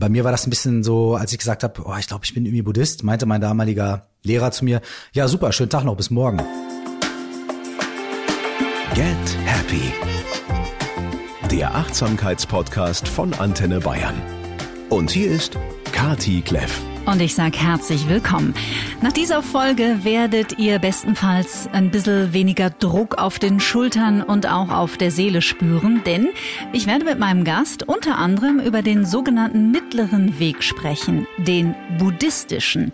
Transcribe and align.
Bei 0.00 0.08
mir 0.08 0.24
war 0.24 0.32
das 0.32 0.46
ein 0.46 0.50
bisschen 0.50 0.82
so, 0.82 1.14
als 1.14 1.30
ich 1.30 1.38
gesagt 1.38 1.62
habe, 1.62 1.82
oh, 1.84 1.94
ich 1.98 2.06
glaube, 2.06 2.24
ich 2.24 2.32
bin 2.32 2.46
irgendwie 2.46 2.62
Buddhist, 2.62 3.04
meinte 3.04 3.26
mein 3.26 3.42
damaliger 3.42 4.06
Lehrer 4.22 4.50
zu 4.50 4.64
mir, 4.64 4.80
ja 5.12 5.28
super, 5.28 5.52
schönen 5.52 5.68
Tag 5.68 5.84
noch, 5.84 5.94
bis 5.94 6.10
morgen. 6.10 6.38
Get 8.94 9.36
Happy. 9.44 9.92
Der 11.50 11.74
Achtsamkeitspodcast 11.74 13.06
von 13.08 13.34
Antenne 13.34 13.80
Bayern. 13.80 14.14
Und 14.88 15.10
hier 15.10 15.30
ist 15.30 15.58
Kati 15.92 16.40
Kleff. 16.40 16.80
Und 17.06 17.20
ich 17.20 17.34
sage 17.34 17.58
herzlich 17.58 18.08
willkommen. 18.08 18.54
Nach 19.02 19.12
dieser 19.12 19.42
Folge 19.42 20.00
werdet 20.04 20.58
ihr 20.58 20.78
bestenfalls 20.78 21.68
ein 21.72 21.90
bisschen 21.90 22.32
weniger 22.32 22.70
Druck 22.70 23.18
auf 23.18 23.38
den 23.38 23.58
Schultern 23.58 24.22
und 24.22 24.46
auch 24.46 24.70
auf 24.70 24.96
der 24.96 25.10
Seele 25.10 25.42
spüren, 25.42 26.02
denn 26.04 26.28
ich 26.72 26.86
werde 26.86 27.04
mit 27.04 27.18
meinem 27.18 27.44
Gast 27.44 27.88
unter 27.88 28.18
anderem 28.18 28.60
über 28.60 28.82
den 28.82 29.04
sogenannten 29.04 29.70
mittleren 29.70 30.38
Weg 30.38 30.62
sprechen, 30.62 31.26
den 31.38 31.74
buddhistischen. 31.98 32.92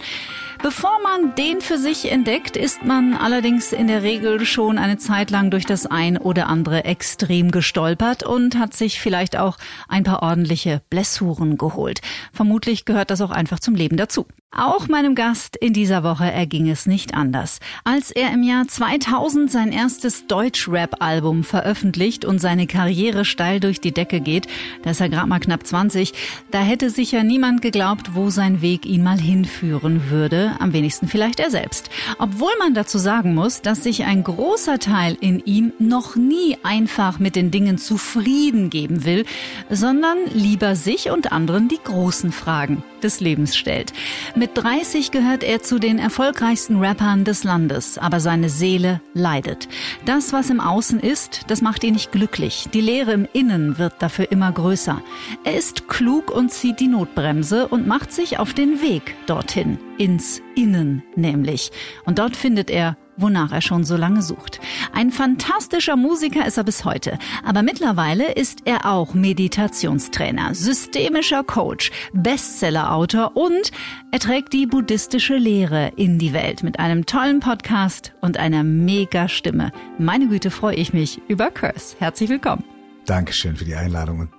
Bevor 0.62 0.98
man 1.02 1.34
den 1.34 1.60
für 1.60 1.78
sich 1.78 2.10
entdeckt, 2.10 2.56
ist 2.56 2.84
man 2.84 3.14
allerdings 3.14 3.72
in 3.72 3.86
der 3.86 4.02
Regel 4.02 4.44
schon 4.44 4.78
eine 4.78 4.96
Zeit 4.96 5.30
lang 5.30 5.50
durch 5.50 5.66
das 5.66 5.86
ein 5.86 6.16
oder 6.16 6.48
andere 6.48 6.84
Extrem 6.84 7.50
gestolpert 7.50 8.22
und 8.22 8.58
hat 8.58 8.74
sich 8.74 9.00
vielleicht 9.00 9.36
auch 9.36 9.58
ein 9.88 10.02
paar 10.02 10.22
ordentliche 10.22 10.82
Blessuren 10.90 11.58
geholt. 11.58 12.00
Vermutlich 12.32 12.84
gehört 12.84 13.10
das 13.10 13.20
auch 13.20 13.30
einfach 13.30 13.60
zum 13.60 13.74
Leben 13.74 13.96
dazu. 13.96 14.26
Auch 14.52 14.88
meinem 14.88 15.14
Gast 15.14 15.56
in 15.56 15.72
dieser 15.72 16.02
Woche 16.02 16.30
erging 16.30 16.70
es 16.70 16.86
nicht 16.86 17.14
anders. 17.14 17.58
Als 17.84 18.10
er 18.10 18.32
im 18.32 18.42
Jahr 18.42 18.66
2000 18.66 19.50
sein 19.50 19.72
erstes 19.72 20.28
Deutsch-Rap-Album 20.28 21.44
veröffentlicht 21.44 22.24
und 22.24 22.38
seine 22.38 22.66
Karriere 22.66 23.24
steil 23.24 23.60
durch 23.60 23.80
die 23.80 23.92
Decke 23.92 24.20
geht, 24.20 24.46
da 24.82 24.90
ist 24.90 25.00
er 25.00 25.08
gerade 25.08 25.28
mal 25.28 25.40
knapp 25.40 25.66
20, 25.66 26.14
da 26.52 26.60
hätte 26.60 26.90
sicher 26.90 27.22
niemand 27.22 27.60
geglaubt, 27.60 28.14
wo 28.14 28.30
sein 28.30 28.62
Weg 28.62 28.86
ihn 28.86 29.02
mal 29.02 29.18
hinführen 29.18 30.10
würde, 30.10 30.52
am 30.58 30.72
wenigsten 30.72 31.08
vielleicht 31.08 31.40
er 31.40 31.50
selbst. 31.50 31.90
Obwohl 32.18 32.52
man 32.58 32.72
dazu 32.72 32.98
sagen 32.98 33.34
muss, 33.34 33.62
dass 33.62 33.82
sich 33.82 34.04
ein 34.04 34.22
großer 34.22 34.78
Teil 34.78 35.18
in 35.20 35.40
ihm 35.40 35.72
noch 35.78 36.16
nie 36.16 36.56
einfach 36.62 37.18
mit 37.18 37.36
den 37.36 37.50
Dingen 37.50 37.78
zufrieden 37.78 38.70
geben 38.70 39.04
will, 39.04 39.26
sondern 39.68 40.18
lieber 40.32 40.76
sich 40.76 41.10
und 41.10 41.32
anderen 41.32 41.68
die 41.68 41.80
großen 41.82 42.32
Fragen 42.32 42.84
des 43.02 43.20
Lebens 43.20 43.56
stellt. 43.56 43.92
Mit 44.34 44.45
30 44.54 45.10
gehört 45.10 45.44
er 45.44 45.62
zu 45.62 45.78
den 45.78 45.98
erfolgreichsten 45.98 46.76
Rappern 46.76 47.24
des 47.24 47.44
Landes, 47.44 47.98
aber 47.98 48.20
seine 48.20 48.48
Seele 48.48 49.00
leidet. 49.14 49.68
Das, 50.04 50.32
was 50.32 50.50
im 50.50 50.60
Außen 50.60 51.00
ist, 51.00 51.42
das 51.48 51.62
macht 51.62 51.84
ihn 51.84 51.94
nicht 51.94 52.12
glücklich. 52.12 52.68
Die 52.72 52.80
Leere 52.80 53.12
im 53.12 53.28
Innen 53.32 53.78
wird 53.78 53.94
dafür 54.00 54.30
immer 54.30 54.52
größer. 54.52 55.02
Er 55.44 55.56
ist 55.56 55.88
klug 55.88 56.30
und 56.30 56.52
zieht 56.52 56.80
die 56.80 56.88
Notbremse 56.88 57.68
und 57.68 57.86
macht 57.86 58.12
sich 58.12 58.38
auf 58.38 58.54
den 58.54 58.80
Weg 58.80 59.14
dorthin, 59.26 59.78
ins 59.98 60.40
Innen 60.54 61.02
nämlich. 61.14 61.70
Und 62.04 62.18
dort 62.18 62.36
findet 62.36 62.70
er 62.70 62.96
wonach 63.16 63.52
er 63.52 63.60
schon 63.60 63.84
so 63.84 63.96
lange 63.96 64.22
sucht. 64.22 64.60
Ein 64.92 65.10
fantastischer 65.10 65.96
Musiker 65.96 66.46
ist 66.46 66.56
er 66.56 66.64
bis 66.64 66.84
heute, 66.84 67.18
aber 67.44 67.62
mittlerweile 67.62 68.32
ist 68.32 68.60
er 68.64 68.86
auch 68.86 69.14
Meditationstrainer, 69.14 70.54
systemischer 70.54 71.44
Coach, 71.44 71.90
Bestsellerautor 72.12 73.36
und 73.36 73.70
er 74.12 74.20
trägt 74.20 74.52
die 74.52 74.66
buddhistische 74.66 75.36
Lehre 75.36 75.92
in 75.96 76.18
die 76.18 76.32
Welt 76.32 76.62
mit 76.62 76.78
einem 76.78 77.06
tollen 77.06 77.40
Podcast 77.40 78.12
und 78.20 78.36
einer 78.36 78.64
mega 78.64 79.28
Stimme. 79.28 79.72
Meine 79.98 80.28
Güte, 80.28 80.50
freue 80.50 80.76
ich 80.76 80.92
mich 80.92 81.20
über 81.28 81.50
Curse. 81.50 81.96
Herzlich 81.98 82.28
willkommen. 82.28 82.64
Dankeschön 83.06 83.56
für 83.56 83.64
die 83.64 83.76
Einladung 83.76 84.18
und 84.18 84.30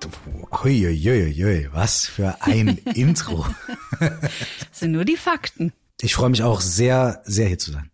huiuiuiui, 0.51 1.69
was 1.71 2.05
für 2.05 2.35
ein 2.41 2.77
Intro. 2.95 3.45
Das 3.99 4.79
sind 4.79 4.91
nur 4.91 5.05
die 5.05 5.15
Fakten. 5.15 5.71
Ich 6.01 6.15
freue 6.15 6.29
mich 6.29 6.43
auch 6.43 6.59
sehr, 6.59 7.21
sehr 7.23 7.47
hier 7.47 7.57
zu 7.57 7.71
sein. 7.71 7.89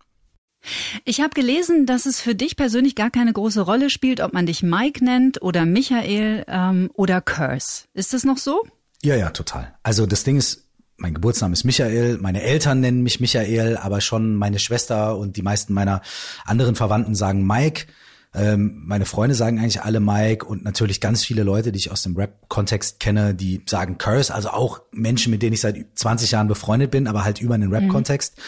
Ich 1.05 1.21
habe 1.21 1.31
gelesen, 1.31 1.85
dass 1.85 2.05
es 2.05 2.21
für 2.21 2.35
dich 2.35 2.55
persönlich 2.55 2.95
gar 2.95 3.09
keine 3.09 3.33
große 3.33 3.61
Rolle 3.61 3.89
spielt, 3.89 4.21
ob 4.21 4.33
man 4.33 4.45
dich 4.45 4.63
Mike 4.63 5.03
nennt 5.03 5.41
oder 5.41 5.65
Michael 5.65 6.45
ähm, 6.47 6.89
oder 6.93 7.21
Curse. 7.21 7.83
Ist 7.93 8.13
das 8.13 8.23
noch 8.23 8.37
so? 8.37 8.63
Ja, 9.01 9.15
ja, 9.15 9.29
total. 9.31 9.73
Also 9.83 10.05
das 10.05 10.23
Ding 10.23 10.37
ist, 10.37 10.63
mein 10.97 11.13
Geburtsname 11.13 11.53
ist 11.53 11.65
Michael, 11.65 12.17
meine 12.19 12.41
Eltern 12.41 12.79
nennen 12.79 13.03
mich 13.03 13.19
Michael, 13.19 13.77
aber 13.77 13.99
schon 13.99 14.35
meine 14.35 14.59
Schwester 14.59 15.17
und 15.17 15.35
die 15.35 15.41
meisten 15.41 15.73
meiner 15.73 16.01
anderen 16.45 16.75
Verwandten 16.75 17.15
sagen 17.15 17.45
Mike. 17.45 17.87
Ähm, 18.35 18.81
meine 18.85 19.05
Freunde 19.05 19.35
sagen 19.35 19.59
eigentlich 19.59 19.81
alle 19.81 19.99
Mike 19.99 20.45
und 20.45 20.63
natürlich 20.63 21.01
ganz 21.01 21.23
viele 21.23 21.43
Leute, 21.43 21.71
die 21.71 21.77
ich 21.77 21.91
aus 21.91 22.01
dem 22.01 22.15
Rap-Kontext 22.15 22.99
kenne, 22.99 23.35
die 23.35 23.61
sagen 23.67 23.97
Curse, 23.97 24.33
also 24.33 24.49
auch 24.49 24.81
Menschen, 24.91 25.29
mit 25.29 25.43
denen 25.43 25.53
ich 25.53 25.61
seit 25.61 25.77
20 25.95 26.31
Jahren 26.31 26.47
befreundet 26.47 26.89
bin, 26.89 27.07
aber 27.07 27.25
halt 27.25 27.41
über 27.41 27.53
einen 27.53 27.71
Rap-Kontext. 27.71 28.37
Mhm. 28.37 28.41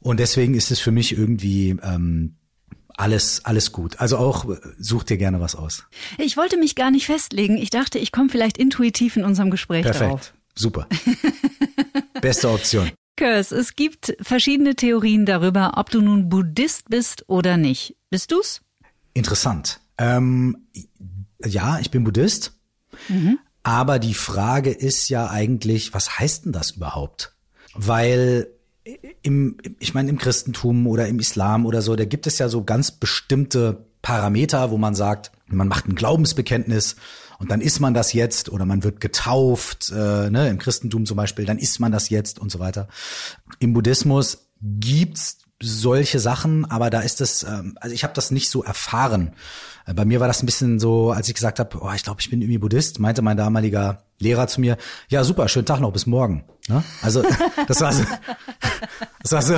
Und 0.00 0.20
deswegen 0.20 0.54
ist 0.54 0.70
es 0.70 0.80
für 0.80 0.90
mich 0.90 1.16
irgendwie 1.16 1.76
ähm, 1.82 2.36
alles, 2.96 3.44
alles 3.44 3.72
gut. 3.72 4.00
Also 4.00 4.18
auch 4.18 4.46
such 4.78 5.04
dir 5.04 5.16
gerne 5.16 5.40
was 5.40 5.54
aus. 5.54 5.84
Ich 6.18 6.36
wollte 6.36 6.56
mich 6.56 6.74
gar 6.74 6.90
nicht 6.90 7.06
festlegen. 7.06 7.56
Ich 7.56 7.70
dachte, 7.70 7.98
ich 7.98 8.12
komme 8.12 8.28
vielleicht 8.28 8.58
intuitiv 8.58 9.16
in 9.16 9.24
unserem 9.24 9.50
Gespräch 9.50 9.82
Perfekt. 9.82 10.10
drauf. 10.10 10.34
Super. 10.54 10.86
Beste 12.20 12.50
Option. 12.50 12.90
Kurs, 13.16 13.52
es 13.52 13.76
gibt 13.76 14.16
verschiedene 14.20 14.74
Theorien 14.74 15.26
darüber, 15.26 15.74
ob 15.76 15.90
du 15.90 16.00
nun 16.00 16.28
Buddhist 16.28 16.88
bist 16.88 17.24
oder 17.28 17.56
nicht. 17.56 17.96
Bist 18.08 18.32
du's? 18.32 18.62
Interessant. 19.12 19.80
Ähm, 19.98 20.66
ja, 21.44 21.78
ich 21.80 21.90
bin 21.90 22.04
Buddhist. 22.04 22.52
Mhm. 23.08 23.38
Aber 23.62 23.98
die 23.98 24.14
Frage 24.14 24.70
ist 24.70 25.10
ja 25.10 25.28
eigentlich, 25.28 25.92
was 25.92 26.18
heißt 26.18 26.46
denn 26.46 26.52
das 26.52 26.72
überhaupt? 26.72 27.34
Weil 27.74 28.48
im, 29.22 29.58
ich 29.78 29.94
meine, 29.94 30.10
im 30.10 30.18
Christentum 30.18 30.86
oder 30.86 31.08
im 31.08 31.18
Islam 31.18 31.66
oder 31.66 31.82
so, 31.82 31.96
da 31.96 32.04
gibt 32.04 32.26
es 32.26 32.38
ja 32.38 32.48
so 32.48 32.64
ganz 32.64 32.90
bestimmte 32.90 33.86
Parameter, 34.02 34.70
wo 34.70 34.78
man 34.78 34.94
sagt, 34.94 35.32
man 35.46 35.68
macht 35.68 35.86
ein 35.86 35.94
Glaubensbekenntnis 35.94 36.96
und 37.38 37.50
dann 37.50 37.60
ist 37.60 37.80
man 37.80 37.94
das 37.94 38.12
jetzt 38.12 38.50
oder 38.50 38.64
man 38.64 38.84
wird 38.84 39.00
getauft, 39.00 39.90
äh, 39.90 40.30
ne, 40.30 40.48
im 40.48 40.58
Christentum 40.58 41.06
zum 41.06 41.16
Beispiel, 41.16 41.44
dann 41.44 41.58
ist 41.58 41.80
man 41.80 41.92
das 41.92 42.08
jetzt 42.08 42.38
und 42.38 42.50
so 42.50 42.58
weiter. 42.58 42.88
Im 43.58 43.72
Buddhismus 43.72 44.48
gibt's 44.60 45.38
solche 45.62 46.20
Sachen, 46.20 46.64
aber 46.70 46.90
da 46.90 47.00
ist 47.00 47.20
es, 47.20 47.42
ähm, 47.42 47.76
also 47.80 47.94
ich 47.94 48.02
habe 48.04 48.14
das 48.14 48.30
nicht 48.30 48.50
so 48.50 48.62
erfahren. 48.62 49.32
Äh, 49.86 49.94
bei 49.94 50.04
mir 50.04 50.20
war 50.20 50.28
das 50.28 50.42
ein 50.42 50.46
bisschen 50.46 50.78
so, 50.78 51.10
als 51.12 51.28
ich 51.28 51.34
gesagt 51.34 51.58
habe, 51.58 51.78
oh, 51.80 51.90
ich 51.94 52.02
glaube, 52.02 52.20
ich 52.20 52.30
bin 52.30 52.40
irgendwie 52.40 52.58
Buddhist, 52.58 52.98
meinte 52.98 53.22
mein 53.22 53.36
damaliger 53.36 54.04
Lehrer 54.18 54.46
zu 54.46 54.60
mir, 54.60 54.76
ja 55.08 55.24
super, 55.24 55.48
schönen 55.48 55.66
Tag 55.66 55.80
noch, 55.80 55.92
bis 55.92 56.06
morgen. 56.06 56.44
Ne? 56.70 56.84
Also 57.02 57.22
das 57.66 57.80
war 57.80 57.92
so, 57.92 58.04
das 59.22 59.32
war 59.32 59.42
so, 59.42 59.54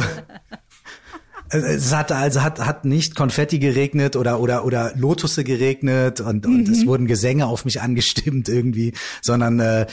es 1.51 1.95
hat 1.95 2.11
also 2.11 2.43
hat 2.43 2.59
hat 2.61 2.85
nicht 2.85 3.15
Konfetti 3.15 3.59
geregnet 3.59 4.17
oder 4.17 4.41
oder 4.41 4.65
oder 4.65 4.93
Lotusse 4.97 5.45
geregnet 5.45 6.21
und, 6.21 6.47
und 6.47 6.67
mhm. 6.69 6.73
es 6.73 6.87
wurden 6.87 7.07
Gesänge 7.07 7.47
auf 7.47 7.65
mich 7.65 7.83
angestimmt 7.83 8.49
irgendwie, 8.49 8.95
sondern 9.21 9.61
äh, 9.61 9.87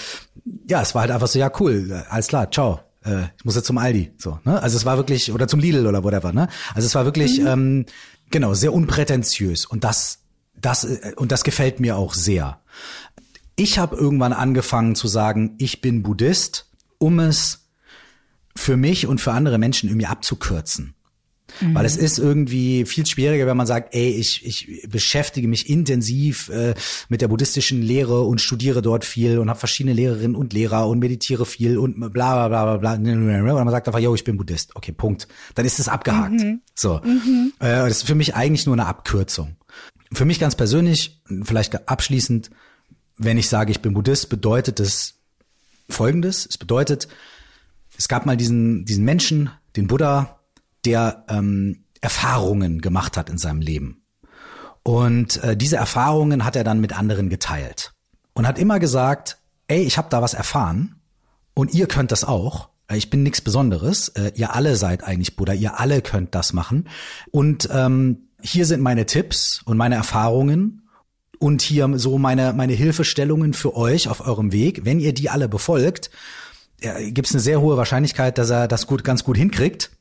ja, 0.69 0.81
es 0.81 0.95
war 0.95 1.01
halt 1.01 1.11
einfach 1.11 1.27
so 1.27 1.37
ja 1.37 1.51
cool, 1.59 2.05
alles 2.09 2.27
klar, 2.27 2.49
ciao. 2.49 2.79
Äh, 3.03 3.23
ich 3.37 3.45
muss 3.45 3.55
jetzt 3.55 3.65
zum 3.65 3.77
Aldi, 3.77 4.13
so. 4.17 4.39
Ne? 4.45 4.61
Also 4.61 4.77
es 4.77 4.85
war 4.85 4.97
wirklich 4.97 5.31
oder 5.31 5.47
zum 5.47 5.59
Lidl 5.59 5.85
oder 5.85 6.03
whatever. 6.03 6.31
Ne? 6.31 6.47
Also 6.73 6.85
es 6.85 6.95
war 6.95 7.05
wirklich 7.05 7.39
mhm. 7.41 7.47
ähm, 7.47 7.85
genau 8.29 8.53
sehr 8.53 8.73
unprätentiös 8.73 9.65
und 9.65 9.83
das 9.83 10.19
das 10.59 10.85
äh, 10.85 11.13
und 11.17 11.31
das 11.31 11.43
gefällt 11.43 11.79
mir 11.79 11.97
auch 11.97 12.13
sehr. 12.13 12.61
Ich 13.55 13.77
habe 13.77 13.97
irgendwann 13.97 14.31
angefangen 14.31 14.95
zu 14.95 15.09
sagen, 15.09 15.55
ich 15.57 15.81
bin 15.81 16.03
Buddhist, 16.03 16.68
um 16.99 17.19
es 17.19 17.69
für 18.55 18.77
mich 18.77 19.07
und 19.07 19.19
für 19.19 19.31
andere 19.31 19.57
Menschen 19.57 19.89
irgendwie 19.89 20.05
abzukürzen. 20.05 20.95
Mhm. 21.61 21.75
Weil 21.75 21.85
es 21.85 21.97
ist 21.97 22.19
irgendwie 22.19 22.85
viel 22.85 23.05
schwieriger, 23.05 23.47
wenn 23.47 23.57
man 23.57 23.67
sagt, 23.67 23.93
ey, 23.93 24.11
ich, 24.11 24.45
ich 24.45 24.87
beschäftige 24.89 25.47
mich 25.47 25.69
intensiv 25.69 26.49
äh, 26.49 26.73
mit 27.09 27.21
der 27.21 27.27
buddhistischen 27.27 27.81
Lehre 27.81 28.21
und 28.21 28.41
studiere 28.41 28.81
dort 28.81 29.05
viel 29.05 29.39
und 29.39 29.49
habe 29.49 29.59
verschiedene 29.59 29.93
Lehrerinnen 29.93 30.35
und 30.35 30.53
Lehrer 30.53 30.87
und 30.87 30.99
meditiere 30.99 31.45
viel 31.45 31.77
und 31.77 31.99
bla 32.11 32.47
bla 32.47 32.47
bla 32.47 32.77
bla 32.77 32.77
bla. 32.77 32.93
Und 32.93 33.43
man 33.45 33.69
sagt 33.69 33.87
einfach, 33.87 33.99
yo, 33.99 34.13
ich 34.15 34.23
bin 34.23 34.37
Buddhist. 34.37 34.75
Okay, 34.75 34.91
Punkt. 34.91 35.27
Dann 35.55 35.65
ist 35.65 35.79
es 35.79 35.87
abgehakt. 35.87 36.33
Mhm. 36.33 36.61
So. 36.75 37.01
Mhm. 37.03 37.53
Äh, 37.59 37.67
das 37.67 37.97
ist 37.97 38.03
für 38.03 38.15
mich 38.15 38.35
eigentlich 38.35 38.65
nur 38.65 38.75
eine 38.75 38.85
Abkürzung. 38.85 39.55
Für 40.11 40.25
mich 40.25 40.39
ganz 40.39 40.55
persönlich, 40.55 41.21
vielleicht 41.43 41.87
abschließend, 41.87 42.49
wenn 43.17 43.37
ich 43.37 43.49
sage, 43.49 43.71
ich 43.71 43.81
bin 43.81 43.93
Buddhist, 43.93 44.29
bedeutet 44.29 44.79
es 44.79 45.18
Folgendes. 45.89 46.45
Es 46.45 46.57
bedeutet, 46.57 47.07
es 47.97 48.07
gab 48.07 48.25
mal 48.25 48.37
diesen, 48.37 48.85
diesen 48.85 49.05
Menschen, 49.05 49.49
den 49.75 49.87
Buddha, 49.87 50.39
der 50.85 51.25
ähm, 51.27 51.83
Erfahrungen 52.01 52.81
gemacht 52.81 53.17
hat 53.17 53.29
in 53.29 53.37
seinem 53.37 53.61
Leben. 53.61 54.03
Und 54.83 55.43
äh, 55.43 55.57
diese 55.57 55.75
Erfahrungen 55.75 56.45
hat 56.45 56.55
er 56.55 56.63
dann 56.63 56.79
mit 56.79 56.97
anderen 56.97 57.29
geteilt 57.29 57.93
und 58.33 58.47
hat 58.47 58.57
immer 58.57 58.79
gesagt, 58.79 59.37
ey, 59.67 59.81
ich 59.83 59.97
habe 59.97 60.07
da 60.09 60.21
was 60.21 60.33
erfahren 60.33 60.95
und 61.53 61.73
ihr 61.73 61.87
könnt 61.87 62.11
das 62.11 62.23
auch. 62.23 62.69
Äh, 62.87 62.97
ich 62.97 63.09
bin 63.09 63.23
nichts 63.23 63.41
Besonderes. 63.41 64.09
Äh, 64.09 64.31
ihr 64.35 64.55
alle 64.55 64.75
seid 64.75 65.03
eigentlich 65.03 65.35
Buddha. 65.35 65.53
Ihr 65.53 65.79
alle 65.79 66.01
könnt 66.01 66.35
das 66.35 66.53
machen. 66.53 66.87
Und 67.31 67.69
ähm, 67.71 68.29
hier 68.41 68.65
sind 68.65 68.81
meine 68.81 69.05
Tipps 69.05 69.61
und 69.65 69.77
meine 69.77 69.95
Erfahrungen. 69.95 70.88
Und 71.39 71.61
hier 71.61 71.89
so 71.97 72.17
meine, 72.17 72.53
meine 72.53 72.73
Hilfestellungen 72.73 73.53
für 73.53 73.75
euch 73.75 74.09
auf 74.09 74.25
eurem 74.25 74.51
Weg. 74.51 74.85
Wenn 74.85 74.99
ihr 74.99 75.13
die 75.13 75.29
alle 75.29 75.49
befolgt, 75.49 76.11
gibt 76.79 77.27
es 77.27 77.33
eine 77.33 77.41
sehr 77.41 77.61
hohe 77.61 77.77
Wahrscheinlichkeit, 77.77 78.37
dass 78.37 78.49
er 78.49 78.67
das 78.67 78.87
gut, 78.87 79.03
ganz 79.03 79.23
gut 79.23 79.37
hinkriegt. 79.37 79.91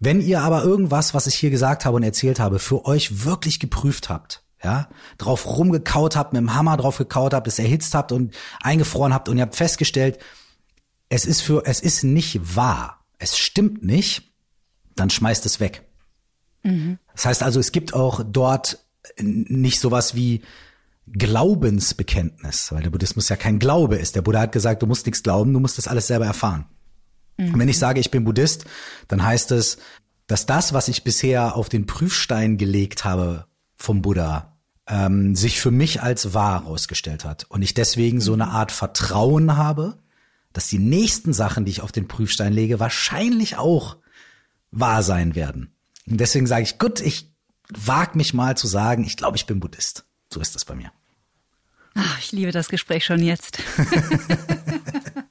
Wenn 0.00 0.20
ihr 0.20 0.40
aber 0.40 0.64
irgendwas, 0.64 1.14
was 1.14 1.26
ich 1.26 1.34
hier 1.34 1.50
gesagt 1.50 1.84
habe 1.84 1.96
und 1.96 2.02
erzählt 2.02 2.40
habe, 2.40 2.58
für 2.58 2.86
euch 2.86 3.24
wirklich 3.24 3.60
geprüft 3.60 4.08
habt, 4.08 4.42
ja, 4.62 4.88
drauf 5.18 5.46
rumgekaut 5.46 6.16
habt, 6.16 6.32
mit 6.32 6.40
dem 6.40 6.54
Hammer 6.54 6.76
drauf 6.76 6.98
gekaut 6.98 7.34
habt, 7.34 7.46
es 7.46 7.58
erhitzt 7.58 7.94
habt 7.94 8.12
und 8.12 8.34
eingefroren 8.62 9.14
habt 9.14 9.28
und 9.28 9.36
ihr 9.36 9.42
habt 9.42 9.56
festgestellt, 9.56 10.18
es 11.08 11.24
ist 11.24 11.40
für, 11.40 11.66
es 11.66 11.80
ist 11.80 12.04
nicht 12.04 12.56
wahr, 12.56 13.04
es 13.18 13.36
stimmt 13.36 13.84
nicht, 13.84 14.32
dann 14.96 15.10
schmeißt 15.10 15.46
es 15.46 15.60
weg. 15.60 15.82
Mhm. 16.62 16.98
Das 17.14 17.26
heißt 17.26 17.42
also, 17.42 17.60
es 17.60 17.70
gibt 17.72 17.94
auch 17.94 18.22
dort 18.24 18.81
nicht 19.18 19.80
sowas 19.80 20.14
wie 20.14 20.42
Glaubensbekenntnis, 21.10 22.70
weil 22.72 22.82
der 22.82 22.90
Buddhismus 22.90 23.28
ja 23.28 23.36
kein 23.36 23.58
Glaube 23.58 23.96
ist. 23.96 24.14
Der 24.14 24.22
Buddha 24.22 24.40
hat 24.40 24.52
gesagt, 24.52 24.82
du 24.82 24.86
musst 24.86 25.06
nichts 25.06 25.22
glauben, 25.22 25.52
du 25.52 25.60
musst 25.60 25.78
das 25.78 25.88
alles 25.88 26.06
selber 26.06 26.26
erfahren. 26.26 26.66
Mhm. 27.36 27.54
Und 27.54 27.60
wenn 27.60 27.68
ich 27.68 27.78
sage, 27.78 28.00
ich 28.00 28.10
bin 28.10 28.24
Buddhist, 28.24 28.64
dann 29.08 29.22
heißt 29.22 29.50
es, 29.52 29.78
dass 30.26 30.46
das, 30.46 30.72
was 30.72 30.88
ich 30.88 31.04
bisher 31.04 31.56
auf 31.56 31.68
den 31.68 31.86
Prüfstein 31.86 32.56
gelegt 32.56 33.04
habe 33.04 33.46
vom 33.74 34.02
Buddha, 34.02 34.56
ähm, 34.86 35.34
sich 35.34 35.60
für 35.60 35.70
mich 35.70 36.02
als 36.02 36.34
wahr 36.34 36.62
herausgestellt 36.62 37.24
hat. 37.24 37.46
Und 37.48 37.62
ich 37.62 37.74
deswegen 37.74 38.20
so 38.20 38.32
eine 38.32 38.48
Art 38.48 38.72
Vertrauen 38.72 39.56
habe, 39.56 39.98
dass 40.52 40.68
die 40.68 40.78
nächsten 40.78 41.32
Sachen, 41.32 41.64
die 41.64 41.72
ich 41.72 41.82
auf 41.82 41.92
den 41.92 42.08
Prüfstein 42.08 42.52
lege, 42.52 42.78
wahrscheinlich 42.78 43.56
auch 43.56 43.96
wahr 44.70 45.02
sein 45.02 45.34
werden. 45.34 45.74
Und 46.08 46.20
deswegen 46.20 46.46
sage 46.46 46.62
ich, 46.62 46.78
gut, 46.78 47.00
ich 47.00 47.31
wag 47.76 48.14
mich 48.14 48.34
mal 48.34 48.56
zu 48.56 48.66
sagen, 48.66 49.04
ich 49.04 49.16
glaube, 49.16 49.36
ich 49.36 49.46
bin 49.46 49.60
Buddhist. 49.60 50.04
So 50.32 50.40
ist 50.40 50.54
das 50.54 50.64
bei 50.64 50.74
mir. 50.74 50.92
Ach, 51.94 52.18
ich 52.18 52.32
liebe 52.32 52.52
das 52.52 52.68
Gespräch 52.68 53.04
schon 53.04 53.22
jetzt. 53.22 53.58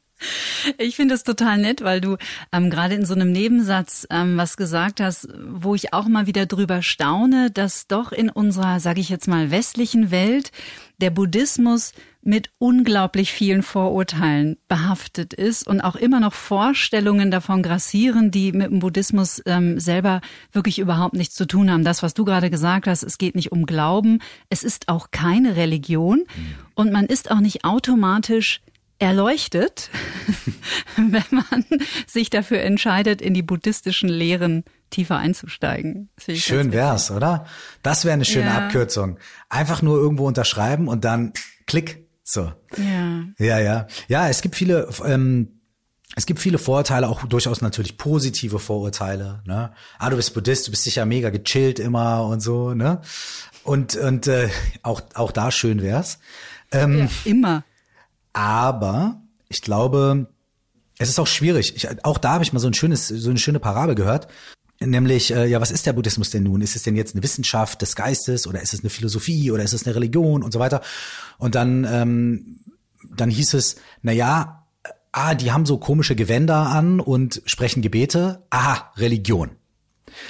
Ich 0.77 0.95
finde 0.95 1.15
es 1.15 1.23
total 1.23 1.57
nett, 1.57 1.81
weil 1.81 2.01
du 2.01 2.17
ähm, 2.51 2.69
gerade 2.69 2.95
in 2.95 3.05
so 3.05 3.13
einem 3.13 3.31
Nebensatz 3.31 4.07
ähm, 4.09 4.37
was 4.37 4.57
gesagt 4.57 4.99
hast, 4.99 5.27
wo 5.49 5.75
ich 5.75 5.93
auch 5.93 6.07
mal 6.07 6.27
wieder 6.27 6.45
drüber 6.45 6.81
staune, 6.81 7.51
dass 7.51 7.87
doch 7.87 8.11
in 8.11 8.29
unserer, 8.29 8.79
sage 8.79 9.01
ich 9.01 9.09
jetzt 9.09 9.27
mal, 9.27 9.51
westlichen 9.51 10.11
Welt 10.11 10.51
der 10.99 11.09
Buddhismus 11.09 11.93
mit 12.23 12.51
unglaublich 12.59 13.31
vielen 13.31 13.63
Vorurteilen 13.63 14.57
behaftet 14.67 15.33
ist 15.33 15.67
und 15.67 15.81
auch 15.81 15.95
immer 15.95 16.19
noch 16.19 16.33
Vorstellungen 16.33 17.31
davon 17.31 17.63
grassieren, 17.63 18.29
die 18.29 18.51
mit 18.51 18.69
dem 18.69 18.79
Buddhismus 18.79 19.41
ähm, 19.47 19.79
selber 19.79 20.21
wirklich 20.51 20.77
überhaupt 20.77 21.15
nichts 21.15 21.33
zu 21.33 21.47
tun 21.47 21.71
haben. 21.71 21.83
Das, 21.83 22.03
was 22.03 22.13
du 22.13 22.23
gerade 22.23 22.51
gesagt 22.51 22.85
hast, 22.85 23.01
es 23.01 23.17
geht 23.17 23.35
nicht 23.35 23.51
um 23.51 23.65
Glauben, 23.65 24.19
es 24.49 24.63
ist 24.63 24.87
auch 24.87 25.09
keine 25.09 25.55
Religion 25.55 26.19
mhm. 26.19 26.55
und 26.75 26.91
man 26.91 27.07
ist 27.07 27.31
auch 27.31 27.39
nicht 27.39 27.65
automatisch 27.65 28.61
erleuchtet, 29.01 29.89
wenn 30.95 31.23
man 31.31 31.65
sich 32.05 32.29
dafür 32.29 32.61
entscheidet, 32.61 33.21
in 33.21 33.33
die 33.33 33.41
buddhistischen 33.41 34.09
Lehren 34.09 34.63
tiefer 34.91 35.17
einzusteigen. 35.17 36.09
Schön 36.19 36.71
wär's, 36.71 37.09
oder? 37.09 37.45
Das 37.81 38.05
wäre 38.05 38.13
eine 38.13 38.25
schöne 38.25 38.47
ja. 38.47 38.65
Abkürzung. 38.65 39.17
Einfach 39.49 39.81
nur 39.81 39.97
irgendwo 39.97 40.27
unterschreiben 40.27 40.87
und 40.87 41.03
dann 41.03 41.33
klick. 41.65 42.07
So. 42.23 42.51
Ja. 42.77 43.23
Ja, 43.39 43.59
ja. 43.59 43.87
Ja, 44.07 44.29
es 44.29 44.41
gibt 44.41 44.55
viele, 44.55 44.87
ähm, 45.03 45.61
es 46.15 46.25
gibt 46.25 46.39
viele 46.39 46.59
Vorurteile, 46.59 47.07
auch 47.07 47.23
durchaus 47.23 47.61
natürlich 47.61 47.97
positive 47.97 48.59
Vorurteile. 48.59 49.41
Ne? 49.45 49.73
Ah, 49.97 50.09
du 50.09 50.17
bist 50.17 50.33
Buddhist, 50.33 50.67
du 50.67 50.71
bist 50.71 50.83
sicher 50.83 51.05
mega 51.05 51.31
gechillt 51.31 51.79
immer 51.79 52.25
und 52.27 52.41
so, 52.41 52.73
ne? 52.73 53.01
Und 53.63 53.95
und 53.95 54.27
äh, 54.27 54.49
auch 54.83 55.01
auch 55.13 55.31
da 55.31 55.51
schön 55.51 55.81
wär's. 55.81 56.19
Ähm, 56.71 56.99
ja, 56.99 57.09
immer. 57.25 57.63
Aber 58.33 59.21
ich 59.49 59.61
glaube, 59.61 60.27
es 60.97 61.09
ist 61.09 61.19
auch 61.19 61.27
schwierig. 61.27 61.75
Ich, 61.75 62.05
auch 62.05 62.17
da 62.17 62.33
habe 62.33 62.43
ich 62.43 62.53
mal 62.53 62.59
so 62.59 62.67
ein 62.67 62.73
schönes, 62.73 63.07
so 63.07 63.29
eine 63.29 63.39
schöne 63.39 63.59
Parabel 63.59 63.95
gehört. 63.95 64.27
Nämlich, 64.79 65.31
äh, 65.31 65.45
ja, 65.45 65.61
was 65.61 65.69
ist 65.69 65.85
der 65.85 65.93
Buddhismus 65.93 66.31
denn 66.31 66.43
nun? 66.43 66.61
Ist 66.61 66.75
es 66.75 66.83
denn 66.83 66.95
jetzt 66.95 67.13
eine 67.13 67.23
Wissenschaft 67.23 67.81
des 67.81 67.95
Geistes 67.95 68.47
oder 68.47 68.61
ist 68.61 68.73
es 68.73 68.79
eine 68.79 68.89
Philosophie 68.89 69.51
oder 69.51 69.63
ist 69.63 69.73
es 69.73 69.85
eine 69.85 69.95
Religion 69.95 70.41
und 70.41 70.51
so 70.51 70.59
weiter? 70.59 70.81
Und 71.37 71.55
dann, 71.55 71.85
ähm, 71.89 72.59
dann 73.15 73.29
hieß 73.29 73.53
es, 73.53 73.75
na 74.01 74.11
ja, 74.11 74.65
ah, 75.11 75.35
die 75.35 75.51
haben 75.51 75.65
so 75.65 75.77
komische 75.77 76.15
Gewänder 76.15 76.67
an 76.67 76.99
und 76.99 77.41
sprechen 77.45 77.81
Gebete. 77.81 78.43
Aha, 78.49 78.91
Religion. 78.97 79.51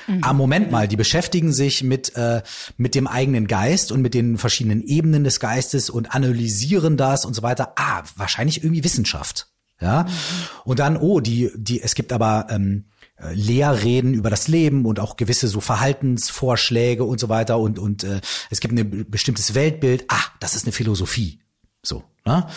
Mhm. 0.07 0.19
Ah, 0.23 0.33
Moment 0.33 0.71
mal, 0.71 0.87
die 0.87 0.95
beschäftigen 0.95 1.53
sich 1.53 1.83
mit, 1.83 2.15
äh, 2.15 2.41
mit 2.77 2.95
dem 2.95 3.07
eigenen 3.07 3.47
Geist 3.47 3.91
und 3.91 4.01
mit 4.01 4.13
den 4.13 4.37
verschiedenen 4.37 4.81
Ebenen 4.81 5.23
des 5.23 5.39
Geistes 5.39 5.89
und 5.89 6.13
analysieren 6.13 6.97
das 6.97 7.25
und 7.25 7.33
so 7.33 7.43
weiter. 7.43 7.73
Ah, 7.75 8.03
wahrscheinlich 8.15 8.63
irgendwie 8.63 8.83
Wissenschaft. 8.83 9.47
Ja. 9.79 10.03
Mhm. 10.03 10.09
Und 10.65 10.79
dann, 10.79 10.97
oh, 10.97 11.19
die, 11.19 11.51
die, 11.55 11.81
es 11.81 11.95
gibt 11.95 12.13
aber 12.13 12.47
ähm, 12.49 12.85
äh, 13.17 13.33
Lehrreden 13.33 14.13
über 14.13 14.29
das 14.29 14.47
Leben 14.47 14.85
und 14.85 14.99
auch 14.99 15.15
gewisse 15.15 15.47
so 15.47 15.59
Verhaltensvorschläge 15.59 17.03
und 17.03 17.19
so 17.19 17.29
weiter 17.29 17.59
und 17.59 17.79
und 17.79 18.03
äh, 18.03 18.21
es 18.49 18.59
gibt 18.59 18.77
ein 18.77 19.05
bestimmtes 19.09 19.53
Weltbild. 19.53 20.05
Ah, 20.07 20.23
das 20.39 20.55
ist 20.55 20.65
eine 20.65 20.71
Philosophie. 20.71 21.39
So. 21.83 22.03
Ne? 22.25 22.47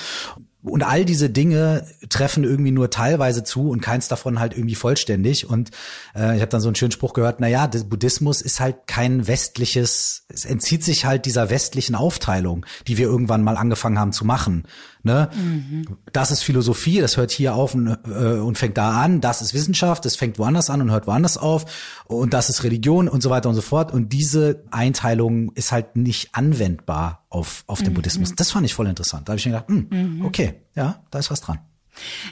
Und 0.64 0.82
all 0.82 1.04
diese 1.04 1.28
Dinge 1.28 1.86
treffen 2.08 2.42
irgendwie 2.42 2.70
nur 2.70 2.88
teilweise 2.88 3.44
zu 3.44 3.68
und 3.68 3.82
keins 3.82 4.08
davon 4.08 4.40
halt 4.40 4.56
irgendwie 4.56 4.74
vollständig. 4.74 5.48
Und 5.48 5.70
äh, 6.16 6.36
ich 6.36 6.40
habe 6.40 6.48
dann 6.48 6.62
so 6.62 6.68
einen 6.68 6.74
schönen 6.74 6.90
Spruch 6.90 7.12
gehört, 7.12 7.38
na 7.38 7.48
ja, 7.48 7.66
Buddhismus 7.66 8.40
ist 8.40 8.60
halt 8.60 8.86
kein 8.86 9.28
westliches, 9.28 10.24
es 10.28 10.46
entzieht 10.46 10.82
sich 10.82 11.04
halt 11.04 11.26
dieser 11.26 11.50
westlichen 11.50 11.94
Aufteilung, 11.94 12.64
die 12.88 12.96
wir 12.96 13.06
irgendwann 13.06 13.42
mal 13.42 13.58
angefangen 13.58 13.98
haben 13.98 14.12
zu 14.12 14.24
machen. 14.24 14.64
Ne? 15.04 15.28
Mhm. 15.36 15.84
Das 16.12 16.30
ist 16.30 16.42
Philosophie, 16.42 17.00
das 17.00 17.18
hört 17.18 17.30
hier 17.30 17.54
auf 17.54 17.74
und, 17.74 17.86
äh, 18.06 18.40
und 18.40 18.56
fängt 18.56 18.78
da 18.78 19.02
an. 19.02 19.20
Das 19.20 19.42
ist 19.42 19.52
Wissenschaft, 19.52 20.06
das 20.06 20.16
fängt 20.16 20.38
woanders 20.38 20.70
an 20.70 20.80
und 20.80 20.90
hört 20.90 21.06
woanders 21.06 21.36
auf. 21.36 21.66
Und 22.06 22.32
das 22.32 22.48
ist 22.48 22.64
Religion 22.64 23.08
und 23.08 23.22
so 23.22 23.28
weiter 23.28 23.50
und 23.50 23.54
so 23.54 23.60
fort. 23.60 23.92
Und 23.92 24.14
diese 24.14 24.64
Einteilung 24.70 25.52
ist 25.52 25.72
halt 25.72 25.94
nicht 25.94 26.30
anwendbar 26.32 27.26
auf, 27.28 27.64
auf 27.66 27.80
den 27.80 27.90
mhm. 27.90 27.96
Buddhismus. 27.96 28.34
Das 28.34 28.50
fand 28.50 28.64
ich 28.64 28.72
voll 28.72 28.86
interessant. 28.86 29.28
Da 29.28 29.32
habe 29.32 29.38
ich 29.38 29.44
mir 29.44 29.52
gedacht, 29.52 29.68
mh, 29.68 29.84
hm, 29.90 30.18
mhm. 30.18 30.24
okay, 30.24 30.54
ja, 30.74 31.02
da 31.10 31.18
ist 31.18 31.30
was 31.30 31.42
dran. 31.42 31.58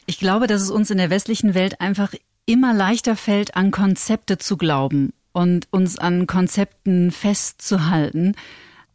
Ich 0.07 0.19
glaube, 0.19 0.47
dass 0.47 0.63
es 0.63 0.71
uns 0.71 0.91
in 0.91 0.97
der 0.97 1.11
westlichen 1.11 1.53
Welt 1.53 1.79
einfach 1.81 2.15
immer 2.47 2.73
leichter 2.73 3.17
fällt, 3.17 3.55
an 3.55 3.71
Konzepte 3.71 4.39
zu 4.39 4.57
glauben 4.57 5.13
und 5.33 5.69
uns 5.71 5.99
an 5.99 6.27
Konzepten 6.27 7.11
festzuhalten. 7.11 8.35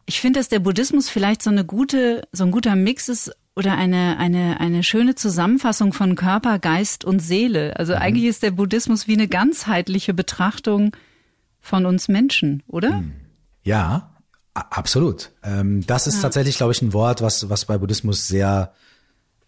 Ich 0.08 0.20
finde, 0.20 0.40
dass 0.40 0.50
der 0.50 0.60
Buddhismus 0.60 1.10
vielleicht 1.10 1.44
so 1.44 1.52
eine 1.52 1.64
gute, 1.64 2.28
so 2.32 2.44
ein 2.44 2.52
guter 2.52 2.76
Mix 2.76 3.08
ist 3.08 3.32
oder 3.58 3.76
eine, 3.76 4.18
eine, 4.20 4.60
eine 4.60 4.84
schöne 4.84 5.16
Zusammenfassung 5.16 5.92
von 5.92 6.16
Körper, 6.16 6.60
Geist 6.60 7.04
und 7.04 7.20
Seele. 7.20 7.76
Also 7.78 7.96
mhm. 7.96 8.02
eigentlich 8.02 8.26
ist 8.26 8.44
der 8.44 8.52
Buddhismus 8.52 9.08
wie 9.08 9.14
eine 9.14 9.28
ganzheitliche 9.28 10.14
Betrachtung 10.14 10.96
von 11.60 11.88
uns 11.88 12.08
Menschen, 12.08 12.62
oder? 12.68 13.02
Mhm. 13.02 13.14
Ja, 13.64 14.12
absolut. 14.54 15.32
Ähm, 15.44 15.84
das 15.88 16.06
ist 16.06 16.18
ja. 16.18 16.22
tatsächlich, 16.22 16.58
glaube 16.58 16.72
ich, 16.72 16.84
ein 16.84 16.94
Wort, 16.94 17.24
was, 17.24 17.50
was 17.50 17.66
bei 17.66 17.80
Buddhismus 17.80 18.28
sehr, 18.28 18.74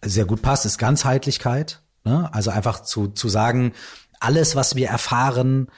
sehr 0.02 0.24
gut 0.24 0.42
passt, 0.42 0.66
ist 0.66 0.78
Ganzheitlichkeit. 0.78 1.80
Ne? 2.02 2.28
Also 2.34 2.50
einfach 2.50 2.82
zu, 2.82 3.06
zu 3.06 3.28
sagen, 3.28 3.74
alles, 4.18 4.56
was 4.56 4.74
wir 4.74 4.88
erfahren, 4.88 5.68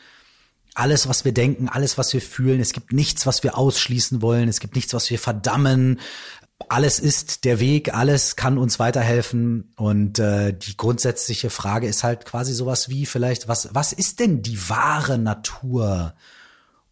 alles, 0.74 1.06
was 1.06 1.26
wir 1.26 1.32
denken, 1.32 1.68
alles, 1.68 1.98
was 1.98 2.14
wir 2.14 2.22
fühlen, 2.22 2.60
es 2.60 2.72
gibt 2.72 2.94
nichts, 2.94 3.26
was 3.26 3.42
wir 3.42 3.58
ausschließen 3.58 4.22
wollen, 4.22 4.48
es 4.48 4.58
gibt 4.58 4.74
nichts, 4.74 4.94
was 4.94 5.10
wir 5.10 5.18
verdammen, 5.18 6.00
alles 6.68 6.98
ist 6.98 7.44
der 7.44 7.60
Weg, 7.60 7.94
alles 7.94 8.36
kann 8.36 8.58
uns 8.58 8.78
weiterhelfen. 8.78 9.72
Und 9.76 10.18
äh, 10.18 10.52
die 10.52 10.76
grundsätzliche 10.76 11.50
Frage 11.50 11.86
ist 11.86 12.04
halt 12.04 12.24
quasi 12.24 12.52
sowas 12.52 12.88
wie 12.88 13.06
vielleicht, 13.06 13.48
was, 13.48 13.68
was 13.72 13.92
ist 13.92 14.20
denn 14.20 14.42
die 14.42 14.68
wahre 14.68 15.18
Natur 15.18 16.14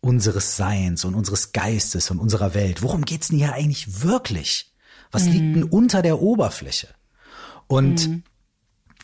unseres 0.01 0.57
Seins 0.57 1.05
und 1.05 1.15
unseres 1.15 1.53
Geistes 1.53 2.11
und 2.11 2.19
unserer 2.19 2.55
Welt? 2.55 2.83
Worum 2.83 3.05
geht's 3.05 3.29
denn 3.29 3.39
hier 3.39 3.53
eigentlich 3.53 4.03
wirklich? 4.03 4.73
Was 5.11 5.25
mhm. 5.25 5.33
liegt 5.33 5.57
denn 5.57 5.65
unter 5.65 6.03
der 6.03 6.21
Oberfläche? 6.21 6.89
Und 7.67 8.09
mhm. 8.09 8.23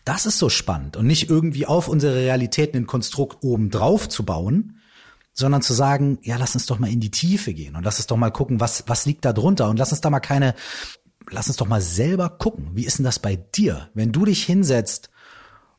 das 0.04 0.26
ist 0.26 0.38
so 0.38 0.48
spannend 0.48 0.96
und 0.96 1.06
nicht 1.06 1.30
irgendwie 1.30 1.66
auf 1.66 1.88
unsere 1.88 2.16
Realitäten 2.16 2.78
ein 2.78 2.86
Konstrukt 2.86 3.42
oben 3.42 3.70
drauf 3.70 4.08
zu 4.08 4.24
bauen, 4.24 4.80
sondern 5.36 5.60
zu 5.60 5.74
sagen, 5.74 6.18
ja, 6.22 6.36
lass 6.38 6.54
uns 6.54 6.66
doch 6.66 6.78
mal 6.78 6.90
in 6.90 7.00
die 7.00 7.10
Tiefe 7.10 7.52
gehen 7.52 7.76
und 7.76 7.84
lass 7.84 7.98
uns 7.98 8.06
doch 8.06 8.16
mal 8.16 8.30
gucken, 8.30 8.58
was, 8.58 8.84
was 8.86 9.04
liegt 9.04 9.24
da 9.24 9.34
drunter 9.34 9.68
und 9.68 9.78
lass 9.78 9.92
uns 9.92 10.00
da 10.00 10.08
mal 10.08 10.20
keine, 10.20 10.54
lass 11.30 11.48
uns 11.48 11.58
doch 11.58 11.68
mal 11.68 11.82
selber 11.82 12.30
gucken, 12.30 12.70
wie 12.74 12.86
ist 12.86 12.98
denn 12.98 13.04
das 13.04 13.18
bei 13.18 13.36
dir, 13.36 13.90
wenn 13.92 14.12
du 14.12 14.24
dich 14.24 14.44
hinsetzt 14.44 15.10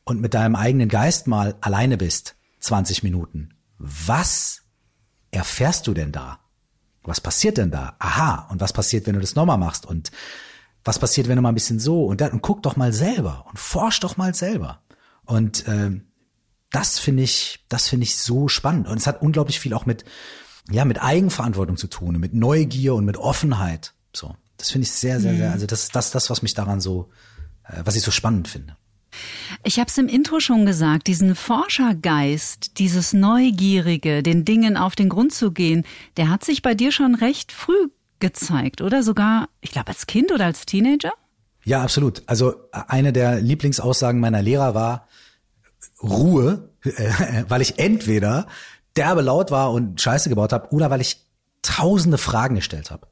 und 0.04 0.20
mit 0.20 0.34
deinem 0.34 0.54
eigenen 0.54 0.88
Geist 0.88 1.26
mal 1.26 1.56
alleine 1.60 1.96
bist, 1.96 2.36
20 2.60 3.02
Minuten, 3.02 3.54
was 3.78 4.62
erfährst 5.32 5.88
du 5.88 5.94
denn 5.94 6.12
da? 6.12 6.38
Was 7.02 7.20
passiert 7.20 7.58
denn 7.58 7.70
da? 7.70 7.96
Aha, 7.98 8.48
und 8.50 8.60
was 8.60 8.72
passiert, 8.72 9.06
wenn 9.06 9.14
du 9.14 9.20
das 9.20 9.34
nochmal 9.34 9.58
machst? 9.58 9.86
Und 9.86 10.12
was 10.84 10.98
passiert, 10.98 11.26
wenn 11.26 11.36
du 11.36 11.42
mal 11.42 11.50
ein 11.50 11.54
bisschen 11.54 11.80
so 11.80 12.04
und 12.04 12.20
dann 12.20 12.30
und 12.30 12.42
guck 12.42 12.62
doch 12.62 12.76
mal 12.76 12.92
selber 12.92 13.46
und 13.48 13.58
forsch 13.58 14.00
doch 14.00 14.16
mal 14.16 14.34
selber. 14.34 14.82
Und 15.24 15.66
ähm, 15.66 16.07
das 16.70 16.98
finde 16.98 17.22
ich, 17.22 17.64
das 17.68 17.88
finde 17.88 18.04
ich 18.04 18.16
so 18.16 18.48
spannend. 18.48 18.88
Und 18.88 18.98
es 18.98 19.06
hat 19.06 19.22
unglaublich 19.22 19.60
viel 19.60 19.74
auch 19.74 19.86
mit, 19.86 20.04
ja, 20.70 20.84
mit 20.84 21.02
Eigenverantwortung 21.02 21.76
zu 21.76 21.86
tun, 21.86 22.18
mit 22.18 22.34
Neugier 22.34 22.94
und 22.94 23.04
mit 23.04 23.16
Offenheit. 23.16 23.94
So, 24.12 24.34
das 24.56 24.70
finde 24.70 24.86
ich 24.86 24.92
sehr, 24.92 25.20
sehr, 25.20 25.36
sehr. 25.36 25.52
Also 25.52 25.66
das 25.66 25.84
ist 25.84 25.96
das, 25.96 26.10
das, 26.10 26.30
was 26.30 26.42
mich 26.42 26.54
daran 26.54 26.80
so, 26.80 27.10
äh, 27.64 27.80
was 27.84 27.96
ich 27.96 28.02
so 28.02 28.10
spannend 28.10 28.48
finde. 28.48 28.76
Ich 29.64 29.78
habe 29.78 29.88
es 29.88 29.96
im 29.96 30.08
Intro 30.08 30.38
schon 30.40 30.66
gesagt, 30.66 31.06
diesen 31.06 31.34
Forschergeist, 31.34 32.78
dieses 32.78 33.14
Neugierige, 33.14 34.22
den 34.22 34.44
Dingen 34.44 34.76
auf 34.76 34.94
den 34.94 35.08
Grund 35.08 35.32
zu 35.32 35.50
gehen, 35.50 35.84
der 36.18 36.28
hat 36.28 36.44
sich 36.44 36.60
bei 36.60 36.74
dir 36.74 36.92
schon 36.92 37.14
recht 37.14 37.50
früh 37.50 37.88
gezeigt, 38.20 38.82
oder? 38.82 39.02
Sogar, 39.02 39.48
ich 39.62 39.70
glaube, 39.70 39.88
als 39.88 40.06
Kind 40.06 40.30
oder 40.30 40.44
als 40.44 40.66
Teenager? 40.66 41.12
Ja, 41.64 41.82
absolut. 41.82 42.22
Also 42.26 42.54
eine 42.72 43.12
der 43.12 43.40
Lieblingsaussagen 43.40 44.20
meiner 44.20 44.42
Lehrer 44.42 44.74
war 44.74 45.07
Ruhe, 46.02 46.70
äh, 46.84 47.44
weil 47.48 47.62
ich 47.62 47.78
entweder 47.78 48.46
derbe 48.96 49.22
laut 49.22 49.50
war 49.50 49.72
und 49.72 50.00
Scheiße 50.00 50.28
gebaut 50.28 50.52
habe 50.52 50.72
oder 50.72 50.90
weil 50.90 51.00
ich 51.00 51.24
tausende 51.62 52.18
Fragen 52.18 52.54
gestellt 52.54 52.90
habe. 52.90 53.06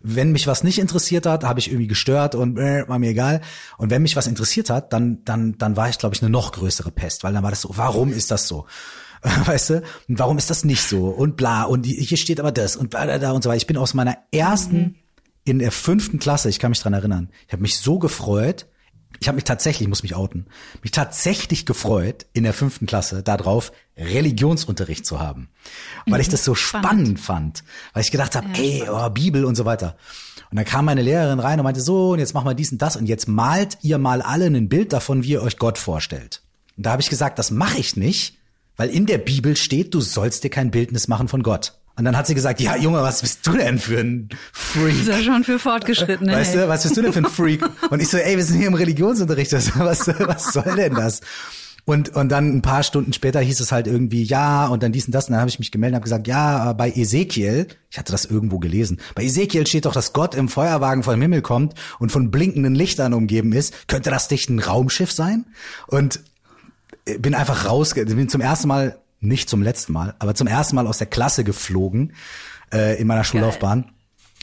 Wenn 0.00 0.32
mich 0.32 0.46
was 0.46 0.64
nicht 0.64 0.78
interessiert 0.78 1.26
hat, 1.26 1.44
habe 1.44 1.60
ich 1.60 1.68
irgendwie 1.68 1.88
gestört 1.88 2.34
und 2.34 2.58
äh, 2.58 2.88
war 2.88 2.98
mir 2.98 3.10
egal. 3.10 3.40
Und 3.76 3.90
wenn 3.90 4.02
mich 4.02 4.16
was 4.16 4.26
interessiert 4.26 4.70
hat, 4.70 4.92
dann 4.92 5.24
dann 5.24 5.58
dann 5.58 5.76
war 5.76 5.88
ich 5.88 5.98
glaube 5.98 6.14
ich 6.14 6.22
eine 6.22 6.30
noch 6.30 6.52
größere 6.52 6.90
Pest, 6.90 7.24
weil 7.24 7.32
dann 7.32 7.42
war 7.42 7.50
das 7.50 7.62
so, 7.62 7.70
warum 7.74 8.12
ist 8.12 8.30
das 8.30 8.48
so? 8.48 8.66
Weißt 9.44 9.70
du? 9.70 9.82
Und 10.08 10.18
warum 10.18 10.38
ist 10.38 10.50
das 10.50 10.64
nicht 10.64 10.82
so? 10.82 11.08
Und 11.08 11.36
bla 11.36 11.64
und 11.64 11.84
hier 11.84 12.16
steht 12.16 12.40
aber 12.40 12.52
das 12.52 12.76
und 12.76 12.90
bla 12.90 13.06
da 13.06 13.18
da 13.18 13.32
und 13.32 13.42
so 13.42 13.50
weiter. 13.50 13.58
Ich 13.58 13.66
bin 13.66 13.76
aus 13.76 13.94
meiner 13.94 14.16
ersten 14.30 14.76
mhm. 14.76 14.94
in 15.44 15.58
der 15.58 15.72
fünften 15.72 16.18
Klasse, 16.18 16.48
ich 16.48 16.60
kann 16.60 16.70
mich 16.70 16.80
dran 16.80 16.94
erinnern, 16.94 17.30
ich 17.46 17.52
habe 17.52 17.62
mich 17.62 17.78
so 17.78 17.98
gefreut, 17.98 18.66
ich 19.20 19.26
habe 19.26 19.36
mich 19.36 19.44
tatsächlich, 19.44 19.82
ich 19.82 19.88
muss 19.88 20.02
mich 20.02 20.14
outen, 20.14 20.46
mich 20.82 20.92
tatsächlich 20.92 21.66
gefreut, 21.66 22.26
in 22.32 22.44
der 22.44 22.52
fünften 22.52 22.86
Klasse 22.86 23.22
darauf 23.22 23.72
Religionsunterricht 23.96 25.04
zu 25.04 25.18
haben. 25.18 25.48
Weil 26.06 26.20
ich 26.20 26.28
das 26.28 26.44
so 26.44 26.54
spannend, 26.54 26.86
spannend 26.88 27.20
fand. 27.20 27.64
Weil 27.92 28.02
ich 28.02 28.12
gedacht 28.12 28.36
habe, 28.36 28.46
ja, 28.54 28.62
ey, 28.62 28.84
oh, 28.88 29.10
Bibel 29.10 29.44
und 29.44 29.56
so 29.56 29.64
weiter. 29.64 29.96
Und 30.50 30.56
dann 30.56 30.64
kam 30.64 30.84
meine 30.84 31.02
Lehrerin 31.02 31.40
rein 31.40 31.58
und 31.58 31.64
meinte 31.64 31.80
so, 31.80 32.12
und 32.12 32.20
jetzt 32.20 32.32
machen 32.32 32.46
wir 32.46 32.54
dies 32.54 32.72
und 32.72 32.80
das 32.80 32.96
und 32.96 33.06
jetzt 33.06 33.28
malt 33.28 33.78
ihr 33.82 33.98
mal 33.98 34.22
alle 34.22 34.46
ein 34.46 34.68
Bild 34.68 34.92
davon, 34.92 35.24
wie 35.24 35.32
ihr 35.32 35.42
euch 35.42 35.58
Gott 35.58 35.78
vorstellt. 35.78 36.42
Und 36.76 36.86
da 36.86 36.92
habe 36.92 37.02
ich 37.02 37.10
gesagt, 37.10 37.38
das 37.38 37.50
mache 37.50 37.78
ich 37.78 37.96
nicht, 37.96 38.38
weil 38.76 38.88
in 38.88 39.06
der 39.06 39.18
Bibel 39.18 39.56
steht, 39.56 39.94
du 39.94 40.00
sollst 40.00 40.44
dir 40.44 40.50
kein 40.50 40.70
Bildnis 40.70 41.08
machen 41.08 41.28
von 41.28 41.42
Gott. 41.42 41.77
Und 41.98 42.04
dann 42.04 42.16
hat 42.16 42.28
sie 42.28 42.34
gesagt, 42.36 42.60
ja, 42.60 42.76
Junge, 42.76 43.02
was 43.02 43.22
bist 43.22 43.44
du 43.44 43.52
denn 43.54 43.80
für 43.80 43.98
ein 43.98 44.28
Freak? 44.52 45.04
Das 45.04 45.16
ist 45.16 45.26
ja 45.26 45.32
schon 45.32 45.42
für 45.42 45.58
Fortgeschrittene. 45.58 46.32
Weißt 46.32 46.54
du, 46.54 46.68
was 46.68 46.84
bist 46.84 46.96
du 46.96 47.02
denn 47.02 47.12
für 47.12 47.18
ein 47.18 47.26
Freak? 47.26 47.64
Und 47.90 48.00
ich 48.00 48.08
so, 48.08 48.18
ey, 48.18 48.36
wir 48.36 48.44
sind 48.44 48.58
hier 48.58 48.68
im 48.68 48.74
Religionsunterricht. 48.74 49.48
Was, 49.78 50.06
was 50.06 50.52
soll 50.52 50.76
denn 50.76 50.94
das? 50.94 51.20
Und, 51.84 52.10
und 52.10 52.28
dann 52.28 52.54
ein 52.54 52.62
paar 52.62 52.82
Stunden 52.82 53.12
später 53.12 53.40
hieß 53.40 53.60
es 53.60 53.72
halt 53.72 53.86
irgendwie, 53.86 54.22
ja, 54.22 54.66
und 54.66 54.82
dann 54.82 54.92
dies 54.92 55.06
und 55.06 55.14
das. 55.14 55.26
Und 55.26 55.32
dann 55.32 55.40
habe 55.40 55.48
ich 55.48 55.58
mich 55.58 55.72
gemeldet 55.72 55.94
und 55.94 55.96
habe 55.96 56.04
gesagt, 56.04 56.26
ja, 56.28 56.72
bei 56.74 56.90
Ezekiel, 56.90 57.66
ich 57.90 57.98
hatte 57.98 58.12
das 58.12 58.26
irgendwo 58.26 58.58
gelesen, 58.58 59.00
bei 59.14 59.24
Ezekiel 59.24 59.66
steht 59.66 59.86
doch, 59.86 59.94
dass 59.94 60.12
Gott 60.12 60.34
im 60.34 60.48
Feuerwagen 60.48 61.02
vom 61.02 61.20
Himmel 61.20 61.42
kommt 61.42 61.74
und 61.98 62.12
von 62.12 62.30
blinkenden 62.30 62.74
Lichtern 62.74 63.14
umgeben 63.14 63.52
ist. 63.52 63.88
Könnte 63.88 64.10
das 64.10 64.30
nicht 64.30 64.50
ein 64.50 64.58
Raumschiff 64.60 65.10
sein? 65.10 65.46
Und 65.86 66.20
bin 67.18 67.34
einfach 67.34 67.64
raus, 67.64 67.94
bin 67.94 68.28
zum 68.28 68.40
ersten 68.40 68.68
Mal 68.68 68.98
nicht 69.20 69.48
zum 69.48 69.62
letzten 69.62 69.92
Mal, 69.92 70.14
aber 70.18 70.34
zum 70.34 70.46
ersten 70.46 70.76
Mal 70.76 70.86
aus 70.86 70.98
der 70.98 71.06
Klasse 71.06 71.44
geflogen 71.44 72.14
äh, 72.72 73.00
in 73.00 73.06
meiner 73.06 73.24
Schullaufbahn, 73.24 73.92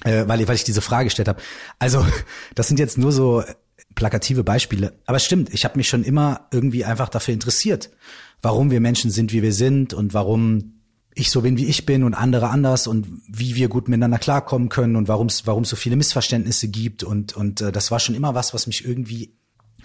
äh, 0.03 0.27
weil, 0.27 0.41
ich, 0.41 0.47
weil 0.47 0.55
ich 0.55 0.63
diese 0.63 0.81
Frage 0.81 1.05
gestellt 1.05 1.27
habe. 1.27 1.41
Also 1.79 2.05
das 2.55 2.67
sind 2.67 2.79
jetzt 2.79 2.97
nur 2.97 3.11
so 3.11 3.43
plakative 3.95 4.43
Beispiele, 4.43 4.93
aber 5.05 5.17
es 5.17 5.25
stimmt, 5.25 5.53
ich 5.53 5.63
habe 5.63 5.77
mich 5.77 5.87
schon 5.87 6.03
immer 6.03 6.47
irgendwie 6.51 6.83
einfach 6.85 7.09
dafür 7.09 7.33
interessiert, 7.33 7.91
warum 8.41 8.71
wir 8.71 8.81
Menschen 8.81 9.11
sind, 9.11 9.31
wie 9.31 9.41
wir 9.41 9.53
sind 9.53 9.93
und 9.93 10.13
warum 10.13 10.73
ich 11.15 11.31
so 11.31 11.41
bin, 11.41 11.57
wie 11.57 11.65
ich 11.65 11.85
bin 11.85 12.03
und 12.03 12.13
andere 12.13 12.49
anders 12.49 12.87
und 12.87 13.07
wie 13.27 13.55
wir 13.55 13.69
gut 13.69 13.87
miteinander 13.87 14.19
klarkommen 14.19 14.67
können 14.67 14.97
und 14.97 15.07
warum 15.07 15.27
es 15.27 15.47
warum 15.47 15.63
es 15.63 15.69
so 15.69 15.77
viele 15.77 15.95
Missverständnisse 15.95 16.67
gibt 16.67 17.03
und 17.03 17.37
und 17.37 17.61
äh, 17.61 17.71
das 17.71 17.89
war 17.89 17.99
schon 17.99 18.15
immer 18.15 18.35
was, 18.35 18.53
was 18.53 18.67
mich 18.67 18.85
irgendwie 18.85 19.33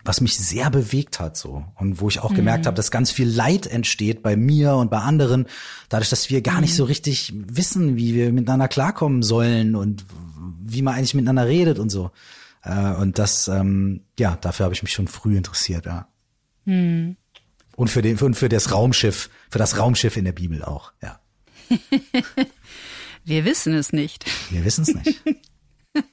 was 0.04 0.20
mich 0.20 0.36
sehr 0.36 0.70
bewegt 0.70 1.20
hat 1.20 1.36
so 1.36 1.64
und 1.76 2.00
wo 2.00 2.08
ich 2.08 2.20
auch 2.20 2.30
mhm. 2.30 2.36
gemerkt 2.36 2.66
habe, 2.66 2.76
dass 2.76 2.90
ganz 2.90 3.10
viel 3.10 3.28
Leid 3.28 3.66
entsteht 3.66 4.22
bei 4.22 4.36
mir 4.36 4.74
und 4.74 4.90
bei 4.90 4.98
anderen, 4.98 5.46
dadurch, 5.88 6.10
dass 6.10 6.30
wir 6.30 6.42
gar 6.42 6.60
nicht 6.60 6.74
so 6.74 6.84
mhm. 6.84 6.88
richtig 6.88 7.32
wissen, 7.34 7.96
wie 7.96 8.14
wir 8.14 8.32
miteinander 8.32 8.68
klarkommen 8.68 9.22
sollen 9.22 9.74
und 9.74 10.04
wie 10.62 10.82
man 10.82 10.94
eigentlich 10.94 11.14
miteinander 11.14 11.46
redet 11.46 11.78
und 11.78 11.90
so. 11.90 12.10
Äh, 12.62 12.92
und 12.94 13.18
das, 13.18 13.48
ähm, 13.48 14.04
ja, 14.18 14.36
dafür 14.36 14.64
habe 14.64 14.74
ich 14.74 14.82
mich 14.82 14.92
schon 14.92 15.08
früh 15.08 15.36
interessiert, 15.36 15.86
ja. 15.86 16.08
Mhm. 16.64 17.16
Und 17.76 17.88
für 17.88 18.02
den 18.02 18.18
und 18.18 18.34
für 18.34 18.48
das 18.48 18.72
Raumschiff, 18.72 19.30
für 19.48 19.58
das 19.58 19.78
Raumschiff 19.78 20.16
in 20.16 20.24
der 20.24 20.32
Bibel 20.32 20.62
auch, 20.62 20.92
ja. 21.02 21.18
wir 23.24 23.44
wissen 23.44 23.74
es 23.74 23.92
nicht. 23.92 24.24
Wir 24.50 24.64
wissen 24.64 24.82
es 24.82 24.94
nicht. 24.94 25.22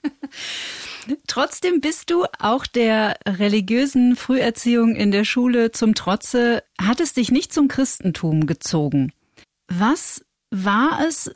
Trotzdem 1.28 1.82
bist 1.82 2.10
du 2.10 2.26
auch 2.40 2.66
der 2.66 3.18
religiösen 3.26 4.16
Früherziehung 4.16 4.96
in 4.96 5.12
der 5.12 5.26
Schule 5.26 5.72
zum 5.72 5.96
Trotze, 5.96 6.64
hat 6.80 7.00
es 7.00 7.14
dich 7.14 7.32
nicht 7.32 7.54
zum 7.54 7.68
Christentum 7.68 8.48
gezogen. 8.48 9.12
Was 9.68 10.26
war 10.52 11.00
es, 11.08 11.32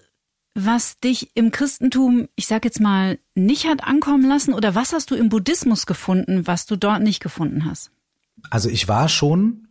was 0.54 1.00
dich 1.00 1.36
im 1.36 1.51
Christentum, 1.51 2.28
ich 2.36 2.48
sag 2.48 2.66
jetzt 2.66 2.80
mal, 2.80 3.20
nicht 3.36 3.68
hat 3.68 3.84
ankommen 3.84 4.28
lassen 4.28 4.54
oder 4.54 4.75
was 4.75 4.94
hast 4.94 5.12
du 5.12 5.16
im 5.16 5.30
Buddhismus 5.30 5.86
gefunden, 5.86 6.48
was 6.48 6.66
du 6.66 6.75
dort 6.75 7.01
nicht 7.01 7.22
gefunden 7.22 7.66
hast? 7.66 7.92
Also 8.50 8.70
ich 8.70 8.88
war 8.88 9.10
schon 9.10 9.68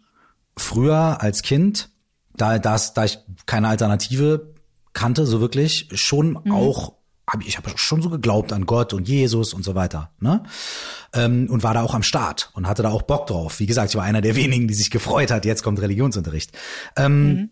früher 0.57 1.21
als 1.21 1.42
Kind, 1.42 1.90
da, 2.35 2.59
das, 2.59 2.95
da 2.95 3.04
ich 3.04 3.19
keine 3.47 3.69
Alternative 3.69 4.54
kannte, 4.92 5.26
so 5.26 5.40
wirklich, 5.40 5.88
schon 5.95 6.38
mhm. 6.45 6.52
auch 6.52 6.95
hab 7.30 7.42
ich, 7.42 7.49
ich 7.49 7.56
habe 7.56 7.70
schon 7.76 8.02
so 8.02 8.10
geglaubt 8.10 8.52
an 8.52 8.66
Gott 8.66 8.92
und 8.92 9.08
Jesus 9.08 9.54
und 9.54 9.62
so 9.62 9.75
weiter, 9.75 10.10
ne? 10.18 10.42
Ähm, 11.12 11.49
und 11.49 11.62
war 11.62 11.75
da 11.75 11.82
auch 11.82 11.94
am 11.94 12.02
Start 12.02 12.50
und 12.54 12.66
hatte 12.66 12.82
da 12.82 12.90
auch 12.90 13.02
Bock 13.02 13.28
drauf. 13.28 13.60
Wie 13.60 13.66
gesagt, 13.66 13.90
ich 13.90 13.96
war 13.96 14.02
einer 14.02 14.20
der 14.20 14.37
wenigen, 14.37 14.66
die 14.66 14.75
sich 14.75 14.90
gefreut 14.90 15.30
hat. 15.30 15.44
Jetzt 15.44 15.62
kommt 15.62 15.80
Religionsunterricht. 15.80 16.50
Ähm, 16.96 17.28
mhm. 17.28 17.50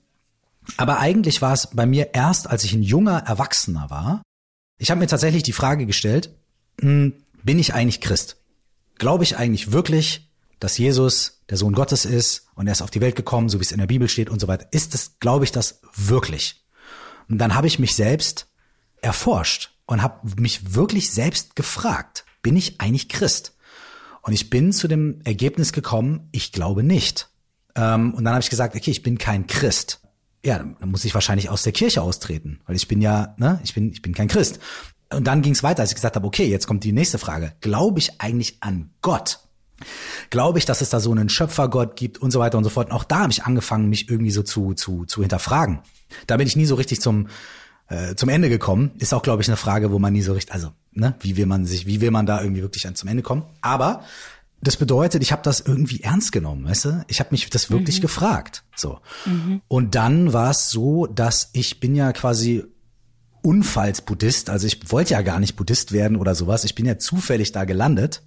Aber 0.77 0.99
eigentlich 0.99 1.41
war 1.43 1.53
es 1.53 1.69
bei 1.73 1.87
mir 1.87 2.11
erst, 2.13 2.51
als 2.51 2.65
ich 2.65 2.73
ein 2.73 2.83
junger 2.83 3.19
Erwachsener 3.19 3.89
war. 3.89 4.23
Ich 4.79 4.91
habe 4.91 5.01
mir 5.01 5.07
tatsächlich 5.07 5.45
die 5.45 5.53
Frage 5.53 5.87
gestellt: 5.87 6.35
mh, 6.81 6.91
hm, 6.91 7.13
Bin 7.45 7.59
ich 7.59 7.73
eigentlich 7.73 8.01
Christ? 8.01 8.37
Glaube 8.97 9.23
ich 9.23 9.37
eigentlich 9.37 9.71
wirklich, 9.71 10.29
dass 10.59 10.77
Jesus 10.77 11.41
der 11.51 11.57
Sohn 11.57 11.73
Gottes 11.73 12.05
ist 12.05 12.49
und 12.55 12.67
er 12.67 12.73
ist 12.73 12.83
auf 12.83 12.91
die 12.91 13.01
Welt 13.01 13.15
gekommen, 13.15 13.49
so 13.49 13.61
wie 13.61 13.65
es 13.65 13.73
in 13.73 13.79
der 13.79 13.87
Bibel 13.87 14.09
steht 14.09 14.29
und 14.29 14.41
so 14.41 14.49
weiter? 14.49 14.67
Ist 14.73 14.95
es, 14.95 15.19
glaube 15.21 15.45
ich, 15.45 15.53
das 15.53 15.81
wirklich? 15.95 16.65
Und 17.29 17.39
dann 17.39 17.55
habe 17.55 17.69
ich 17.69 17.79
mich 17.79 17.95
selbst 17.95 18.49
erforscht 19.03 19.71
und 19.87 20.03
habe 20.03 20.29
mich 20.41 20.75
wirklich 20.75 21.11
selbst 21.11 21.57
gefragt, 21.57 22.25
bin 22.43 22.57
ich 22.57 22.81
eigentlich 22.81 23.09
Christ? 23.09 23.57
Und 24.23 24.33
ich 24.33 24.51
bin 24.51 24.73
zu 24.73 24.89
dem 24.89 25.21
Ergebnis 25.25 25.73
gekommen, 25.73 26.29
ich 26.33 26.53
glaube 26.53 26.83
nicht. 26.83 27.31
Ähm, 27.75 28.15
und 28.15 28.25
dann 28.25 28.35
habe 28.35 28.43
ich 28.43 28.51
gesagt, 28.51 28.75
okay, 28.75 28.91
ich 28.91 29.03
bin 29.03 29.19
kein 29.19 29.47
Christ. 29.47 30.01
Ja, 30.45 30.59
dann 30.59 30.91
muss 30.91 31.05
ich 31.05 31.15
wahrscheinlich 31.15 31.49
aus 31.49 31.63
der 31.63 31.73
Kirche 31.73 32.03
austreten, 32.03 32.61
weil 32.67 32.77
ich 32.77 32.89
bin 32.89 33.01
ja, 33.01 33.35
ne, 33.39 33.61
ich 33.65 33.75
bin, 33.75 33.91
ich 33.91 34.03
bin 34.03 34.15
kein 34.15 34.29
Christ. 34.29 34.61
Und 35.11 35.27
dann 35.27 35.43
ging 35.43 35.53
es 35.53 35.63
weiter, 35.63 35.81
als 35.81 35.91
ich 35.91 35.95
gesagt 35.95 36.17
habe, 36.17 36.27
okay, 36.27 36.47
jetzt 36.47 36.67
kommt 36.67 36.85
die 36.85 36.93
nächste 36.93 37.19
Frage. 37.19 37.55
Glaube 37.61 37.99
ich 37.99 38.21
eigentlich 38.21 38.59
an 38.61 38.91
Gott? 39.01 39.41
Glaube 40.31 40.59
ich, 40.59 40.65
dass 40.65 40.81
es 40.81 40.91
da 40.91 41.01
so 41.01 41.11
einen 41.13 41.29
Schöpfergott 41.29 41.97
gibt 41.97 42.19
und 42.19 42.31
so 42.31 42.41
weiter 42.41 42.59
und 42.59 42.65
so 42.65 42.71
fort. 42.71 42.91
Und 42.91 42.97
auch 42.97 43.05
da 43.05 43.21
habe 43.21 43.33
ich 43.33 43.45
angefangen, 43.45 43.89
mich 43.89 44.11
irgendwie 44.11 44.31
so 44.31 44.43
zu, 44.43 44.75
zu, 44.75 45.07
zu 45.07 45.23
hinterfragen. 45.23 45.81
Da 46.27 46.37
bin 46.37 46.47
ich 46.47 46.57
nie 46.57 46.67
so 46.67 46.75
richtig 46.75 47.01
zum, 47.01 47.29
äh, 47.89 48.15
zum 48.15 48.29
Ende 48.29 48.49
gekommen. 48.49 48.93
Ist 48.99 49.15
auch, 49.15 49.23
glaube 49.23 49.43
ich, 49.43 49.49
eine 49.49 49.57
Frage, 49.57 49.91
wo 49.91 49.99
man 49.99 50.13
nie 50.13 50.23
so 50.23 50.33
richtig, 50.33 50.53
also, 50.53 50.71
ne, 50.93 51.15
wie 51.21 51.37
will 51.37 51.47
man 51.47 51.67
sich, 51.67 51.87
wie 51.87 52.01
will 52.01 52.11
man 52.11 52.27
da 52.27 52.43
irgendwie 52.43 52.63
wirklich 52.63 52.87
an 52.87 52.95
zum 52.95 53.09
Ende 53.09 53.23
kommen? 53.23 53.45
Aber 53.61 54.03
das 54.61 54.77
bedeutet, 54.77 55.23
ich 55.23 55.33
habe 55.33 55.43
das 55.43 55.61
irgendwie 55.61 56.03
ernst 56.03 56.33
genommen, 56.33 56.65
weißt 56.65 56.85
du? 56.87 57.05
Ich 57.09 57.21
habe 57.21 57.31
mich 57.31 57.49
das 57.49 57.71
wirklich 57.71 57.99
mhm. 57.99 58.03
gefragt. 58.03 58.65
So. 58.75 58.99
Mhm. 59.25 59.63
Und 59.69 59.95
dann 59.95 60.33
war 60.33 60.51
es 60.51 60.71
so, 60.71 61.07
dass 61.07 61.51
ich 61.53 61.79
bin 61.81 61.95
ja 61.95 62.13
quasi 62.13 62.65
Unfallsbuddhist, 63.43 64.51
also 64.51 64.67
ich 64.67 64.91
wollte 64.91 65.15
ja 65.15 65.23
gar 65.23 65.39
nicht 65.39 65.55
Buddhist 65.55 65.93
werden 65.93 66.17
oder 66.17 66.35
sowas. 66.35 66.65
Ich 66.65 66.75
bin 66.75 66.87
ja 66.87 66.99
zufällig 66.99 67.53
da 67.53 67.65
gelandet, 67.65 68.25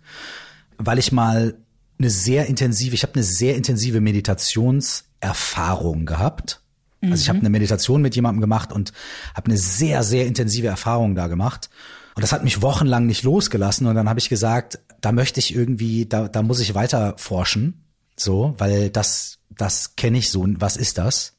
weil 0.77 0.99
ich 0.99 1.11
mal 1.11 1.57
eine 1.99 2.09
sehr 2.09 2.45
intensive, 2.47 2.95
ich 2.95 3.03
habe 3.03 3.15
eine 3.15 3.23
sehr 3.23 3.55
intensive 3.55 3.99
Meditationserfahrung 3.99 6.05
gehabt 6.05 6.60
also 7.09 7.21
ich 7.21 7.29
habe 7.29 7.39
mhm. 7.39 7.45
eine 7.45 7.49
Meditation 7.49 8.01
mit 8.01 8.15
jemandem 8.15 8.41
gemacht 8.41 8.71
und 8.71 8.93
habe 9.33 9.47
eine 9.47 9.57
sehr, 9.57 10.03
sehr 10.03 10.27
intensive 10.27 10.67
Erfahrung 10.67 11.15
da 11.15 11.27
gemacht. 11.27 11.69
Und 12.15 12.21
das 12.21 12.31
hat 12.31 12.43
mich 12.43 12.61
wochenlang 12.61 13.05
nicht 13.05 13.23
losgelassen. 13.23 13.87
Und 13.87 13.95
dann 13.95 14.09
habe 14.09 14.19
ich 14.19 14.29
gesagt, 14.29 14.79
da 14.99 15.11
möchte 15.11 15.39
ich 15.39 15.55
irgendwie, 15.55 16.05
da, 16.05 16.27
da 16.27 16.43
muss 16.43 16.59
ich 16.59 16.75
weiter 16.75 17.15
forschen. 17.17 17.85
So, 18.17 18.53
weil 18.57 18.89
das, 18.89 19.39
das 19.49 19.95
kenne 19.95 20.17
ich 20.17 20.29
so. 20.29 20.45
Was 20.59 20.77
ist 20.77 20.97
das? 20.97 21.37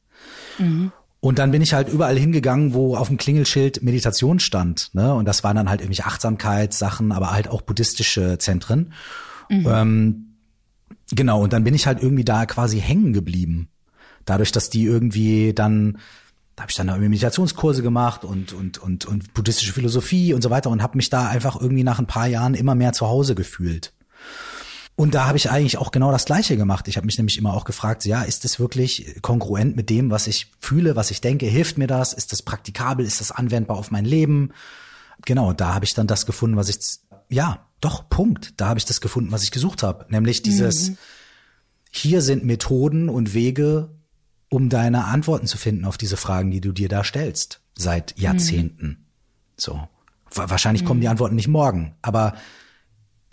Mhm. 0.59 0.91
Und 1.21 1.39
dann 1.39 1.53
bin 1.53 1.63
ich 1.63 1.73
halt 1.73 1.89
überall 1.89 2.19
hingegangen, 2.19 2.75
wo 2.75 2.97
auf 2.97 3.07
dem 3.07 3.17
Klingelschild 3.17 3.83
Meditation 3.85 4.41
stand. 4.41 4.93
Ne? 4.93 5.15
Und 5.15 5.27
das 5.27 5.45
waren 5.45 5.55
dann 5.55 5.69
halt 5.69 5.81
irgendwelche 5.81 6.07
Achtsamkeitssachen, 6.07 7.13
aber 7.13 7.31
halt 7.31 7.47
auch 7.47 7.63
buddhistische 7.63 8.39
Zentren. 8.39 8.93
Mhm. 9.49 9.67
Ähm, 9.69 10.27
genau, 11.13 11.41
und 11.43 11.53
dann 11.53 11.63
bin 11.63 11.75
ich 11.75 11.87
halt 11.87 12.03
irgendwie 12.03 12.25
da 12.25 12.47
quasi 12.47 12.81
hängen 12.81 13.13
geblieben 13.13 13.69
dadurch, 14.25 14.53
dass 14.53 14.71
die 14.71 14.85
irgendwie 14.85 15.53
dann 15.53 15.99
da 16.55 16.63
habe 16.65 16.71
ich 16.71 16.77
dann 16.77 16.89
irgendwie 16.89 17.09
Meditationskurse 17.09 17.83
gemacht 17.83 18.25
und 18.25 18.53
und 18.53 18.79
und 18.79 19.07
und 19.07 19.33
buddhistische 19.35 19.73
Philosophie 19.73 20.35
und 20.35 20.43
so 20.43 20.51
weiter 20.51 20.71
und 20.71 20.83
habe 20.83 20.97
mich 20.97 21.09
da 21.09 21.29
einfach 21.29 21.59
irgendwie 21.59 21.85
nach 21.85 21.99
ein 21.99 22.07
paar 22.07 22.27
Jahren 22.27 22.55
immer 22.55 22.75
mehr 22.75 22.93
zu 22.93 23.07
Hause 23.07 23.35
gefühlt. 23.35 23.93
Und 24.95 25.15
da 25.15 25.27
habe 25.27 25.39
ich 25.39 25.51
eigentlich 25.51 25.79
auch 25.79 25.91
genau 25.91 26.13
das 26.13 26.27
Gleiche 26.27 26.59
gemacht. 26.59 26.87
Ich 26.87 26.97
habe 26.97 27.07
mich 27.07 27.17
nämlich 27.17 27.39
immer 27.39 27.55
auch 27.55 27.65
gefragt, 27.65 28.05
ja, 28.05 28.23
ist 28.23 28.45
das 28.45 28.61
wirklich 28.61 29.17
kongruent 29.23 29.75
mit 29.75 29.89
dem, 29.89 30.11
was 30.11 30.27
ich 30.27 30.53
fühle, 30.61 30.97
was 30.97 31.11
ich 31.11 31.23
denke? 31.23 31.47
Hilft 31.47 31.79
mir 31.79 31.87
das? 31.87 32.13
Ist 32.13 32.33
das 32.33 32.43
praktikabel? 32.43 33.07
Ist 33.07 33.21
das 33.21 33.31
anwendbar 33.31 33.79
auf 33.79 33.91
mein 33.91 34.05
Leben? 34.05 34.53
Genau, 35.25 35.55
da 35.55 35.73
habe 35.73 35.87
ich 35.87 35.95
dann 35.95 36.07
das 36.07 36.27
gefunden, 36.27 36.57
was 36.57 36.69
ich, 36.69 36.79
ja, 37.31 37.67
doch, 37.81 38.09
Punkt. 38.11 38.61
Da 38.61 38.69
habe 38.69 38.79
ich 38.79 38.85
das 38.85 39.01
gefunden, 39.01 39.33
was 39.33 39.43
ich 39.43 39.51
gesucht 39.51 39.83
habe. 39.83 40.05
Nämlich 40.11 40.43
dieses, 40.43 40.91
mhm. 40.91 40.99
hier 41.91 42.21
sind 42.21 42.45
Methoden 42.45 43.09
und 43.09 43.33
Wege, 43.33 43.89
um 44.53 44.69
deine 44.69 45.07
Antworten 45.07 45.47
zu 45.47 45.57
finden 45.57 45.87
auf 45.87 45.97
diese 45.97 46.19
Fragen, 46.19 46.51
die 46.51 46.61
du 46.61 46.73
dir 46.73 46.91
da 46.91 47.05
stellst, 47.05 47.63
seit 47.75 48.19
Jahrzehnten. 48.19 48.87
Mhm. 48.87 48.97
So. 49.57 49.89
Wahrscheinlich 50.31 50.85
kommen 50.85 51.01
die 51.01 51.07
mhm. 51.07 51.13
Antworten 51.13 51.37
nicht 51.37 51.49
morgen, 51.49 51.95
aber 52.03 52.35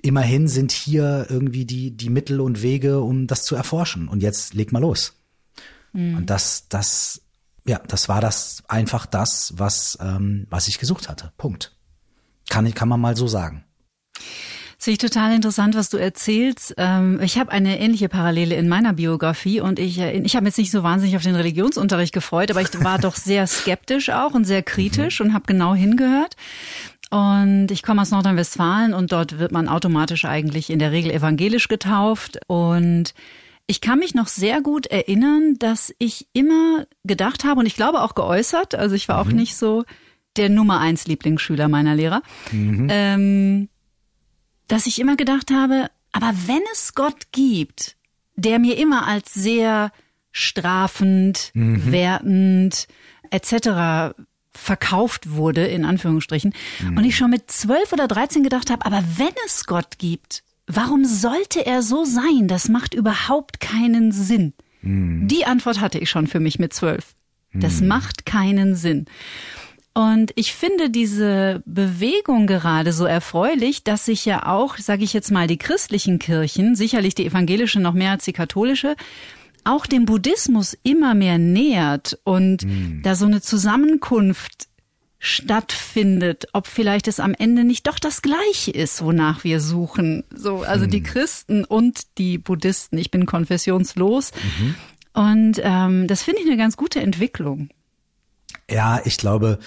immerhin 0.01 0.47
sind 0.47 0.71
hier 0.71 1.27
irgendwie 1.29 1.65
die, 1.65 1.91
die 1.91 2.09
Mittel 2.09 2.39
und 2.39 2.61
Wege, 2.61 3.01
um 3.01 3.27
das 3.27 3.43
zu 3.43 3.55
erforschen. 3.55 4.07
Und 4.07 4.23
jetzt 4.23 4.53
leg 4.53 4.71
mal 4.71 4.79
los. 4.79 5.13
Mhm. 5.91 6.15
Und 6.15 6.29
das, 6.29 6.69
das, 6.69 7.21
ja, 7.65 7.79
das 7.85 8.07
war 8.07 8.21
das 8.21 8.63
einfach 8.69 9.05
das, 9.05 9.53
was, 9.57 9.97
ähm, 10.01 10.47
was 10.49 10.69
ich 10.69 10.79
gesucht 10.79 11.09
hatte. 11.09 11.33
Punkt. 11.37 11.75
Kann, 12.49 12.73
kann 12.73 12.87
man 12.87 13.01
mal 13.01 13.17
so 13.17 13.27
sagen. 13.27 13.65
Sehe 14.81 14.93
ich 14.93 14.97
total 14.97 15.35
interessant, 15.35 15.75
was 15.75 15.89
du 15.89 15.97
erzählst. 15.97 16.73
Ähm, 16.77 17.19
ich 17.21 17.37
habe 17.37 17.51
eine 17.51 17.81
ähnliche 17.81 18.07
Parallele 18.07 18.55
in 18.55 18.69
meiner 18.69 18.93
Biografie 18.93 19.59
und 19.59 19.77
ich, 19.77 19.99
äh, 19.99 20.17
ich 20.19 20.37
habe 20.37 20.45
jetzt 20.45 20.57
nicht 20.57 20.71
so 20.71 20.83
wahnsinnig 20.83 21.17
auf 21.17 21.21
den 21.21 21.35
Religionsunterricht 21.35 22.13
gefreut, 22.13 22.49
aber 22.49 22.61
ich 22.61 22.69
war 22.81 22.97
doch 22.97 23.17
sehr 23.17 23.45
skeptisch 23.45 24.09
auch 24.09 24.33
und 24.33 24.45
sehr 24.45 24.63
kritisch 24.63 25.19
mhm. 25.19 25.27
und 25.27 25.33
habe 25.33 25.43
genau 25.47 25.75
hingehört. 25.75 26.37
Und 27.09 27.71
ich 27.71 27.83
komme 27.83 28.01
aus 28.01 28.11
Nordrhein-Westfalen 28.11 28.93
und 28.93 29.11
dort 29.11 29.37
wird 29.37 29.51
man 29.51 29.67
automatisch 29.67 30.23
eigentlich 30.23 30.69
in 30.69 30.79
der 30.79 30.93
Regel 30.93 31.11
evangelisch 31.11 31.67
getauft. 31.67 32.39
Und 32.47 33.13
ich 33.67 33.81
kann 33.81 33.99
mich 33.99 34.15
noch 34.15 34.27
sehr 34.27 34.61
gut 34.61 34.87
erinnern, 34.87 35.55
dass 35.59 35.93
ich 35.99 36.27
immer 36.31 36.85
gedacht 37.03 37.43
habe 37.43 37.59
und 37.59 37.65
ich 37.65 37.75
glaube 37.75 38.01
auch 38.01 38.15
geäußert, 38.15 38.75
also 38.75 38.95
ich 38.95 39.09
war 39.09 39.21
mhm. 39.21 39.29
auch 39.29 39.33
nicht 39.33 39.57
so 39.57 39.83
der 40.37 40.47
Nummer 40.47 40.79
eins 40.79 41.05
Lieblingsschüler 41.05 41.67
meiner 41.67 41.95
Lehrer, 41.95 42.21
mhm. 42.51 42.87
ähm, 42.89 43.69
dass 44.69 44.87
ich 44.87 44.99
immer 44.99 45.17
gedacht 45.17 45.51
habe, 45.51 45.89
aber 46.13 46.33
wenn 46.47 46.61
es 46.71 46.95
Gott 46.95 47.31
gibt, 47.33 47.97
der 48.35 48.59
mir 48.59 48.77
immer 48.77 49.05
als 49.05 49.33
sehr 49.33 49.91
strafend, 50.31 51.51
mhm. 51.53 51.91
wertend 51.91 52.87
etc 53.31 54.15
verkauft 54.59 55.31
wurde, 55.31 55.65
in 55.65 55.85
Anführungsstrichen. 55.85 56.53
Mhm. 56.81 56.97
Und 56.97 57.03
ich 57.05 57.15
schon 57.15 57.29
mit 57.29 57.49
zwölf 57.51 57.93
oder 57.93 58.07
dreizehn 58.07 58.43
gedacht 58.43 58.69
habe, 58.69 58.85
aber 58.85 59.03
wenn 59.17 59.33
es 59.45 59.65
Gott 59.65 59.97
gibt, 59.97 60.43
warum 60.67 61.05
sollte 61.05 61.65
er 61.65 61.81
so 61.81 62.05
sein? 62.05 62.47
Das 62.47 62.69
macht 62.69 62.93
überhaupt 62.93 63.59
keinen 63.59 64.11
Sinn. 64.11 64.53
Mhm. 64.81 65.27
Die 65.27 65.45
Antwort 65.45 65.79
hatte 65.79 65.99
ich 65.99 66.09
schon 66.09 66.27
für 66.27 66.39
mich 66.39 66.59
mit 66.59 66.73
zwölf. 66.73 67.15
Das 67.53 67.81
mhm. 67.81 67.87
macht 67.87 68.25
keinen 68.25 68.75
Sinn. 68.75 69.05
Und 69.99 70.31
ich 70.35 70.53
finde 70.53 70.89
diese 70.89 71.61
Bewegung 71.65 72.47
gerade 72.47 72.93
so 72.93 73.03
erfreulich, 73.03 73.83
dass 73.83 74.05
sich 74.05 74.23
ja 74.23 74.45
auch, 74.45 74.77
sage 74.77 75.03
ich 75.03 75.11
jetzt 75.11 75.29
mal, 75.29 75.45
die 75.45 75.57
christlichen 75.57 76.19
Kirchen, 76.19 76.73
sicherlich 76.73 77.15
die 77.15 77.25
evangelische 77.25 77.81
noch 77.81 77.91
mehr 77.91 78.11
als 78.11 78.23
die 78.23 78.31
katholische, 78.31 78.95
auch 79.65 79.85
dem 79.85 80.05
Buddhismus 80.05 80.77
immer 80.83 81.15
mehr 81.15 81.37
nähert 81.37 82.17
und 82.23 82.63
mhm. 82.63 83.01
da 83.03 83.13
so 83.13 83.25
eine 83.25 83.41
Zusammenkunft 83.41 84.69
stattfindet, 85.19 86.45
ob 86.53 86.67
vielleicht 86.67 87.09
es 87.09 87.19
am 87.19 87.33
Ende 87.33 87.65
nicht 87.65 87.85
doch 87.85 87.99
das 87.99 88.21
Gleiche 88.21 88.71
ist, 88.71 89.03
wonach 89.03 89.43
wir 89.43 89.59
suchen. 89.59 90.23
So, 90.33 90.61
also 90.61 90.85
mhm. 90.85 90.91
die 90.91 90.99
hm. 90.99 91.03
Christen 91.03 91.65
und 91.65 92.17
die 92.17 92.37
Buddhisten. 92.37 92.97
Ich 92.97 93.11
bin 93.11 93.25
konfessionslos. 93.25 94.31
Mhm. 94.31 94.75
Und 95.11 95.61
ähm, 95.61 96.07
das 96.07 96.23
finde 96.23 96.39
ich 96.39 96.47
eine 96.47 96.55
ganz 96.55 96.77
gute 96.77 97.01
Entwicklung. 97.01 97.67
Ja, 98.69 99.01
ich 99.03 99.17
glaube, 99.17 99.59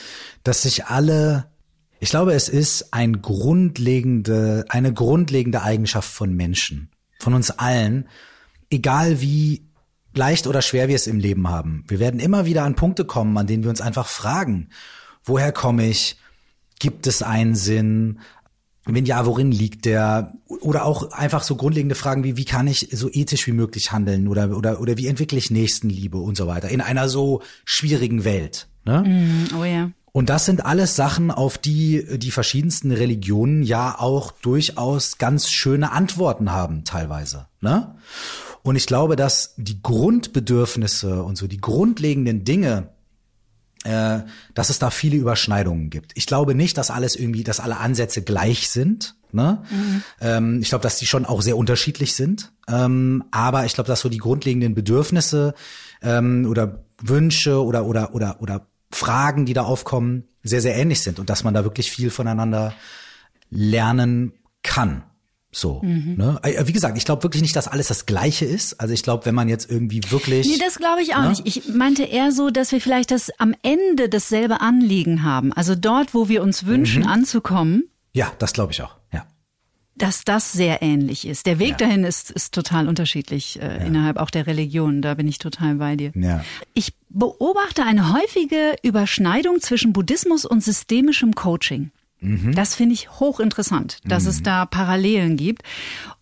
dass 0.45 0.63
sich 0.63 0.87
alle, 0.87 1.47
ich 2.01 2.11
glaube, 2.11 2.35
es 2.35 2.49
ist 2.49 2.93
ein 2.93 3.23
grundlegende, 3.23 4.65
eine 4.69 4.93
grundlegende 4.93 5.63
Eigenschaft 5.63 6.11
von 6.11 6.35
Menschen, 6.35 6.91
von 7.19 7.35
uns 7.35 7.51
allen, 7.51 8.09
egal 8.71 9.21
wie 9.21 9.67
leicht 10.15 10.47
oder 10.47 10.63
schwer 10.63 10.89
wir 10.89 10.97
es 10.97 11.07
im 11.07 11.19
Leben 11.19 11.49
haben. 11.49 11.85
Wir 11.89 11.99
werden 11.99 12.21
immer 12.21 12.45
wieder 12.45 12.65
an 12.65 12.75
Punkte 12.75 13.05
kommen, 13.05 13.37
an 13.39 13.47
denen 13.47 13.63
wir 13.63 13.71
uns 13.71 13.81
einfach 13.81 14.07
fragen, 14.07 14.69
woher 15.25 15.53
komme 15.53 15.89
ich? 15.89 16.17
Gibt 16.79 17.07
es 17.07 17.23
einen 17.23 17.55
Sinn? 17.55 18.21
Wenn 18.85 19.07
ja, 19.07 19.25
worin 19.27 19.53
liegt 19.53 19.85
der? 19.85 20.35
Oder 20.49 20.85
auch 20.85 21.13
einfach 21.13 21.45
so 21.45 21.55
grundlegende 21.55 21.95
Fragen 21.95 22.25
wie, 22.25 22.37
wie 22.37 22.45
kann 22.45 22.67
ich 22.67 22.89
so 22.93 23.09
ethisch 23.11 23.47
wie 23.47 23.53
möglich 23.53 23.93
handeln? 23.93 24.27
Oder, 24.27 24.57
oder, 24.57 24.81
oder 24.81 24.99
wie 24.99 25.07
entwickle 25.07 25.39
ich 25.39 25.51
Nächstenliebe 25.51 26.19
und 26.19 26.37
so 26.37 26.47
weiter 26.47 26.69
in 26.69 26.81
einer 26.81 27.09
so 27.09 27.43
schwierigen 27.65 28.25
Welt? 28.25 28.69
Ne? 28.85 29.03
Mm, 29.03 29.57
oh 29.59 29.65
ja. 29.65 29.91
Und 30.13 30.29
das 30.29 30.45
sind 30.45 30.65
alles 30.65 30.95
Sachen, 30.95 31.31
auf 31.31 31.57
die 31.57 32.19
die 32.19 32.31
verschiedensten 32.31 32.93
Religionen 32.93 33.63
ja 33.63 33.99
auch 33.99 34.31
durchaus 34.31 35.17
ganz 35.17 35.51
schöne 35.51 35.91
Antworten 35.93 36.53
haben, 36.53 36.85
teilweise. 36.85 37.47
Ne? 37.63 37.95
Und 38.63 38.77
ich 38.77 38.87
glaube, 38.87 39.17
dass 39.17 39.55
die 39.57 39.83
Grundbedürfnisse 39.83 41.23
und 41.23 41.37
so 41.37 41.47
die 41.47 41.61
grundlegenden 41.61 42.45
Dinge, 42.45 42.91
äh, 43.85 44.21
dass 44.55 44.69
es 44.69 44.79
da 44.79 44.91
viele 44.91 45.17
Überschneidungen 45.17 45.89
gibt. 45.89 46.13
Ich 46.15 46.27
glaube 46.27 46.55
nicht, 46.55 46.77
dass 46.77 46.91
alles 46.91 47.17
irgendwie, 47.17 47.43
dass 47.43 47.59
alle 47.59 47.79
Ansätze 47.79 48.23
gleich 48.23 48.69
sind. 48.69 49.17
Ne? 49.33 49.63
Mhm. 49.71 50.03
Ähm, 50.21 50.61
ich 50.61 50.69
glaube, 50.69 50.83
dass 50.83 50.99
die 50.99 51.07
schon 51.07 51.25
auch 51.25 51.41
sehr 51.41 51.57
unterschiedlich 51.57 52.15
sind. 52.15 52.53
Ähm, 52.69 53.25
aber 53.31 53.65
ich 53.65 53.73
glaube, 53.73 53.89
dass 53.89 54.01
so 54.01 54.11
die 54.11 54.19
grundlegenden 54.19 54.75
Bedürfnisse 54.75 55.55
ähm, 56.03 56.47
oder 56.49 56.85
Wünsche 57.01 57.65
oder 57.65 57.87
oder 57.87 58.15
oder 58.15 58.41
oder 58.41 58.67
Fragen, 58.93 59.47
die 59.47 59.55
da 59.55 59.63
aufkommen, 59.63 60.25
sehr 60.43 60.61
sehr 60.61 60.77
ähnlich 60.77 61.01
sind 61.01 61.19
und 61.19 61.31
dass 61.31 61.45
man 61.45 61.55
da 61.55 61.65
wirklich 61.65 61.91
viel 61.91 62.11
voneinander 62.11 62.75
lernen 63.51 64.33
kann. 64.63 65.05
So, 65.55 65.81
mhm. 65.83 66.15
ne? 66.17 66.41
Äh, 66.43 66.67
wie 66.67 66.73
gesagt, 66.73 66.97
ich 66.97 67.05
glaube 67.05 67.23
wirklich 67.25 67.43
nicht, 67.43 67.55
dass 67.55 67.69
alles 67.69 67.89
das 67.89 68.07
Gleiche 68.07 68.47
ist. 68.47 68.81
Also 68.81 68.95
ich 68.95 69.03
glaube, 69.03 69.27
wenn 69.27 69.35
man 69.35 69.51
jetzt 69.51 69.71
irgendwie 69.71 70.01
wirklich. 70.09 70.49
Nee, 70.49 70.59
das 70.59 70.77
glaube 70.77 71.03
ich 71.03 71.15
auch 71.15 71.23
ne? 71.23 71.29
nicht. 71.29 71.43
Ich 71.45 71.69
meinte 71.69 72.05
eher 72.05 72.33
so, 72.33 72.49
dass 72.49 72.73
wir 72.73 72.81
vielleicht 72.81 73.11
das 73.11 73.31
am 73.39 73.55
Ende 73.63 74.09
dasselbe 74.09 74.63
Anliegen 74.63 75.23
haben. 75.23 75.53
Also 75.53 75.75
dort, 75.75 76.15
wo 76.15 76.31
wir 76.31 76.43
uns 76.43 76.65
wünschen, 76.65 77.03
mhm. 77.03 77.09
anzukommen. 77.09 77.85
Ja, 78.15 78.33
das 78.39 78.55
glaube 78.55 78.73
ich 78.73 78.83
auch. 78.83 78.97
Dass 80.03 80.25
das 80.25 80.53
sehr 80.53 80.83
ähnlich 80.83 81.29
ist. 81.29 81.47
Der 81.47 81.61
Weg 81.61 81.71
ja. 81.71 81.77
dahin 81.77 82.03
ist, 82.03 82.33
ist 82.33 82.53
total 82.53 82.89
unterschiedlich 82.89 83.61
äh, 83.61 83.67
ja. 83.67 83.85
innerhalb 83.85 84.17
auch 84.17 84.31
der 84.31 84.49
Religion. 84.49 85.01
Da 85.01 85.15
bin 85.15 85.29
ich 85.29 85.39
total 85.39 85.77
bei 85.77 85.95
dir. 85.95 86.11
Ja. 86.17 86.45
Ich 86.75 86.93
beobachte 87.09 87.85
eine 87.85 88.13
häufige 88.13 88.75
Überschneidung 88.83 89.61
zwischen 89.61 89.93
Buddhismus 89.93 90.45
und 90.45 90.61
systemischem 90.61 91.37
Coaching. 91.37 91.93
Mhm. 92.19 92.53
Das 92.53 92.75
finde 92.75 92.95
ich 92.95 93.11
hochinteressant, 93.21 93.99
dass 94.05 94.25
mhm. 94.25 94.31
es 94.31 94.43
da 94.43 94.67
Parallelen 94.67 95.37
gibt. 95.37 95.63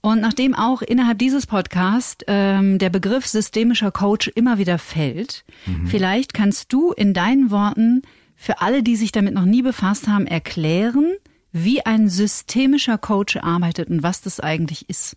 Und 0.03 0.21
nachdem 0.21 0.55
auch 0.55 0.83
innerhalb 0.83 1.19
dieses 1.19 1.47
Podcasts 1.47 2.23
ähm, 2.27 2.79
der 2.79 2.91
Begriff 2.91 3.27
systemischer 3.27 3.91
Coach 3.93 4.29
immer 4.35 4.59
wieder 4.59 4.79
fällt, 4.79 5.45
mhm. 5.65 5.87
vielleicht 5.87 6.35
kannst 6.35 6.73
du 6.73 6.93
in 6.93 7.15
deinen 7.15 7.51
Worten 7.51 8.03
für 8.37 8.61
alle, 8.61 8.83
die 8.83 8.97
sich 8.97 9.13
damit 9.13 9.35
noch 9.35 9.45
nie 9.45 9.63
befasst 9.63 10.07
haben, 10.07 10.27
erklären, 10.27 11.13
wie 11.53 11.85
ein 11.85 12.09
systemischer 12.09 12.99
Coach 12.99 13.37
arbeitet 13.37 13.89
und 13.89 14.03
was 14.03 14.21
das 14.21 14.41
eigentlich 14.41 14.89
ist. 14.89 15.17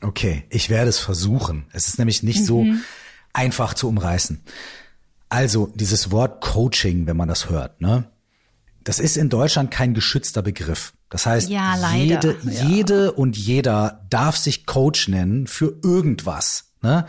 Okay, 0.00 0.44
ich 0.50 0.70
werde 0.70 0.88
es 0.88 0.98
versuchen. 0.98 1.66
Es 1.72 1.88
ist 1.88 1.98
nämlich 1.98 2.22
nicht 2.22 2.44
so 2.44 2.64
mhm. 2.64 2.82
einfach 3.32 3.74
zu 3.74 3.88
umreißen. 3.88 4.40
Also 5.28 5.70
dieses 5.74 6.10
Wort 6.10 6.40
Coaching, 6.40 7.06
wenn 7.06 7.16
man 7.16 7.28
das 7.28 7.50
hört, 7.50 7.80
ne? 7.80 8.10
Das 8.84 9.00
ist 9.00 9.18
in 9.18 9.28
Deutschland 9.28 9.70
kein 9.70 9.92
geschützter 9.92 10.40
Begriff. 10.40 10.94
Das 11.10 11.26
heißt, 11.26 11.50
ja, 11.50 11.94
jede, 11.94 12.36
ja. 12.42 12.64
jede 12.64 13.12
und 13.12 13.36
jeder 13.36 14.06
darf 14.08 14.36
sich 14.38 14.64
Coach 14.64 15.08
nennen 15.08 15.46
für 15.46 15.76
irgendwas. 15.82 16.72
Ne? 16.80 17.06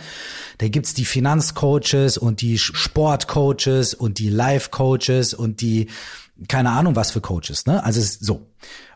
Da 0.58 0.67
gibt's 0.67 0.93
die 0.93 1.06
Finanzcoaches 1.06 2.17
und 2.17 2.41
die 2.41 2.58
Sportcoaches 2.58 3.93
und 3.93 4.19
die 4.19 4.30
Life-Coaches 4.30 5.34
und 5.34 5.62
die 5.62 5.88
keine 6.47 6.71
Ahnung 6.71 6.95
was 6.95 7.12
für 7.12 7.21
Coaches. 7.21 7.65
Ne? 7.65 7.84
Also 7.84 8.02
so. 8.02 8.52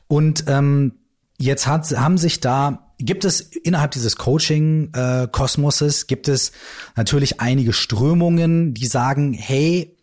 Und 0.07 0.45
ähm, 0.47 0.93
jetzt 1.37 1.67
hat, 1.67 1.89
haben 1.97 2.17
sich 2.17 2.39
da 2.39 2.93
gibt 2.99 3.25
es 3.25 3.41
innerhalb 3.41 3.91
dieses 3.91 4.15
Coaching-Kosmoses 4.15 6.03
äh, 6.03 6.05
gibt 6.07 6.27
es 6.27 6.53
natürlich 6.95 7.41
einige 7.41 7.73
Strömungen, 7.73 8.73
die 8.73 8.85
sagen, 8.85 9.33
hey, 9.33 9.97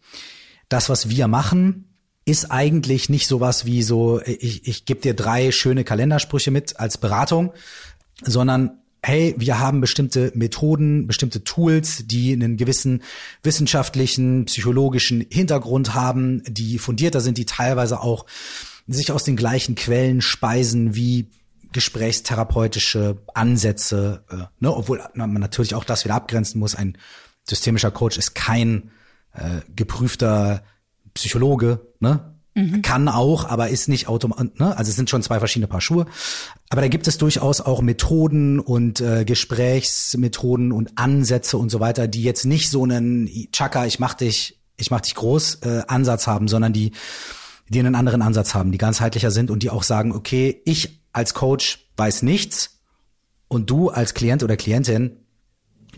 das, 0.68 0.88
was 0.88 1.08
wir 1.08 1.26
machen, 1.26 1.96
ist 2.24 2.50
eigentlich 2.50 3.08
nicht 3.08 3.26
sowas 3.26 3.64
wie 3.64 3.82
so, 3.82 4.20
ich, 4.24 4.66
ich 4.68 4.84
gebe 4.84 5.00
dir 5.00 5.14
drei 5.14 5.50
schöne 5.50 5.84
Kalendersprüche 5.84 6.50
mit 6.50 6.78
als 6.78 6.98
Beratung, 6.98 7.52
sondern 8.22 8.79
hey, 9.02 9.34
wir 9.38 9.58
haben 9.58 9.80
bestimmte 9.80 10.32
Methoden, 10.34 11.06
bestimmte 11.06 11.42
Tools, 11.42 12.04
die 12.06 12.32
einen 12.32 12.56
gewissen 12.56 13.02
wissenschaftlichen, 13.42 14.44
psychologischen 14.44 15.26
Hintergrund 15.30 15.94
haben, 15.94 16.42
die 16.46 16.78
fundierter 16.78 17.20
sind, 17.20 17.38
die 17.38 17.46
teilweise 17.46 18.00
auch 18.00 18.26
sich 18.86 19.12
aus 19.12 19.24
den 19.24 19.36
gleichen 19.36 19.74
Quellen 19.74 20.20
speisen 20.20 20.94
wie 20.94 21.30
gesprächstherapeutische 21.72 23.18
Ansätze, 23.32 24.24
äh, 24.30 24.36
ne, 24.58 24.74
obwohl 24.74 25.02
man 25.14 25.32
natürlich 25.34 25.74
auch 25.74 25.84
das 25.84 26.04
wieder 26.04 26.16
abgrenzen 26.16 26.58
muss. 26.58 26.74
Ein 26.74 26.98
systemischer 27.48 27.90
Coach 27.90 28.18
ist 28.18 28.34
kein 28.34 28.90
äh, 29.32 29.60
geprüfter 29.76 30.64
Psychologe, 31.14 31.80
ne? 32.00 32.34
Mhm. 32.54 32.82
Kann 32.82 33.08
auch, 33.08 33.44
aber 33.48 33.68
ist 33.68 33.88
nicht 33.88 34.08
automatisch, 34.08 34.58
ne? 34.58 34.76
Also 34.76 34.90
es 34.90 34.96
sind 34.96 35.08
schon 35.08 35.22
zwei 35.22 35.38
verschiedene 35.38 35.68
Paar 35.68 35.80
Schuhe. 35.80 36.06
Aber 36.68 36.80
da 36.80 36.88
gibt 36.88 37.06
es 37.06 37.16
durchaus 37.16 37.60
auch 37.60 37.80
Methoden 37.80 38.58
und 38.58 39.00
äh, 39.00 39.24
Gesprächsmethoden 39.24 40.72
und 40.72 40.98
Ansätze 40.98 41.58
und 41.58 41.70
so 41.70 41.78
weiter, 41.80 42.08
die 42.08 42.22
jetzt 42.22 42.44
nicht 42.44 42.68
so 42.70 42.82
einen 42.82 43.28
Chaka, 43.52 43.86
ich 43.86 44.00
mach 44.00 44.14
dich, 44.14 44.60
ich 44.76 44.90
mach 44.90 45.00
dich 45.00 45.14
groß 45.14 45.60
äh, 45.62 45.82
Ansatz 45.86 46.26
haben, 46.26 46.48
sondern 46.48 46.72
die 46.72 46.92
die 47.68 47.78
einen 47.78 47.94
anderen 47.94 48.20
Ansatz 48.20 48.52
haben, 48.54 48.72
die 48.72 48.78
ganzheitlicher 48.78 49.30
sind 49.30 49.48
und 49.48 49.62
die 49.62 49.70
auch 49.70 49.84
sagen, 49.84 50.10
okay, 50.12 50.60
ich 50.64 51.04
als 51.12 51.34
Coach 51.34 51.86
weiß 51.96 52.22
nichts 52.22 52.80
und 53.46 53.70
du 53.70 53.90
als 53.90 54.14
Klient 54.14 54.42
oder 54.42 54.56
Klientin 54.56 55.20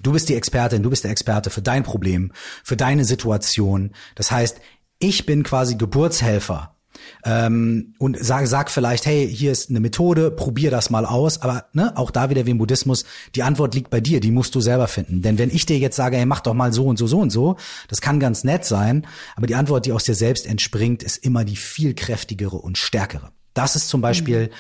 Du 0.03 0.13
bist 0.13 0.29
die 0.29 0.35
Expertin, 0.35 0.83
du 0.83 0.91
bist 0.91 1.05
der 1.05 1.11
Experte 1.11 1.51
für 1.51 1.63
dein 1.63 1.85
Problem, 1.85 2.33
für 2.65 2.77
deine 2.77 3.05
Situation. 3.05 3.93
Das 4.15 4.31
heißt, 4.31 4.59
ich 5.03 5.27
bin 5.27 5.43
quasi 5.43 5.77
Geburtshelfer 5.77 6.77
ähm, 7.25 7.95
und 7.99 8.17
sag, 8.21 8.47
sag 8.47 8.71
vielleicht, 8.71 9.07
hey, 9.07 9.29
hier 9.29 9.53
ist 9.53 9.71
eine 9.71 9.81
Methode, 9.81 10.31
probier 10.31 10.71
das 10.71 10.91
mal 10.91 11.05
aus. 11.05 11.43
Aber 11.43 11.67
ne, 11.73 11.97
auch 11.97 12.11
da 12.11 12.31
wieder 12.31 12.47
wie 12.47 12.51
im 12.51 12.59
Buddhismus, 12.59 13.05
die 13.35 13.43
Antwort 13.43 13.75
liegt 13.75 13.91
bei 13.91 14.01
dir, 14.01 14.21
die 14.21 14.31
musst 14.31 14.55
du 14.55 14.61
selber 14.61 14.89
finden. 14.89 15.23
Denn 15.23 15.39
wenn 15.39 15.51
ich 15.51 15.67
dir 15.67 15.79
jetzt 15.79 15.97
sage, 15.97 16.17
hey, 16.17 16.27
mach 16.27 16.41
doch 16.41 16.55
mal 16.55 16.73
so 16.73 16.87
und 16.87 16.99
so, 16.99 17.07
so 17.07 17.19
und 17.19 17.31
so, 17.31 17.57
das 17.89 18.01
kann 18.01 18.21
ganz 18.21 18.45
nett 18.45 18.65
sein, 18.65 19.07
aber 19.37 19.47
die 19.47 19.55
Antwort, 19.55 19.87
die 19.87 19.93
aus 19.93 20.05
dir 20.05 20.15
selbst 20.15 20.47
entspringt, 20.47 21.03
ist 21.03 21.19
immer 21.19 21.45
die 21.45 21.57
viel 21.57 21.95
kräftigere 21.95 22.57
und 22.57 22.79
stärkere. 22.79 23.33
Das 23.55 23.77
ist 23.77 23.89
zum 23.89 24.01
Beispiel, 24.01 24.47
mhm. 24.47 24.51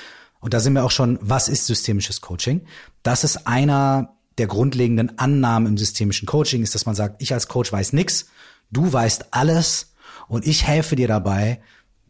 und 0.41 0.55
da 0.55 0.61
sind 0.61 0.75
wir 0.75 0.85
auch 0.85 0.91
schon, 0.91 1.19
was 1.23 1.49
ist 1.49 1.67
systemisches 1.67 2.21
Coaching? 2.21 2.63
Das 3.03 3.25
ist 3.25 3.47
einer 3.47 4.17
der 4.39 4.47
grundlegenden 4.47 5.19
Annahmen 5.19 5.69
im 5.69 5.79
systemischen 5.79 6.27
Coaching, 6.27 6.63
ist, 6.63 6.75
dass 6.75 6.87
man 6.87 6.95
sagt, 6.95 7.23
ich 7.23 7.33
als 7.33 7.49
Coach 7.49 7.73
weiß 7.73 7.93
nix, 7.93 8.27
du 8.71 8.93
weißt 8.93 9.27
alles 9.33 9.92
und 10.33 10.47
ich 10.47 10.67
helfe 10.67 10.97
dir 10.97 11.09
dabei, 11.09 11.61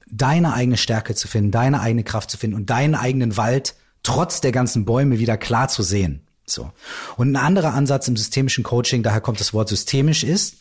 deine 0.06 0.54
eigene 0.54 0.76
Stärke 0.76 1.16
zu 1.16 1.26
finden, 1.26 1.50
deine 1.50 1.80
eigene 1.80 2.04
Kraft 2.04 2.30
zu 2.30 2.38
finden 2.38 2.54
und 2.54 2.70
deinen 2.70 2.94
eigenen 2.94 3.36
Wald 3.36 3.74
trotz 4.04 4.40
der 4.40 4.52
ganzen 4.52 4.84
Bäume 4.84 5.18
wieder 5.18 5.36
klar 5.36 5.66
zu 5.66 5.82
sehen. 5.82 6.24
So. 6.46 6.70
Und 7.16 7.32
ein 7.32 7.36
anderer 7.36 7.74
Ansatz 7.74 8.06
im 8.06 8.16
systemischen 8.16 8.62
Coaching, 8.62 9.02
daher 9.02 9.20
kommt 9.20 9.40
das 9.40 9.52
Wort 9.52 9.68
systemisch, 9.68 10.22
ist, 10.22 10.58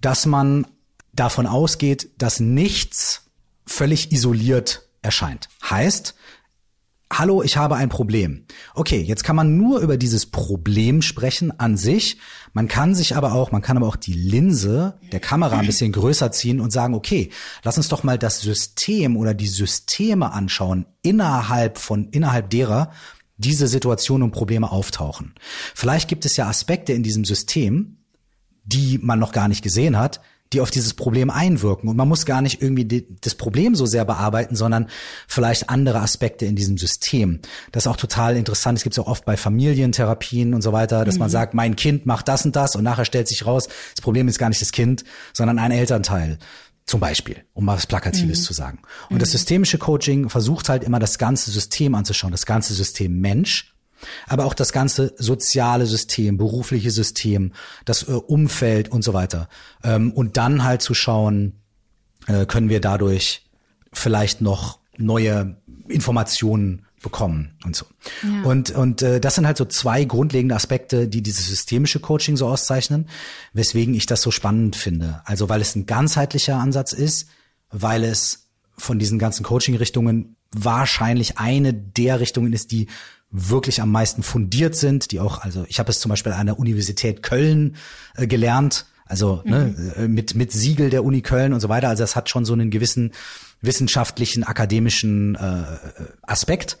dass 0.00 0.26
man 0.26 0.64
davon 1.12 1.48
ausgeht, 1.48 2.08
dass 2.18 2.38
nichts 2.38 3.24
völlig 3.66 4.12
isoliert 4.12 4.86
erscheint. 5.02 5.48
Heißt, 5.68 6.14
Hallo, 7.12 7.42
ich 7.42 7.56
habe 7.56 7.76
ein 7.76 7.88
Problem. 7.88 8.46
Okay, 8.74 9.00
jetzt 9.00 9.22
kann 9.22 9.36
man 9.36 9.56
nur 9.56 9.78
über 9.78 9.96
dieses 9.96 10.26
Problem 10.26 11.02
sprechen 11.02 11.56
an 11.58 11.76
sich. 11.76 12.18
Man 12.52 12.66
kann 12.66 12.96
sich 12.96 13.14
aber 13.14 13.32
auch, 13.32 13.52
man 13.52 13.62
kann 13.62 13.76
aber 13.76 13.86
auch 13.86 13.96
die 13.96 14.12
Linse 14.12 14.98
der 15.12 15.20
Kamera 15.20 15.58
ein 15.58 15.66
bisschen 15.66 15.92
größer 15.92 16.32
ziehen 16.32 16.60
und 16.60 16.72
sagen, 16.72 16.94
okay, 16.94 17.30
lass 17.62 17.76
uns 17.76 17.88
doch 17.88 18.02
mal 18.02 18.18
das 18.18 18.40
System 18.40 19.16
oder 19.16 19.34
die 19.34 19.46
Systeme 19.46 20.32
anschauen 20.32 20.86
innerhalb 21.02 21.78
von, 21.78 22.08
innerhalb 22.10 22.50
derer 22.50 22.90
diese 23.36 23.68
Situationen 23.68 24.24
und 24.24 24.32
Probleme 24.32 24.72
auftauchen. 24.72 25.34
Vielleicht 25.74 26.08
gibt 26.08 26.24
es 26.24 26.36
ja 26.36 26.48
Aspekte 26.48 26.92
in 26.92 27.04
diesem 27.04 27.24
System, 27.24 27.98
die 28.64 28.98
man 28.98 29.20
noch 29.20 29.32
gar 29.32 29.46
nicht 29.46 29.62
gesehen 29.62 29.96
hat, 29.96 30.20
die 30.52 30.60
auf 30.60 30.70
dieses 30.70 30.94
Problem 30.94 31.30
einwirken. 31.30 31.88
Und 31.88 31.96
man 31.96 32.08
muss 32.08 32.26
gar 32.26 32.40
nicht 32.40 32.62
irgendwie 32.62 32.84
die, 32.84 33.06
das 33.20 33.34
Problem 33.34 33.74
so 33.74 33.86
sehr 33.86 34.04
bearbeiten, 34.04 34.54
sondern 34.54 34.88
vielleicht 35.26 35.70
andere 35.70 36.00
Aspekte 36.00 36.46
in 36.46 36.56
diesem 36.56 36.78
System. 36.78 37.40
Das 37.72 37.84
ist 37.84 37.88
auch 37.88 37.96
total 37.96 38.36
interessant. 38.36 38.78
Es 38.78 38.84
gibt 38.84 38.94
es 38.94 38.98
auch 38.98 39.08
oft 39.08 39.24
bei 39.24 39.36
Familientherapien 39.36 40.54
und 40.54 40.62
so 40.62 40.72
weiter, 40.72 41.04
dass 41.04 41.16
mhm. 41.16 41.20
man 41.20 41.30
sagt, 41.30 41.54
mein 41.54 41.76
Kind 41.76 42.06
macht 42.06 42.28
das 42.28 42.44
und 42.44 42.54
das 42.54 42.76
und 42.76 42.84
nachher 42.84 43.04
stellt 43.04 43.28
sich 43.28 43.44
raus, 43.46 43.68
das 43.94 44.02
Problem 44.02 44.28
ist 44.28 44.38
gar 44.38 44.48
nicht 44.48 44.60
das 44.60 44.72
Kind, 44.72 45.04
sondern 45.32 45.58
ein 45.58 45.72
Elternteil. 45.72 46.38
Zum 46.86 47.00
Beispiel, 47.00 47.44
um 47.52 47.64
mal 47.64 47.76
was 47.76 47.88
Plakatives 47.88 48.40
mhm. 48.40 48.44
zu 48.44 48.52
sagen. 48.52 48.78
Und 49.10 49.16
mhm. 49.16 49.18
das 49.20 49.32
systemische 49.32 49.78
Coaching 49.78 50.28
versucht 50.28 50.68
halt 50.68 50.84
immer 50.84 51.00
das 51.00 51.18
ganze 51.18 51.50
System 51.50 51.96
anzuschauen, 51.96 52.30
das 52.30 52.46
ganze 52.46 52.74
System 52.74 53.20
Mensch 53.20 53.75
aber 54.26 54.44
auch 54.44 54.54
das 54.54 54.72
ganze 54.72 55.14
soziale 55.16 55.86
System, 55.86 56.36
berufliche 56.36 56.90
System, 56.90 57.52
das 57.84 58.08
äh, 58.08 58.12
Umfeld 58.12 58.90
und 58.90 59.02
so 59.02 59.12
weiter. 59.12 59.48
Ähm, 59.82 60.12
und 60.12 60.36
dann 60.36 60.64
halt 60.64 60.82
zu 60.82 60.94
schauen, 60.94 61.60
äh, 62.26 62.46
können 62.46 62.68
wir 62.68 62.80
dadurch 62.80 63.44
vielleicht 63.92 64.40
noch 64.40 64.78
neue 64.98 65.56
Informationen 65.88 66.86
bekommen 67.02 67.56
und 67.64 67.76
so. 67.76 67.86
Ja. 68.22 68.42
Und 68.42 68.70
und 68.70 69.02
äh, 69.02 69.20
das 69.20 69.36
sind 69.36 69.46
halt 69.46 69.56
so 69.56 69.64
zwei 69.64 70.04
grundlegende 70.04 70.54
Aspekte, 70.54 71.06
die 71.06 71.22
dieses 71.22 71.46
systemische 71.46 72.00
Coaching 72.00 72.36
so 72.36 72.48
auszeichnen, 72.48 73.08
weswegen 73.52 73.94
ich 73.94 74.06
das 74.06 74.22
so 74.22 74.30
spannend 74.30 74.76
finde. 74.76 75.20
Also 75.24 75.48
weil 75.48 75.60
es 75.60 75.76
ein 75.76 75.86
ganzheitlicher 75.86 76.56
Ansatz 76.56 76.92
ist, 76.92 77.28
weil 77.70 78.02
es 78.02 78.48
von 78.76 78.98
diesen 78.98 79.18
ganzen 79.18 79.44
Coaching-Richtungen 79.44 80.36
wahrscheinlich 80.52 81.38
eine 81.38 81.74
der 81.74 82.20
Richtungen 82.20 82.52
ist, 82.52 82.72
die 82.72 82.88
wirklich 83.30 83.82
am 83.82 83.90
meisten 83.90 84.22
fundiert 84.22 84.76
sind, 84.76 85.10
die 85.12 85.20
auch, 85.20 85.38
also 85.38 85.64
ich 85.68 85.78
habe 85.78 85.90
es 85.90 86.00
zum 86.00 86.10
Beispiel 86.10 86.32
an 86.32 86.46
der 86.46 86.58
Universität 86.58 87.22
Köln 87.22 87.76
äh, 88.16 88.26
gelernt, 88.26 88.86
also 89.04 89.42
ne, 89.44 89.74
mhm. 89.76 90.02
ne, 90.02 90.08
mit, 90.08 90.34
mit 90.34 90.52
Siegel 90.52 90.90
der 90.90 91.04
Uni 91.04 91.22
Köln 91.22 91.52
und 91.52 91.60
so 91.60 91.68
weiter. 91.68 91.88
Also 91.88 92.04
es 92.04 92.16
hat 92.16 92.28
schon 92.28 92.44
so 92.44 92.52
einen 92.52 92.70
gewissen 92.70 93.12
wissenschaftlichen, 93.60 94.44
akademischen 94.44 95.34
äh, 95.34 95.64
Aspekt. 96.22 96.78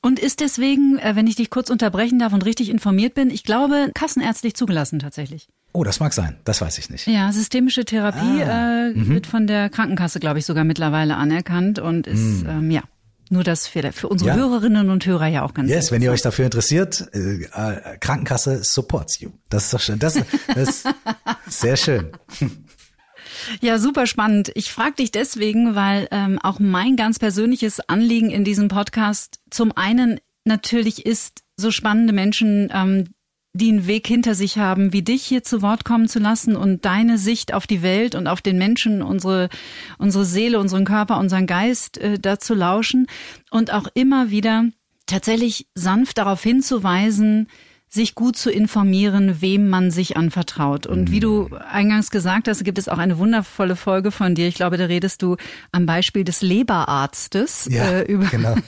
Und 0.00 0.18
ist 0.18 0.40
deswegen, 0.40 0.98
äh, 0.98 1.14
wenn 1.14 1.26
ich 1.26 1.36
dich 1.36 1.50
kurz 1.50 1.70
unterbrechen 1.70 2.18
darf 2.18 2.32
und 2.32 2.44
richtig 2.44 2.70
informiert 2.70 3.14
bin, 3.14 3.30
ich 3.30 3.44
glaube, 3.44 3.90
kassenärztlich 3.94 4.54
zugelassen 4.54 4.98
tatsächlich. 4.98 5.48
Oh, 5.72 5.84
das 5.84 6.00
mag 6.00 6.12
sein. 6.12 6.36
Das 6.44 6.60
weiß 6.60 6.78
ich 6.78 6.90
nicht. 6.90 7.06
Ja, 7.06 7.32
systemische 7.32 7.84
Therapie 7.84 8.42
ah, 8.42 8.88
äh, 8.88 8.94
mhm. 8.94 9.08
wird 9.08 9.26
von 9.26 9.46
der 9.46 9.70
Krankenkasse, 9.70 10.20
glaube 10.20 10.38
ich, 10.38 10.44
sogar 10.44 10.64
mittlerweile 10.64 11.16
anerkannt 11.16 11.78
und 11.78 12.06
ist, 12.06 12.42
mhm. 12.42 12.48
ähm, 12.48 12.70
ja, 12.70 12.82
nur 13.32 13.44
das 13.44 13.66
für, 13.66 13.92
für 13.92 14.08
unsere 14.08 14.30
ja. 14.30 14.36
Hörerinnen 14.36 14.90
und 14.90 15.04
Hörer 15.06 15.26
ja 15.26 15.42
auch 15.42 15.54
ganz 15.54 15.70
Yes, 15.70 15.90
wenn 15.90 16.02
ihr 16.02 16.12
euch 16.12 16.22
dafür 16.22 16.44
interessiert, 16.44 17.08
äh, 17.14 17.44
äh, 17.44 17.98
Krankenkasse 17.98 18.62
supports 18.62 19.20
you. 19.20 19.30
Das 19.48 19.64
ist 19.64 19.74
doch 19.74 19.80
schön. 19.80 19.98
Das, 19.98 20.18
das 20.54 20.84
ist 20.84 20.88
sehr 21.48 21.76
schön. 21.76 22.12
Ja, 23.60 23.78
super 23.78 24.06
spannend. 24.06 24.52
Ich 24.54 24.70
frage 24.70 24.96
dich 24.96 25.10
deswegen, 25.10 25.74
weil 25.74 26.06
ähm, 26.12 26.38
auch 26.38 26.60
mein 26.60 26.94
ganz 26.94 27.18
persönliches 27.18 27.80
Anliegen 27.80 28.30
in 28.30 28.44
diesem 28.44 28.68
Podcast 28.68 29.40
zum 29.50 29.72
einen 29.76 30.20
natürlich 30.44 31.06
ist, 31.06 31.42
so 31.56 31.72
spannende 31.72 32.12
Menschen 32.12 32.70
ähm, 32.72 33.08
die 33.54 33.68
einen 33.68 33.86
Weg 33.86 34.06
hinter 34.06 34.34
sich 34.34 34.56
haben, 34.58 34.92
wie 34.92 35.02
dich 35.02 35.22
hier 35.24 35.42
zu 35.42 35.60
Wort 35.60 35.84
kommen 35.84 36.08
zu 36.08 36.18
lassen 36.18 36.56
und 36.56 36.84
deine 36.84 37.18
Sicht 37.18 37.52
auf 37.52 37.66
die 37.66 37.82
Welt 37.82 38.14
und 38.14 38.26
auf 38.26 38.40
den 38.40 38.56
Menschen, 38.56 39.02
unsere, 39.02 39.50
unsere 39.98 40.24
Seele, 40.24 40.58
unseren 40.58 40.84
Körper, 40.84 41.18
unseren 41.18 41.46
Geist 41.46 41.98
äh, 41.98 42.18
dazu 42.18 42.54
lauschen 42.54 43.06
und 43.50 43.72
auch 43.72 43.88
immer 43.94 44.30
wieder 44.30 44.64
tatsächlich 45.06 45.66
sanft 45.74 46.18
darauf 46.18 46.42
hinzuweisen, 46.42 47.48
sich 47.90 48.14
gut 48.14 48.38
zu 48.38 48.50
informieren, 48.50 49.42
wem 49.42 49.68
man 49.68 49.90
sich 49.90 50.16
anvertraut. 50.16 50.86
Und 50.86 51.10
wie 51.10 51.20
du 51.20 51.50
eingangs 51.70 52.10
gesagt 52.10 52.48
hast, 52.48 52.64
gibt 52.64 52.78
es 52.78 52.88
auch 52.88 52.96
eine 52.96 53.18
wundervolle 53.18 53.76
Folge 53.76 54.10
von 54.10 54.34
dir. 54.34 54.48
Ich 54.48 54.54
glaube, 54.54 54.78
da 54.78 54.86
redest 54.86 55.20
du 55.20 55.36
am 55.72 55.84
Beispiel 55.84 56.24
des 56.24 56.40
Leberarztes 56.40 57.68
ja, 57.70 57.84
äh, 57.90 58.02
über. 58.04 58.26
Genau. 58.26 58.54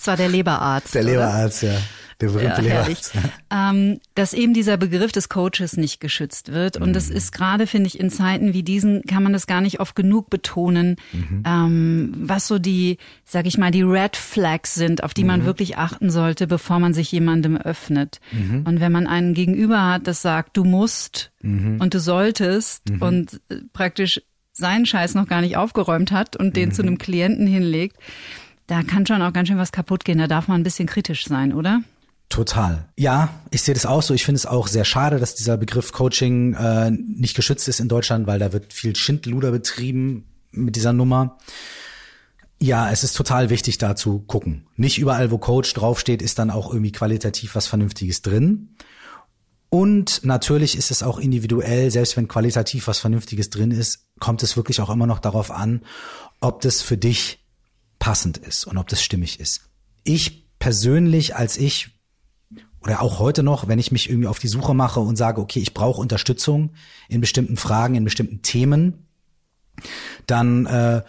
Es 0.00 0.06
war 0.06 0.16
der 0.16 0.28
Leberarzt. 0.28 0.94
Der 0.94 1.02
Leberarzt, 1.02 1.64
oder? 1.64 1.72
ja. 1.72 1.78
Der 2.20 2.28
berühmte 2.28 2.62
ja, 2.62 2.80
Leberarzt. 2.80 3.12
Ähm, 3.50 4.00
dass 4.14 4.32
eben 4.32 4.52
dieser 4.52 4.76
Begriff 4.76 5.12
des 5.12 5.28
Coaches 5.28 5.76
nicht 5.76 6.00
geschützt 6.00 6.52
wird. 6.52 6.76
Und 6.76 6.88
mhm. 6.88 6.92
das 6.92 7.10
ist 7.10 7.30
gerade, 7.32 7.68
finde 7.68 7.86
ich, 7.86 8.00
in 8.00 8.10
Zeiten 8.10 8.52
wie 8.52 8.64
diesen 8.64 9.02
kann 9.02 9.22
man 9.22 9.32
das 9.32 9.46
gar 9.46 9.60
nicht 9.60 9.78
oft 9.78 9.94
genug 9.94 10.28
betonen, 10.28 10.96
mhm. 11.12 11.42
ähm, 11.46 12.12
was 12.18 12.48
so 12.48 12.58
die, 12.58 12.98
sag 13.24 13.46
ich 13.46 13.56
mal, 13.56 13.70
die 13.70 13.82
Red 13.82 14.16
Flags 14.16 14.74
sind, 14.74 15.04
auf 15.04 15.14
die 15.14 15.22
mhm. 15.22 15.28
man 15.28 15.44
wirklich 15.44 15.78
achten 15.78 16.10
sollte, 16.10 16.48
bevor 16.48 16.80
man 16.80 16.92
sich 16.92 17.12
jemandem 17.12 17.56
öffnet. 17.56 18.20
Mhm. 18.32 18.62
Und 18.66 18.80
wenn 18.80 18.90
man 18.92 19.06
einen 19.06 19.34
Gegenüber 19.34 19.86
hat, 19.86 20.08
das 20.08 20.20
sagt, 20.20 20.56
du 20.56 20.64
musst 20.64 21.30
mhm. 21.40 21.80
und 21.80 21.94
du 21.94 22.00
solltest 22.00 22.90
mhm. 22.90 23.02
und 23.02 23.40
äh, 23.48 23.60
praktisch 23.72 24.20
seinen 24.52 24.86
Scheiß 24.86 25.14
noch 25.14 25.28
gar 25.28 25.40
nicht 25.40 25.56
aufgeräumt 25.56 26.10
hat 26.10 26.34
und 26.34 26.56
den 26.56 26.72
zu 26.72 26.82
einem 26.82 26.98
Klienten 26.98 27.46
hinlegt, 27.46 27.96
da 28.66 28.82
kann 28.82 29.06
schon 29.06 29.22
auch 29.22 29.32
ganz 29.32 29.48
schön 29.48 29.56
was 29.56 29.70
kaputt 29.70 30.04
gehen. 30.04 30.18
Da 30.18 30.26
darf 30.26 30.48
man 30.48 30.60
ein 30.60 30.64
bisschen 30.64 30.88
kritisch 30.88 31.24
sein, 31.24 31.54
oder? 31.54 31.80
Total. 32.28 32.88
Ja, 32.96 33.30
ich 33.50 33.62
sehe 33.62 33.74
das 33.74 33.86
auch 33.86 34.02
so. 34.02 34.12
Ich 34.12 34.24
finde 34.24 34.36
es 34.36 34.46
auch 34.46 34.68
sehr 34.68 34.84
schade, 34.84 35.18
dass 35.18 35.34
dieser 35.34 35.56
Begriff 35.56 35.92
Coaching 35.92 36.54
äh, 36.54 36.90
nicht 36.90 37.34
geschützt 37.34 37.68
ist 37.68 37.80
in 37.80 37.88
Deutschland, 37.88 38.26
weil 38.26 38.38
da 38.38 38.52
wird 38.52 38.72
viel 38.72 38.94
Schindluder 38.94 39.50
betrieben 39.50 40.26
mit 40.50 40.76
dieser 40.76 40.92
Nummer. 40.92 41.38
Ja, 42.60 42.90
es 42.90 43.02
ist 43.02 43.16
total 43.16 43.50
wichtig, 43.50 43.78
da 43.78 43.96
zu 43.96 44.20
gucken. 44.20 44.66
Nicht 44.76 44.98
überall, 44.98 45.30
wo 45.30 45.38
Coach 45.38 45.72
draufsteht, 45.72 46.20
ist 46.20 46.38
dann 46.38 46.50
auch 46.50 46.70
irgendwie 46.72 46.92
qualitativ 46.92 47.54
was 47.54 47.66
Vernünftiges 47.66 48.20
drin. 48.20 48.74
Und 49.70 50.24
natürlich 50.24 50.76
ist 50.76 50.90
es 50.90 51.02
auch 51.02 51.18
individuell, 51.18 51.90
selbst 51.90 52.16
wenn 52.16 52.28
qualitativ 52.28 52.88
was 52.88 52.98
Vernünftiges 52.98 53.50
drin 53.50 53.70
ist, 53.70 54.06
kommt 54.18 54.42
es 54.42 54.56
wirklich 54.56 54.80
auch 54.80 54.90
immer 54.90 55.06
noch 55.06 55.18
darauf 55.18 55.50
an, 55.50 55.82
ob 56.40 56.60
das 56.62 56.82
für 56.82 56.96
dich 56.96 57.46
passend 57.98 58.38
ist 58.38 58.66
und 58.66 58.76
ob 58.76 58.88
das 58.88 59.02
stimmig 59.02 59.40
ist. 59.40 59.68
Ich 60.04 60.48
persönlich, 60.58 61.36
als 61.36 61.56
ich 61.56 61.97
oder 62.88 63.02
auch 63.02 63.18
heute 63.18 63.42
noch, 63.42 63.68
wenn 63.68 63.78
ich 63.78 63.92
mich 63.92 64.08
irgendwie 64.08 64.28
auf 64.28 64.38
die 64.38 64.48
Suche 64.48 64.72
mache 64.72 65.00
und 65.00 65.16
sage, 65.16 65.42
okay, 65.42 65.60
ich 65.60 65.74
brauche 65.74 66.00
Unterstützung 66.00 66.70
in 67.10 67.20
bestimmten 67.20 67.58
Fragen, 67.58 67.96
in 67.96 68.04
bestimmten 68.04 68.40
Themen, 68.40 69.06
dann 70.26 70.64
äh, 70.64 71.02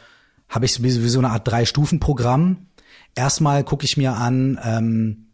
habe 0.49 0.65
ich 0.65 0.83
wie 0.83 0.89
so 0.89 1.19
eine 1.19 1.29
Art 1.29 1.47
Drei-Stufen-Programm. 1.47 2.67
Erstmal 3.15 3.63
gucke 3.63 3.85
ich 3.85 3.95
mir 3.95 4.11
an 4.11 4.59
ähm, 4.61 5.27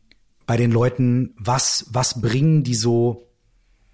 bei 0.45 0.55
den 0.55 0.69
Leuten, 0.69 1.34
was 1.39 1.88
was 1.89 2.21
bringen 2.21 2.63
die 2.63 2.75
so, 2.75 3.27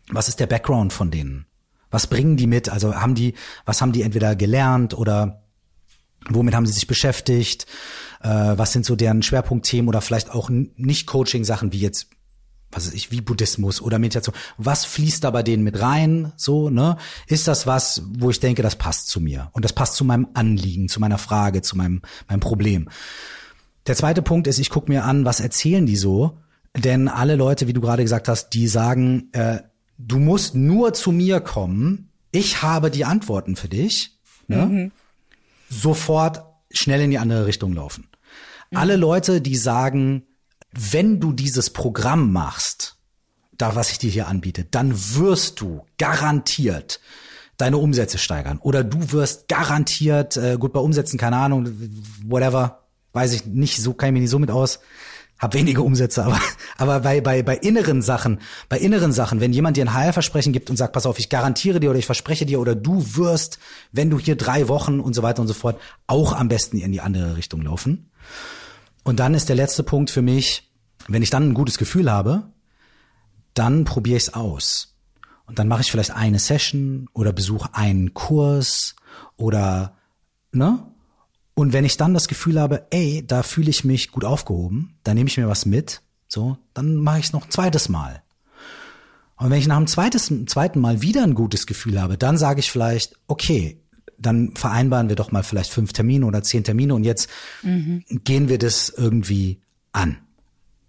was 0.10 0.28
ist 0.28 0.42
der 0.42 0.48
Background 0.48 0.92
von 0.92 1.10
denen? 1.10 1.46
Was 1.90 2.06
bringen 2.06 2.36
die 2.36 2.48
mit? 2.48 2.68
Also 2.68 2.96
haben 2.96 3.16
die, 3.16 3.34
was 3.64 3.82
haben 3.82 3.94
die 3.94 4.02
entweder 4.02 4.36
gelernt 4.36 4.94
oder 4.94 5.46
womit 6.28 6.54
haben 6.54 6.66
sie 6.66 6.74
sich 6.74 6.88
beschäftigt? 6.88 7.66
Äh, 8.22 8.28
was 8.28 8.74
sind 8.74 8.86
so 8.86 8.98
deren 8.98 9.24
Schwerpunktthemen 9.24 9.88
oder 9.88 10.02
vielleicht 10.02 10.32
auch 10.32 10.50
nicht 10.50 11.08
Coaching-Sachen 11.08 11.72
wie 11.72 11.80
jetzt 11.80 12.10
was 12.72 12.88
weiß 12.88 12.94
ich, 12.94 13.12
wie 13.12 13.22
Buddhismus 13.22 13.82
oder 13.82 14.00
Meditation. 14.00 14.36
Was 14.58 14.86
fließt 14.86 15.24
da 15.24 15.32
bei 15.32 15.44
denen 15.44 15.64
mit 15.64 15.82
rein? 15.82 16.32
So, 16.38 16.70
ne? 16.70 16.98
Ist 17.28 17.48
das 17.48 17.68
was, 17.68 18.04
wo 18.18 18.30
ich 18.30 18.40
denke, 18.40 18.62
das 18.62 18.76
passt 18.76 19.10
zu 19.10 19.20
mir? 19.20 19.50
Und 19.54 19.66
das 19.66 19.74
passt 19.74 19.96
zu 19.96 20.06
meinem 20.06 20.28
Anliegen, 20.34 20.90
zu 20.90 21.00
meiner 21.00 21.18
Frage, 21.18 21.62
zu 21.62 21.78
meinem, 21.78 22.02
meinem 22.28 22.40
Problem. 22.40 22.90
Der 23.88 23.96
zweite 23.96 24.22
Punkt 24.22 24.48
ist, 24.48 24.60
ich 24.60 24.70
gucke 24.70 24.92
mir 24.92 25.06
an, 25.06 25.26
was 25.26 25.40
erzählen 25.40 25.86
die 25.86 25.96
so? 25.96 26.38
Denn 26.78 27.08
alle 27.08 27.36
Leute, 27.36 27.68
wie 27.68 27.74
du 27.74 27.82
gerade 27.82 28.04
gesagt 28.04 28.28
hast, 28.28 28.50
die 28.50 28.68
sagen, 28.68 29.30
äh, 29.34 29.60
du 29.98 30.20
musst 30.20 30.56
nur 30.56 30.94
zu 30.94 31.12
mir 31.12 31.42
kommen, 31.42 32.10
ich 32.32 32.62
habe 32.62 32.92
die 32.92 33.06
Antworten 33.06 33.56
für 33.56 33.68
dich, 33.68 34.18
ne? 34.48 34.66
Mhm. 34.66 34.92
sofort 35.70 36.44
schnell 36.72 37.02
in 37.02 37.12
die 37.12 37.18
andere 37.18 37.46
Richtung 37.46 37.74
laufen. 37.74 38.08
Mhm. 38.70 38.78
Alle 38.78 38.96
Leute, 38.96 39.42
die 39.42 39.58
sagen, 39.58 40.24
wenn 40.72 41.20
du 41.20 41.34
dieses 41.34 41.70
Programm 41.70 42.32
machst, 42.32 42.98
da 43.58 43.76
was 43.76 43.92
ich 43.92 43.98
dir 43.98 44.10
hier 44.10 44.28
anbiete, 44.28 44.66
dann 44.66 44.94
wirst 45.16 45.62
du 45.62 45.86
garantiert 45.98 47.00
deine 47.58 47.78
Umsätze 47.78 48.18
steigern. 48.18 48.58
Oder 48.60 48.84
du 48.84 49.12
wirst 49.12 49.48
garantiert 49.48 50.36
äh, 50.36 50.58
gut 50.58 50.74
bei 50.74 50.80
Umsätzen 50.80 51.20
keine 51.20 51.38
Ahnung 51.38 51.70
whatever 52.26 52.80
weiß 53.14 53.34
ich 53.34 53.46
nicht 53.46 53.82
so 53.82 53.94
kann 53.94 54.10
ich 54.10 54.14
mir 54.14 54.20
nicht 54.22 54.30
so 54.30 54.40
mit 54.40 54.52
aus. 54.52 54.80
Hab 55.38 55.54
wenige 55.54 55.82
Umsätze 55.82 56.24
aber 56.24 56.40
aber 56.78 57.00
bei 57.02 57.22
bei 57.22 57.44
bei 57.44 57.56
inneren 57.56 58.02
Sachen 58.02 58.40
bei 58.70 58.80
inneren 58.80 59.12
Sachen 59.12 59.42
wenn 59.42 59.54
jemand 59.54 59.78
dir 59.78 59.86
ein 59.86 59.94
Heilversprechen 59.94 60.54
gibt 60.54 60.70
und 60.70 60.78
sagt 60.78 60.94
pass 60.94 61.06
auf 61.06 61.20
ich 61.20 61.30
garantiere 61.30 61.80
dir 61.80 61.90
oder 61.90 62.00
ich 62.00 62.06
verspreche 62.06 62.46
dir 62.46 62.60
oder 62.60 62.76
du 62.76 63.16
wirst 63.16 63.60
wenn 63.92 64.10
du 64.10 64.20
hier 64.20 64.36
drei 64.36 64.68
Wochen 64.68 65.00
und 65.00 65.14
so 65.14 65.24
weiter 65.24 65.42
und 65.42 65.48
so 65.48 65.54
fort 65.54 65.80
auch 66.08 66.34
am 66.34 66.48
besten 66.48 66.78
in 66.78 66.92
die 66.92 67.02
andere 67.02 67.38
Richtung 67.38 67.62
laufen 67.62 68.12
und 69.04 69.20
dann 69.20 69.34
ist 69.34 69.50
der 69.50 69.56
letzte 69.56 69.84
Punkt 69.84 70.10
für 70.10 70.22
mich, 70.22 70.72
wenn 71.08 71.24
ich 71.24 71.30
dann 71.30 71.50
ein 71.50 71.54
gutes 71.54 71.78
Gefühl 71.78 72.12
habe, 72.12 72.52
dann 73.54 73.84
probiere 73.86 74.18
ich 74.18 74.24
es 74.24 74.34
aus. 74.34 74.96
Und 75.46 75.60
dann 75.60 75.68
mache 75.68 75.82
ich 75.82 75.92
vielleicht 75.92 76.12
eine 76.12 76.40
Session 76.40 77.10
oder 77.14 77.34
besuche 77.34 77.74
einen 77.74 78.14
Kurs 78.14 78.96
oder, 79.36 79.98
ne? 80.52 80.86
Und 81.54 81.74
wenn 81.74 81.84
ich 81.84 81.98
dann 81.98 82.14
das 82.14 82.30
Gefühl 82.30 82.60
habe, 82.60 82.88
ey, 82.92 83.26
da 83.28 83.44
fühle 83.44 83.70
ich 83.70 83.84
mich 83.84 84.12
gut 84.12 84.24
aufgehoben, 84.24 84.98
dann 85.04 85.16
nehme 85.16 85.30
ich 85.30 85.38
mir 85.38 85.50
was 85.50 85.66
mit, 85.66 86.02
so, 86.28 86.58
dann 86.74 86.96
mache 86.96 87.20
ich 87.20 87.26
es 87.26 87.34
noch 87.34 87.44
ein 87.44 87.52
zweites 87.52 87.90
Mal. 87.90 88.24
Und 89.36 89.50
wenn 89.50 89.60
ich 89.60 89.68
nach 89.68 89.78
dem 89.78 89.88
zweites, 89.88 90.32
zweiten 90.46 90.80
Mal 90.80 91.02
wieder 91.02 91.24
ein 91.24 91.36
gutes 91.36 91.66
Gefühl 91.68 92.00
habe, 92.00 92.18
dann 92.18 92.38
sage 92.38 92.60
ich 92.60 92.72
vielleicht, 92.72 93.18
okay, 93.28 93.81
dann 94.22 94.56
vereinbaren 94.56 95.10
wir 95.10 95.16
doch 95.16 95.32
mal 95.32 95.44
vielleicht 95.44 95.72
fünf 95.72 95.94
Termine 95.94 96.26
oder 96.26 96.44
zehn 96.44 96.64
Termine 96.64 96.94
und 96.94 97.04
jetzt 97.04 97.30
mhm. 97.64 98.04
gehen 98.24 98.50
wir 98.50 98.58
das 98.58 98.90
irgendwie 98.90 99.62
an. 99.92 100.18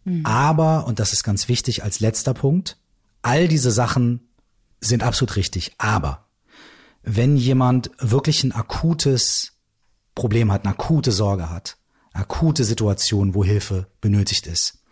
Mhm. 0.05 0.27
Aber, 0.27 0.87
und 0.87 0.99
das 0.99 1.13
ist 1.13 1.23
ganz 1.23 1.49
wichtig 1.49 1.83
als 1.85 2.01
letzter 2.01 2.35
Punkt, 2.35 2.79
all 3.23 3.49
diese 3.49 3.71
Sachen 3.71 4.21
sind 4.81 5.03
absolut 5.03 5.37
richtig. 5.37 5.73
Aber 5.79 6.27
wenn 7.03 7.37
jemand 7.37 7.91
wirklich 7.99 8.45
ein 8.45 8.53
akutes 8.53 9.53
Problem 10.15 10.53
hat, 10.53 10.65
eine 10.65 10.75
akute 10.75 11.13
Sorge 11.13 11.51
hat, 11.51 11.77
eine 12.13 12.25
akute 12.25 12.65
Situation, 12.65 13.35
wo 13.35 13.45
Hilfe 13.45 13.87
benötigt 14.01 14.47
ist, 14.47 14.83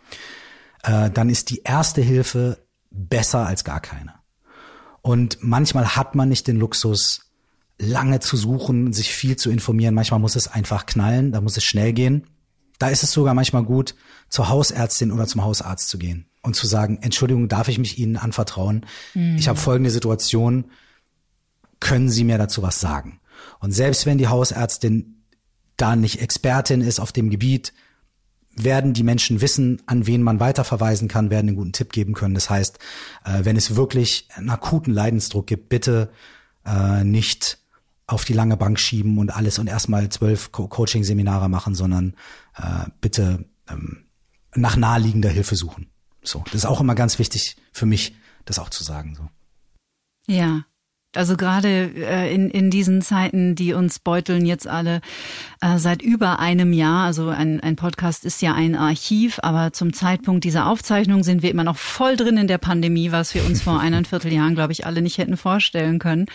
äh, 0.83 1.09
dann 1.11 1.29
ist 1.29 1.49
die 1.49 1.61
erste 1.63 2.01
Hilfe 2.01 2.65
besser 2.89 3.45
als 3.45 3.63
gar 3.63 3.79
keine. 3.79 4.13
Und 5.01 5.37
manchmal 5.41 5.95
hat 5.95 6.15
man 6.15 6.29
nicht 6.29 6.47
den 6.47 6.57
Luxus, 6.57 7.30
lange 7.81 8.19
zu 8.19 8.37
suchen, 8.37 8.93
sich 8.93 9.11
viel 9.13 9.35
zu 9.35 9.49
informieren. 9.49 9.95
Manchmal 9.95 10.19
muss 10.19 10.35
es 10.35 10.47
einfach 10.47 10.85
knallen, 10.85 11.31
da 11.31 11.41
muss 11.41 11.57
es 11.57 11.63
schnell 11.63 11.93
gehen. 11.93 12.27
Da 12.77 12.89
ist 12.89 13.03
es 13.03 13.11
sogar 13.11 13.33
manchmal 13.33 13.63
gut, 13.63 13.95
zur 14.29 14.49
Hausärztin 14.49 15.11
oder 15.11 15.27
zum 15.27 15.43
Hausarzt 15.43 15.89
zu 15.89 15.97
gehen 15.97 16.25
und 16.41 16.55
zu 16.55 16.67
sagen, 16.67 16.99
Entschuldigung, 17.01 17.47
darf 17.47 17.67
ich 17.67 17.77
mich 17.77 17.97
Ihnen 17.99 18.17
anvertrauen? 18.17 18.85
Mhm. 19.13 19.35
Ich 19.37 19.47
habe 19.47 19.59
folgende 19.59 19.91
Situation, 19.91 20.65
können 21.79 22.09
Sie 22.09 22.23
mir 22.23 22.37
dazu 22.37 22.61
was 22.61 22.79
sagen? 22.79 23.19
Und 23.59 23.71
selbst 23.71 24.05
wenn 24.05 24.17
die 24.17 24.27
Hausärztin 24.27 25.23
da 25.77 25.95
nicht 25.95 26.21
Expertin 26.21 26.81
ist 26.81 26.99
auf 26.99 27.11
dem 27.11 27.29
Gebiet, 27.29 27.73
werden 28.55 28.93
die 28.93 29.03
Menschen 29.03 29.41
wissen, 29.41 29.81
an 29.85 30.07
wen 30.07 30.21
man 30.21 30.39
weiterverweisen 30.39 31.07
kann, 31.07 31.29
werden 31.29 31.47
einen 31.47 31.57
guten 31.57 31.71
Tipp 31.71 31.93
geben 31.93 32.13
können. 32.13 32.35
Das 32.35 32.49
heißt, 32.49 32.79
äh, 33.25 33.43
wenn 33.45 33.55
es 33.55 33.75
wirklich 33.75 34.27
einen 34.35 34.49
akuten 34.49 34.93
Leidensdruck 34.93 35.47
gibt, 35.47 35.69
bitte 35.69 36.11
äh, 36.65 37.03
nicht 37.03 37.60
auf 38.11 38.25
die 38.25 38.33
lange 38.33 38.57
Bank 38.57 38.79
schieben 38.79 39.17
und 39.17 39.35
alles 39.35 39.59
und 39.59 39.67
erstmal 39.67 40.09
zwölf 40.09 40.51
Co 40.51 40.67
Coaching-Seminare 40.67 41.49
machen, 41.49 41.75
sondern 41.75 42.15
äh, 42.55 42.89
bitte 42.99 43.45
ähm, 43.69 44.05
nach 44.55 44.75
naheliegender 44.75 45.29
Hilfe 45.29 45.55
suchen. 45.55 45.87
So, 46.23 46.43
das 46.45 46.55
ist 46.55 46.65
auch 46.65 46.81
immer 46.81 46.95
ganz 46.95 47.19
wichtig 47.19 47.55
für 47.71 47.85
mich, 47.85 48.15
das 48.45 48.59
auch 48.59 48.69
zu 48.69 48.83
sagen. 48.83 49.15
So. 49.15 49.27
Ja. 50.27 50.65
Also 51.13 51.35
gerade 51.35 51.91
äh, 51.93 52.33
in, 52.33 52.49
in 52.49 52.69
diesen 52.69 53.01
Zeiten, 53.01 53.53
die 53.53 53.73
uns 53.73 53.99
beuteln 53.99 54.45
jetzt 54.45 54.65
alle 54.65 55.01
äh, 55.59 55.77
seit 55.77 56.01
über 56.01 56.39
einem 56.39 56.71
Jahr, 56.71 57.05
also 57.05 57.27
ein, 57.27 57.59
ein 57.59 57.75
Podcast 57.75 58.23
ist 58.23 58.41
ja 58.41 58.53
ein 58.53 58.75
Archiv, 58.75 59.39
aber 59.43 59.73
zum 59.73 59.91
Zeitpunkt 59.91 60.45
dieser 60.45 60.67
Aufzeichnung 60.67 61.23
sind 61.23 61.43
wir 61.43 61.51
immer 61.51 61.65
noch 61.65 61.75
voll 61.75 62.15
drin 62.15 62.37
in 62.37 62.47
der 62.47 62.59
Pandemie, 62.59 63.11
was 63.11 63.33
wir 63.35 63.45
uns 63.45 63.61
vor 63.61 63.79
eineinviertel 63.81 64.31
Jahren, 64.31 64.55
glaube 64.55 64.71
ich, 64.71 64.85
alle 64.85 65.01
nicht 65.01 65.17
hätten 65.17 65.35
vorstellen 65.35 65.99
können. 65.99 66.27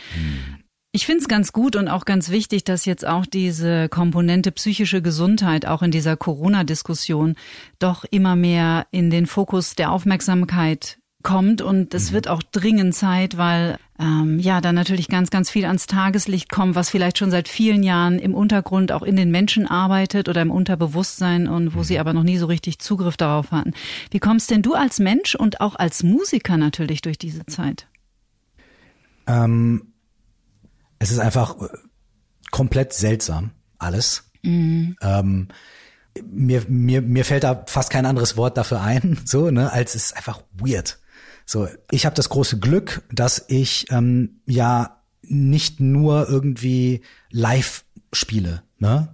Ich 0.97 1.05
finde 1.05 1.21
es 1.21 1.29
ganz 1.29 1.53
gut 1.53 1.77
und 1.77 1.89
auch 1.89 2.07
ganz 2.07 2.31
wichtig, 2.31 2.65
dass 2.65 2.87
jetzt 2.87 3.07
auch 3.07 3.27
diese 3.27 3.91
Komponente 3.91 4.51
psychische 4.51 5.03
Gesundheit 5.03 5.67
auch 5.67 5.83
in 5.83 5.91
dieser 5.91 6.17
Corona-Diskussion 6.17 7.37
doch 7.79 8.07
immer 8.11 8.35
mehr 8.35 8.87
in 8.93 9.11
den 9.11 9.27
Fokus 9.27 9.75
der 9.75 9.93
Aufmerksamkeit 9.93 10.97
kommt 11.23 11.61
und 11.61 11.93
es 11.93 12.09
mhm. 12.09 12.15
wird 12.15 12.29
auch 12.29 12.43
dringend 12.43 12.95
Zeit, 12.95 13.37
weil 13.37 13.77
ähm, 13.99 14.39
ja 14.39 14.63
dann 14.63 14.75
natürlich 14.75 15.09
ganz, 15.09 15.29
ganz 15.29 15.51
viel 15.51 15.67
ans 15.67 15.87
Tageslicht 15.87 16.49
kommt, 16.49 16.77
was 16.77 16.89
vielleicht 16.89 17.19
schon 17.19 17.31
seit 17.31 17.49
vielen 17.49 17.83
Jahren 17.83 18.19
im 18.19 18.35
Untergrund 18.35 18.91
auch 18.91 19.03
in 19.03 19.17
den 19.17 19.31
Menschen 19.31 19.67
arbeitet 19.67 20.31
oder 20.31 20.41
im 20.41 20.51
Unterbewusstsein 20.51 21.47
und 21.47 21.75
wo 21.75 21.81
mhm. 21.81 21.85
sie 21.85 21.99
aber 21.99 22.15
noch 22.15 22.23
nie 22.23 22.39
so 22.39 22.47
richtig 22.47 22.79
Zugriff 22.79 23.19
darauf 23.19 23.51
hatten. 23.51 23.75
Wie 24.11 24.19
kommst 24.19 24.51
denn 24.51 24.63
du 24.63 24.73
als 24.73 24.99
Mensch 24.99 25.35
und 25.35 25.61
auch 25.61 25.75
als 25.75 26.03
Musiker 26.03 26.57
natürlich 26.57 27.03
durch 27.03 27.19
diese 27.19 27.45
Zeit? 27.45 27.87
Ähm 29.27 29.93
es 30.99 31.11
ist 31.11 31.19
einfach 31.19 31.61
äh, 31.61 31.69
komplett 32.51 32.93
seltsam, 32.93 33.51
alles. 33.79 34.31
Mhm. 34.43 34.97
Ähm, 35.01 35.49
mir, 36.25 36.65
mir, 36.69 37.03
mir 37.03 37.25
fällt 37.25 37.45
da 37.45 37.65
fast 37.67 37.91
kein 37.91 38.07
anderes 38.07 38.37
Wort 38.37 38.57
dafür 38.57 38.81
ein, 38.81 39.19
so, 39.25 39.51
ne, 39.51 39.73
als 39.73 39.95
es 39.95 40.07
ist 40.07 40.17
einfach 40.17 40.43
weird. 40.53 40.99
So, 41.45 41.69
ich 41.91 42.07
habe 42.07 42.17
das 42.17 42.29
große 42.29 42.59
Glück, 42.59 43.03
dass 43.13 43.45
ich 43.49 43.87
ähm, 43.91 44.41
ja 44.47 45.03
nicht 45.23 45.81
nur 45.81 46.29
irgendwie 46.29 47.03
live 47.31 47.85
spiele, 48.13 48.63
ne? 48.79 49.13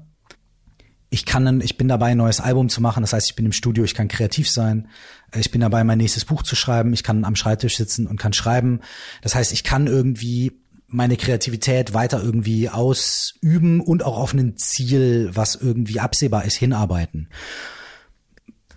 Ich 1.11 1.27
kann, 1.27 1.61
ich 1.61 1.77
bin 1.77 1.89
dabei, 1.89 2.13
ein 2.13 2.17
neues 2.17 2.41
Album 2.41 2.71
zu 2.71 2.81
machen. 2.81 3.03
Das 3.03 3.13
heißt, 3.13 3.29
ich 3.29 3.37
bin 3.37 3.45
im 3.45 3.53
Studio, 3.53 3.85
ich 3.85 3.95
kann 3.95 4.09
kreativ 4.09 4.49
sein. 4.49 4.89
Ich 5.35 5.51
bin 5.51 5.61
dabei, 5.61 5.85
mein 5.85 5.99
nächstes 5.99 6.25
Buch 6.25 6.43
zu 6.43 6.57
schreiben. 6.57 6.95
Ich 6.95 7.03
kann 7.03 7.27
am 7.27 7.37
Schreibtisch 7.37 7.77
sitzen 7.77 8.07
und 8.07 8.19
kann 8.19 8.33
schreiben. 8.33 8.81
Das 9.21 9.35
heißt, 9.35 9.53
ich 9.53 9.63
kann 9.63 9.87
irgendwie 9.87 10.62
meine 10.93 11.17
Kreativität 11.17 11.95
weiter 11.95 12.23
irgendwie 12.23 12.69
ausüben 12.69 13.81
und 13.81 14.05
auch 14.05 14.19
auf 14.19 14.35
ein 14.35 14.57
Ziel, 14.57 15.31
was 15.33 15.55
irgendwie 15.55 16.01
absehbar 16.01 16.45
ist, 16.45 16.57
hinarbeiten. 16.57 17.29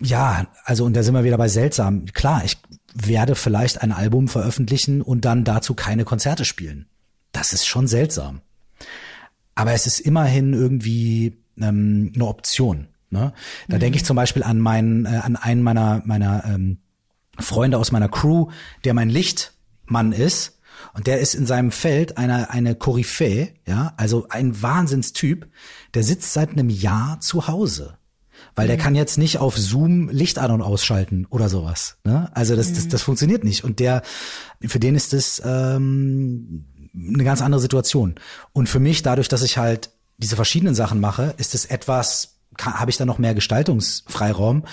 Ja, 0.00 0.48
also 0.64 0.84
und 0.84 0.94
da 0.94 1.02
sind 1.02 1.14
wir 1.14 1.24
wieder 1.24 1.38
bei 1.38 1.48
seltsam. 1.48 2.06
Klar, 2.06 2.44
ich 2.44 2.58
werde 2.94 3.34
vielleicht 3.34 3.82
ein 3.82 3.92
Album 3.92 4.28
veröffentlichen 4.28 5.02
und 5.02 5.24
dann 5.24 5.44
dazu 5.44 5.74
keine 5.74 6.04
Konzerte 6.04 6.44
spielen. 6.44 6.86
Das 7.32 7.52
ist 7.52 7.66
schon 7.66 7.86
seltsam. 7.86 8.40
Aber 9.54 9.72
es 9.72 9.86
ist 9.86 10.00
immerhin 10.00 10.52
irgendwie 10.52 11.38
ähm, 11.60 12.12
eine 12.14 12.26
Option. 12.26 12.88
Ne? 13.10 13.32
Da 13.68 13.76
mhm. 13.76 13.80
denke 13.80 13.96
ich 13.96 14.04
zum 14.04 14.16
Beispiel 14.16 14.42
an 14.42 14.58
meinen, 14.58 15.06
äh, 15.06 15.20
an 15.22 15.36
einen 15.36 15.62
meiner 15.62 16.02
meiner 16.04 16.44
ähm, 16.44 16.78
Freunde 17.38 17.78
aus 17.78 17.92
meiner 17.92 18.08
Crew, 18.08 18.50
der 18.84 18.94
mein 18.94 19.08
Lichtmann 19.08 20.12
ist. 20.12 20.55
Und 20.94 21.06
der 21.06 21.20
ist 21.20 21.34
in 21.34 21.46
seinem 21.46 21.70
Feld 21.70 22.18
eine, 22.18 22.50
eine 22.50 22.74
Koryphäe, 22.74 23.54
ja, 23.66 23.94
also 23.96 24.26
ein 24.28 24.62
Wahnsinnstyp, 24.62 25.48
der 25.94 26.02
sitzt 26.02 26.32
seit 26.32 26.50
einem 26.50 26.70
Jahr 26.70 27.20
zu 27.20 27.48
Hause. 27.48 27.98
Weil 28.54 28.66
der 28.66 28.76
mhm. 28.76 28.80
kann 28.80 28.94
jetzt 28.94 29.18
nicht 29.18 29.38
auf 29.38 29.56
Zoom 29.56 30.08
Licht 30.08 30.38
an 30.38 30.50
und 30.50 30.62
ausschalten 30.62 31.26
oder 31.30 31.48
sowas. 31.48 31.98
Ne? 32.04 32.30
Also 32.34 32.56
das, 32.56 32.72
das, 32.72 32.88
das 32.88 33.02
funktioniert 33.02 33.44
nicht. 33.44 33.64
Und 33.64 33.80
der, 33.80 34.02
für 34.62 34.78
den 34.78 34.94
ist 34.94 35.12
das 35.12 35.42
ähm, 35.44 36.64
eine 36.94 37.24
ganz 37.24 37.42
andere 37.42 37.60
Situation. 37.60 38.14
Und 38.52 38.68
für 38.68 38.80
mich, 38.80 39.02
dadurch, 39.02 39.28
dass 39.28 39.42
ich 39.42 39.58
halt 39.58 39.90
diese 40.18 40.36
verschiedenen 40.36 40.74
Sachen 40.74 41.00
mache, 41.00 41.34
ist 41.36 41.54
es 41.54 41.66
etwas, 41.66 42.38
habe 42.60 42.90
ich 42.90 42.96
da 42.96 43.04
noch 43.04 43.18
mehr 43.18 43.34
Gestaltungsfreiraum. 43.34 44.64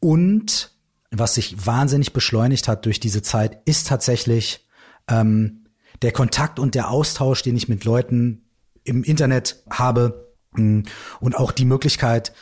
Und 0.00 0.72
was 1.10 1.34
sich 1.34 1.66
wahnsinnig 1.66 2.12
beschleunigt 2.12 2.68
hat 2.68 2.84
durch 2.84 3.00
diese 3.00 3.22
Zeit, 3.22 3.60
ist 3.64 3.88
tatsächlich 3.88 4.65
ähm, 5.08 5.66
der 6.02 6.12
Kontakt 6.12 6.58
und 6.58 6.74
der 6.74 6.90
Austausch, 6.90 7.42
den 7.42 7.56
ich 7.56 7.68
mit 7.68 7.84
Leuten 7.84 8.44
im 8.84 9.02
Internet 9.02 9.62
habe 9.70 10.32
mm, 10.52 10.80
und 11.20 11.36
auch 11.36 11.52
die 11.52 11.64
Möglichkeit, 11.64 12.32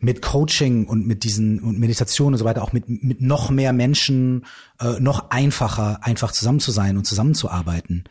mit 0.00 0.22
Coaching 0.22 0.86
und 0.86 1.06
mit 1.06 1.24
diesen 1.24 1.60
und 1.60 1.78
Meditation 1.78 2.34
und 2.34 2.38
so 2.38 2.44
weiter 2.44 2.62
auch 2.62 2.72
mit 2.72 2.88
mit 2.88 3.22
noch 3.22 3.50
mehr 3.50 3.72
Menschen 3.72 4.44
äh, 4.80 5.00
noch 5.00 5.30
einfacher 5.30 6.00
einfach 6.02 6.30
zusammen 6.30 6.60
zu 6.60 6.70
sein 6.70 6.96
und 6.96 7.04
zusammenzuarbeiten. 7.04 8.04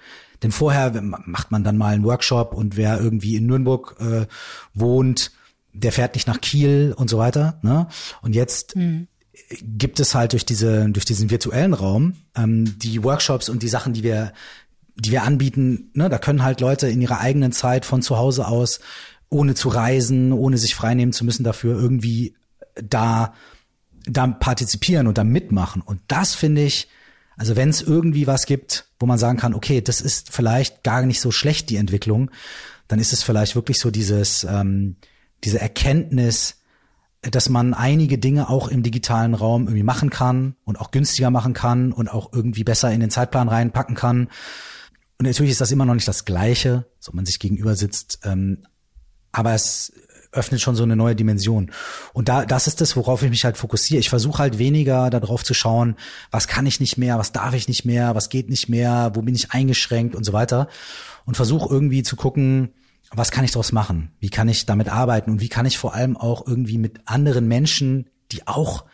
Denn 0.43 0.51
vorher 0.51 0.91
macht 1.01 1.51
man 1.51 1.63
dann 1.63 1.77
mal 1.77 1.93
einen 1.93 2.03
Workshop 2.03 2.53
und 2.53 2.77
wer 2.77 2.99
irgendwie 2.99 3.35
in 3.35 3.45
Nürnberg 3.45 3.95
äh, 3.99 4.25
wohnt, 4.73 5.31
der 5.73 5.91
fährt 5.91 6.15
nicht 6.15 6.27
nach 6.27 6.41
Kiel 6.41 6.93
und 6.95 7.09
so 7.09 7.17
weiter. 7.17 7.59
Ne? 7.61 7.87
Und 8.21 8.35
jetzt 8.35 8.75
mhm. 8.75 9.07
Gibt 9.61 9.99
es 9.99 10.15
halt 10.15 10.33
durch 10.33 10.45
diese 10.45 10.89
durch 10.89 11.05
diesen 11.05 11.29
virtuellen 11.29 11.73
Raum 11.73 12.15
ähm, 12.35 12.77
die 12.79 13.03
Workshops 13.03 13.49
und 13.49 13.63
die 13.63 13.69
Sachen, 13.69 13.93
die 13.93 14.03
wir 14.03 14.33
die 14.95 15.11
wir 15.11 15.23
anbieten. 15.23 15.91
Ne? 15.93 16.09
Da 16.09 16.17
können 16.17 16.43
halt 16.43 16.59
Leute 16.59 16.87
in 16.87 17.01
ihrer 17.01 17.19
eigenen 17.19 17.51
Zeit 17.51 17.85
von 17.85 18.01
zu 18.01 18.17
Hause 18.17 18.47
aus 18.47 18.79
ohne 19.29 19.55
zu 19.55 19.69
reisen, 19.69 20.31
ohne 20.31 20.57
sich 20.57 20.75
freinehmen 20.75 21.13
zu 21.13 21.25
müssen, 21.25 21.43
dafür 21.43 21.77
irgendwie 21.77 22.35
da, 22.75 23.33
da 24.05 24.27
partizipieren 24.27 25.07
und 25.07 25.17
da 25.17 25.23
mitmachen. 25.23 25.81
Und 25.81 25.99
das 26.07 26.33
finde 26.33 26.63
ich, 26.63 26.87
also 27.35 27.55
wenn 27.55 27.69
es 27.69 27.81
irgendwie 27.81 28.25
was 28.25 28.45
gibt, 28.45 28.87
wo 28.99 29.05
man 29.05 29.19
sagen 29.19 29.37
kann, 29.37 29.53
okay, 29.53 29.81
das 29.81 30.01
ist 30.01 30.31
vielleicht 30.31 30.83
gar 30.83 31.05
nicht 31.05 31.19
so 31.19 31.31
schlecht, 31.31 31.69
die 31.69 31.75
Entwicklung, 31.75 32.31
dann 32.87 32.99
ist 32.99 33.13
es 33.13 33.21
vielleicht 33.21 33.55
wirklich 33.55 33.79
so 33.79 33.91
dieses, 33.91 34.45
ähm, 34.45 34.95
diese 35.43 35.59
Erkenntnis, 35.59 36.55
dass 37.21 37.49
man 37.49 37.73
einige 37.73 38.17
Dinge 38.17 38.49
auch 38.49 38.67
im 38.67 38.83
digitalen 38.83 39.33
Raum 39.33 39.63
irgendwie 39.63 39.83
machen 39.83 40.09
kann 40.09 40.55
und 40.65 40.79
auch 40.79 40.91
günstiger 40.91 41.29
machen 41.29 41.53
kann 41.53 41.91
und 41.91 42.09
auch 42.09 42.31
irgendwie 42.31 42.63
besser 42.63 42.91
in 42.91 42.99
den 42.99 43.09
Zeitplan 43.09 43.49
reinpacken 43.49 43.95
kann. 43.95 44.27
Und 45.19 45.25
natürlich 45.25 45.51
ist 45.51 45.61
das 45.61 45.71
immer 45.71 45.85
noch 45.85 45.95
nicht 45.95 46.07
das 46.07 46.25
Gleiche, 46.25 46.85
so 46.99 47.11
man 47.13 47.25
sich 47.25 47.39
gegenüber 47.39 47.75
sitzt, 47.75 48.19
ähm, 48.23 48.63
aber 49.31 49.53
es 49.53 49.91
öffnet 50.31 50.61
schon 50.61 50.75
so 50.75 50.83
eine 50.83 50.95
neue 50.95 51.15
Dimension. 51.15 51.71
Und 52.13 52.29
da, 52.29 52.45
das 52.45 52.67
ist 52.67 52.81
das, 52.81 52.95
worauf 52.95 53.23
ich 53.23 53.29
mich 53.29 53.43
halt 53.45 53.57
fokussiere. 53.57 53.99
Ich 53.99 54.09
versuche 54.09 54.39
halt 54.39 54.59
weniger 54.59 55.09
darauf 55.09 55.43
zu 55.43 55.53
schauen, 55.53 55.95
was 56.31 56.47
kann 56.47 56.65
ich 56.65 56.79
nicht 56.79 56.97
mehr, 56.97 57.17
was 57.17 57.31
darf 57.31 57.53
ich 57.53 57.67
nicht 57.67 57.85
mehr, 57.85 58.13
was 58.13 58.29
geht 58.29 58.49
nicht 58.49 58.69
mehr, 58.69 59.11
wo 59.15 59.21
bin 59.21 59.35
ich 59.35 59.51
eingeschränkt 59.51 60.15
und 60.15 60.23
so 60.23 60.33
weiter. 60.33 60.67
Und 61.25 61.35
versuche 61.35 61.73
irgendwie 61.73 62.03
zu 62.03 62.15
gucken, 62.15 62.73
was 63.11 63.31
kann 63.31 63.45
ich 63.45 63.51
daraus 63.51 63.71
machen? 63.71 64.11
Wie 64.19 64.29
kann 64.29 64.49
ich 64.49 64.65
damit 64.65 64.89
arbeiten? 64.89 65.31
Und 65.31 65.41
wie 65.41 65.49
kann 65.49 65.65
ich 65.65 65.77
vor 65.77 65.93
allem 65.93 66.17
auch 66.17 66.45
irgendwie 66.45 66.77
mit 66.77 67.01
anderen 67.05 67.47
Menschen, 67.47 68.09
die 68.31 68.47
auch 68.47 68.85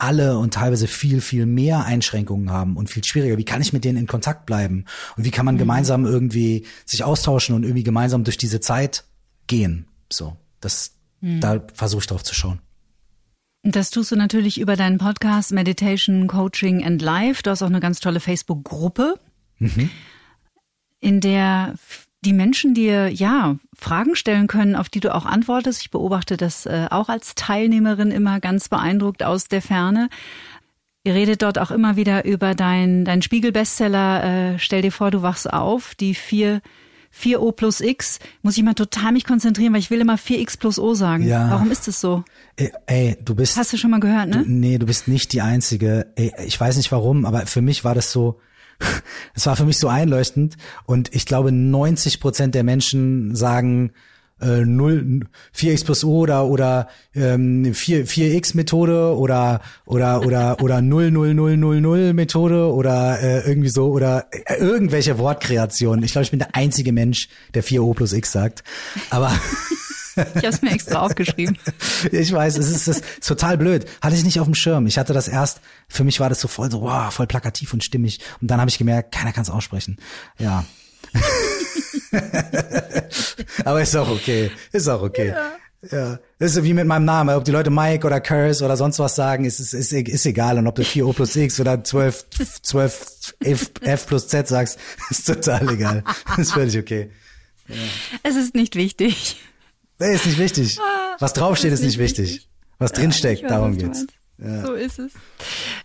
alle 0.00 0.38
und 0.38 0.54
teilweise 0.54 0.86
viel, 0.86 1.20
viel 1.20 1.46
mehr 1.46 1.84
Einschränkungen 1.84 2.50
haben 2.50 2.76
und 2.76 2.88
viel 2.88 3.04
schwieriger. 3.04 3.36
Wie 3.36 3.44
kann 3.44 3.60
ich 3.60 3.72
mit 3.72 3.84
denen 3.84 3.98
in 3.98 4.06
Kontakt 4.06 4.46
bleiben? 4.46 4.86
Und 5.16 5.24
wie 5.24 5.30
kann 5.30 5.44
man 5.44 5.56
mhm. 5.56 5.60
gemeinsam 5.60 6.06
irgendwie 6.06 6.66
sich 6.86 7.04
austauschen 7.04 7.54
und 7.54 7.64
irgendwie 7.64 7.82
gemeinsam 7.82 8.24
durch 8.24 8.38
diese 8.38 8.60
Zeit 8.60 9.04
gehen. 9.46 9.86
So, 10.10 10.36
das, 10.60 10.92
hm. 11.20 11.40
da 11.40 11.62
versuche 11.74 12.00
ich 12.00 12.06
drauf 12.06 12.22
zu 12.24 12.34
schauen. 12.34 12.60
Das 13.62 13.90
tust 13.90 14.10
du 14.10 14.16
natürlich 14.16 14.58
über 14.58 14.76
deinen 14.76 14.98
Podcast 14.98 15.52
Meditation, 15.52 16.26
Coaching 16.28 16.82
and 16.84 17.02
Life. 17.02 17.42
Du 17.42 17.50
hast 17.50 17.62
auch 17.62 17.66
eine 17.66 17.80
ganz 17.80 18.00
tolle 18.00 18.20
Facebook-Gruppe, 18.20 19.16
mhm. 19.58 19.90
in 21.00 21.20
der 21.20 21.74
die 22.24 22.32
Menschen 22.32 22.74
dir 22.74 23.08
ja 23.08 23.56
Fragen 23.74 24.14
stellen 24.14 24.46
können, 24.46 24.76
auf 24.76 24.88
die 24.88 25.00
du 25.00 25.14
auch 25.14 25.24
antwortest. 25.24 25.82
Ich 25.82 25.90
beobachte 25.90 26.36
das 26.36 26.66
äh, 26.66 26.86
auch 26.90 27.08
als 27.08 27.34
Teilnehmerin 27.34 28.10
immer 28.10 28.40
ganz 28.40 28.68
beeindruckt 28.68 29.22
aus 29.22 29.48
der 29.48 29.62
Ferne. 29.62 30.08
Ihr 31.02 31.14
redet 31.14 31.40
dort 31.40 31.58
auch 31.58 31.70
immer 31.70 31.96
wieder 31.96 32.26
über 32.26 32.54
dein, 32.54 33.06
dein 33.06 33.22
Spiegel-Bestseller. 33.22 34.52
Äh, 34.52 34.58
stell 34.58 34.82
dir 34.82 34.92
vor, 34.92 35.10
du 35.10 35.22
wachst 35.22 35.50
auf, 35.50 35.94
die 35.94 36.14
vier 36.14 36.60
4O 37.12 37.52
plus 37.52 37.80
X, 37.80 38.18
muss 38.42 38.56
ich 38.56 38.62
mal 38.62 38.74
total 38.74 39.12
mich 39.12 39.24
konzentrieren, 39.24 39.72
weil 39.72 39.80
ich 39.80 39.90
will 39.90 40.00
immer 40.00 40.16
4X 40.16 40.58
plus 40.58 40.78
O 40.78 40.94
sagen. 40.94 41.26
Ja. 41.26 41.50
Warum 41.50 41.70
ist 41.70 41.88
das 41.88 42.00
so? 42.00 42.24
Ey, 42.56 42.70
ey, 42.86 43.16
du 43.24 43.34
bist. 43.34 43.56
Hast 43.56 43.72
du 43.72 43.76
schon 43.78 43.90
mal 43.90 44.00
gehört, 44.00 44.28
ne? 44.28 44.44
Du, 44.44 44.50
nee, 44.50 44.78
du 44.78 44.86
bist 44.86 45.08
nicht 45.08 45.32
die 45.32 45.40
Einzige. 45.40 46.12
Ey, 46.16 46.32
ich 46.46 46.60
weiß 46.60 46.76
nicht 46.76 46.92
warum, 46.92 47.24
aber 47.24 47.46
für 47.46 47.62
mich 47.62 47.82
war 47.82 47.94
das 47.94 48.12
so, 48.12 48.38
es 49.34 49.46
war 49.46 49.56
für 49.56 49.64
mich 49.64 49.78
so 49.78 49.88
einleuchtend 49.88 50.56
und 50.86 51.14
ich 51.14 51.26
glaube 51.26 51.52
90 51.52 52.20
Prozent 52.20 52.54
der 52.54 52.64
Menschen 52.64 53.34
sagen, 53.34 53.92
äh, 54.40 54.64
0, 54.64 55.20
4x 55.54 55.84
plus 55.84 56.04
o 56.04 56.20
oder 56.20 56.46
oder 56.46 56.88
ähm, 57.14 57.74
4, 57.74 58.06
4x 58.06 58.56
Methode 58.56 59.16
oder 59.16 59.60
oder 59.84 60.22
oder 60.24 60.62
oder 60.62 60.80
0 60.80 61.10
0 61.10 61.34
0 61.34 61.56
0 61.56 61.80
0 61.80 62.12
Methode 62.14 62.72
oder 62.72 63.20
äh, 63.20 63.46
irgendwie 63.46 63.68
so 63.68 63.90
oder 63.90 64.26
äh, 64.30 64.56
irgendwelche 64.56 65.18
Wortkreationen. 65.18 66.04
Ich 66.04 66.12
glaube, 66.12 66.24
ich 66.24 66.30
bin 66.30 66.38
der 66.38 66.54
einzige 66.54 66.92
Mensch, 66.92 67.28
der 67.54 67.62
4o 67.62 67.94
plus 67.94 68.12
x 68.12 68.32
sagt. 68.32 68.64
Aber 69.10 69.30
Ich 70.34 70.36
habe 70.36 70.48
es 70.48 70.62
mir 70.62 70.72
extra 70.72 71.00
aufgeschrieben. 71.00 71.58
ich 72.12 72.32
weiß, 72.32 72.56
es 72.58 72.70
ist, 72.70 72.88
es 72.88 72.98
ist 72.98 73.26
total 73.26 73.58
blöd. 73.58 73.86
Hatte 74.00 74.16
ich 74.16 74.24
nicht 74.24 74.40
auf 74.40 74.46
dem 74.46 74.54
Schirm. 74.54 74.86
Ich 74.86 74.98
hatte 74.98 75.12
das 75.12 75.28
erst, 75.28 75.60
für 75.88 76.04
mich 76.04 76.20
war 76.20 76.28
das 76.28 76.40
so 76.40 76.48
voll 76.48 76.70
so, 76.70 76.82
wow, 76.82 77.12
voll 77.12 77.26
plakativ 77.26 77.72
und 77.72 77.84
stimmig. 77.84 78.20
Und 78.40 78.50
dann 78.50 78.60
habe 78.60 78.70
ich 78.70 78.78
gemerkt, 78.78 79.12
keiner 79.12 79.32
kann 79.32 79.42
es 79.42 79.50
aussprechen. 79.50 79.98
Ja. 80.38 80.64
Aber 83.64 83.82
ist 83.82 83.96
auch 83.96 84.10
okay. 84.10 84.50
Ist 84.72 84.88
auch 84.88 85.02
okay. 85.02 85.28
Ja. 85.28 85.52
Ja, 85.90 86.18
das 86.38 86.50
ist 86.50 86.54
so 86.56 86.64
wie 86.64 86.74
mit 86.74 86.86
meinem 86.86 87.06
Namen. 87.06 87.34
Ob 87.34 87.44
die 87.44 87.52
Leute 87.52 87.70
Mike 87.70 88.06
oder 88.06 88.20
Curse 88.20 88.62
oder 88.64 88.76
sonst 88.76 88.98
was 88.98 89.16
sagen, 89.16 89.46
ist, 89.46 89.60
ist, 89.60 89.72
ist, 89.72 89.92
ist 89.92 90.26
egal. 90.26 90.58
Und 90.58 90.66
ob 90.66 90.74
du 90.74 90.82
4O 90.82 91.14
plus 91.14 91.34
X 91.36 91.58
oder 91.58 91.82
12, 91.82 92.26
12 92.62 93.34
F, 93.40 93.70
F 93.80 94.06
plus 94.06 94.28
Z 94.28 94.46
sagst, 94.46 94.78
ist 95.10 95.26
total 95.26 95.72
egal. 95.72 96.04
ist 96.36 96.52
völlig 96.52 96.76
okay. 96.78 97.10
Ja. 97.68 97.76
Es 98.22 98.36
ist 98.36 98.54
nicht 98.54 98.76
wichtig. 98.76 99.36
Nee, 100.00 100.14
ist 100.14 100.26
nicht 100.26 100.38
wichtig. 100.38 100.78
Ah, 100.80 101.16
was 101.18 101.32
draufsteht, 101.34 101.72
ist, 101.72 101.80
ist 101.80 101.86
nicht 101.86 101.98
wichtig. 101.98 102.30
wichtig. 102.30 102.50
Was 102.78 102.92
drinsteckt, 102.92 103.42
ja, 103.42 103.48
darum 103.48 103.76
geht's. 103.76 104.06
Ja. 104.38 104.62
So 104.62 104.72
ist 104.72 104.98
es. 104.98 105.12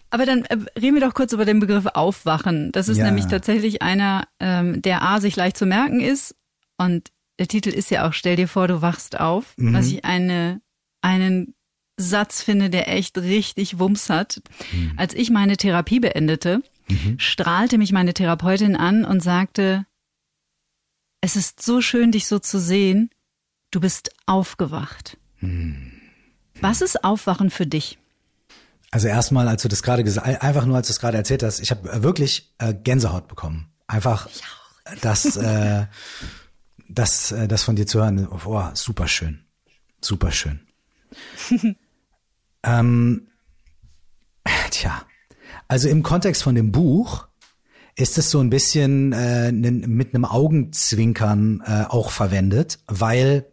Aber 0.10 0.26
dann 0.26 0.46
äh, 0.46 0.58
reden 0.80 0.96
wir 0.96 1.02
doch 1.02 1.14
kurz 1.14 1.34
über 1.34 1.44
den 1.44 1.60
Begriff 1.60 1.86
Aufwachen. 1.88 2.72
Das 2.72 2.88
ist 2.88 2.98
ja. 2.98 3.06
nämlich 3.06 3.26
tatsächlich 3.26 3.82
einer, 3.82 4.28
ähm, 4.40 4.82
der 4.82 5.02
A, 5.02 5.20
sich 5.20 5.36
leicht 5.36 5.58
zu 5.58 5.66
merken 5.66 6.00
ist. 6.00 6.36
Und 6.78 7.12
der 7.38 7.48
Titel 7.48 7.70
ist 7.70 7.92
ja 7.92 8.08
auch, 8.08 8.14
stell 8.14 8.38
dir 8.38 8.48
vor, 8.48 8.70
du 8.70 8.82
wachst 8.82 9.20
auf. 9.20 9.54
Mhm. 9.58 9.74
Was 9.74 9.88
ich 9.88 10.06
eine, 10.06 10.62
einen 11.02 11.54
Satz 11.98 12.42
finde, 12.42 12.70
der 12.70 12.88
echt 12.88 13.18
richtig 13.18 13.80
Wumms 13.80 14.10
hat. 14.10 14.42
Mhm. 14.72 14.94
Als 14.96 15.14
ich 15.14 15.30
meine 15.30 15.58
Therapie 15.58 16.00
beendete, 16.00 16.62
mhm. 16.88 17.20
strahlte 17.20 17.78
mich 17.78 17.92
meine 17.92 18.14
Therapeutin 18.14 18.78
an 18.78 19.04
und 19.04 19.22
sagte, 19.22 19.86
es 21.20 21.36
ist 21.36 21.62
so 21.62 21.82
schön, 21.82 22.12
dich 22.12 22.28
so 22.28 22.40
zu 22.40 22.60
sehen. 22.60 23.10
Du 23.76 23.82
bist 23.82 24.12
aufgewacht. 24.26 25.18
Mhm. 25.42 25.92
Was 26.62 26.82
ist 26.82 27.04
Aufwachen 27.04 27.50
für 27.50 27.68
dich? 27.68 27.98
Also 28.90 29.10
erstmal, 29.10 29.50
als 29.50 29.64
du 29.64 29.68
das 29.68 29.84
gerade 29.84 30.06
gesagt, 30.06 30.42
einfach 30.42 30.66
nur 30.66 30.78
als 30.78 30.88
du 30.88 30.94
es 30.94 31.00
gerade 31.02 31.18
erzählt 31.18 31.44
hast, 31.44 31.60
ich 31.60 31.72
habe 31.72 32.02
wirklich 32.02 32.56
äh, 32.58 32.74
Gänsehaut 32.74 33.28
bekommen. 33.28 33.68
Einfach, 33.88 34.30
das, 35.02 35.36
äh, 35.36 35.88
das, 36.88 37.34
äh, 37.34 37.50
das 37.50 37.64
von 37.64 37.76
dir 37.76 37.86
zu 37.86 38.00
hören, 38.00 38.30
oh, 38.46 38.64
super 38.76 39.10
schön, 39.10 39.44
super 40.00 40.32
schön. 40.32 40.62
ähm, 42.64 43.28
tja, 44.72 45.02
also 45.68 45.90
im 45.90 46.02
Kontext 46.02 46.44
von 46.44 46.56
dem 46.56 46.72
Buch 46.72 47.28
ist 47.98 48.18
es 48.18 48.32
so 48.32 48.40
ein 48.40 48.50
bisschen 48.50 49.12
äh, 49.12 49.52
mit 49.52 50.16
einem 50.16 50.24
Augenzwinkern 50.24 51.62
äh, 51.66 51.84
auch 51.90 52.12
verwendet, 52.12 52.80
weil 52.88 53.50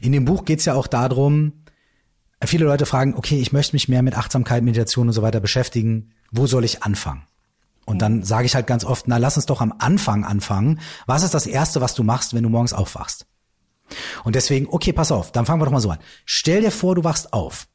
in 0.00 0.12
dem 0.12 0.24
Buch 0.24 0.44
geht 0.44 0.60
es 0.60 0.64
ja 0.64 0.74
auch 0.74 0.86
darum, 0.86 1.64
viele 2.44 2.64
Leute 2.64 2.86
fragen, 2.86 3.14
okay, 3.14 3.40
ich 3.40 3.52
möchte 3.52 3.74
mich 3.74 3.88
mehr 3.88 4.02
mit 4.02 4.16
Achtsamkeit, 4.16 4.62
Meditation 4.62 5.08
und 5.08 5.12
so 5.12 5.22
weiter 5.22 5.40
beschäftigen. 5.40 6.12
Wo 6.30 6.46
soll 6.46 6.64
ich 6.64 6.82
anfangen? 6.82 7.22
Und 7.84 8.02
dann 8.02 8.22
sage 8.22 8.44
ich 8.44 8.54
halt 8.54 8.66
ganz 8.66 8.84
oft, 8.84 9.08
na, 9.08 9.16
lass 9.16 9.36
uns 9.36 9.46
doch 9.46 9.62
am 9.62 9.74
Anfang 9.78 10.24
anfangen. 10.24 10.78
Was 11.06 11.22
ist 11.22 11.32
das 11.32 11.46
Erste, 11.46 11.80
was 11.80 11.94
du 11.94 12.04
machst, 12.04 12.34
wenn 12.34 12.42
du 12.42 12.50
morgens 12.50 12.74
aufwachst? 12.74 13.26
Und 14.24 14.34
deswegen, 14.34 14.66
okay, 14.68 14.92
pass 14.92 15.10
auf, 15.10 15.32
dann 15.32 15.46
fangen 15.46 15.60
wir 15.60 15.64
doch 15.64 15.72
mal 15.72 15.80
so 15.80 15.90
an. 15.90 15.98
Stell 16.26 16.60
dir 16.60 16.70
vor, 16.70 16.94
du 16.94 17.04
wachst 17.04 17.32
auf. 17.32 17.66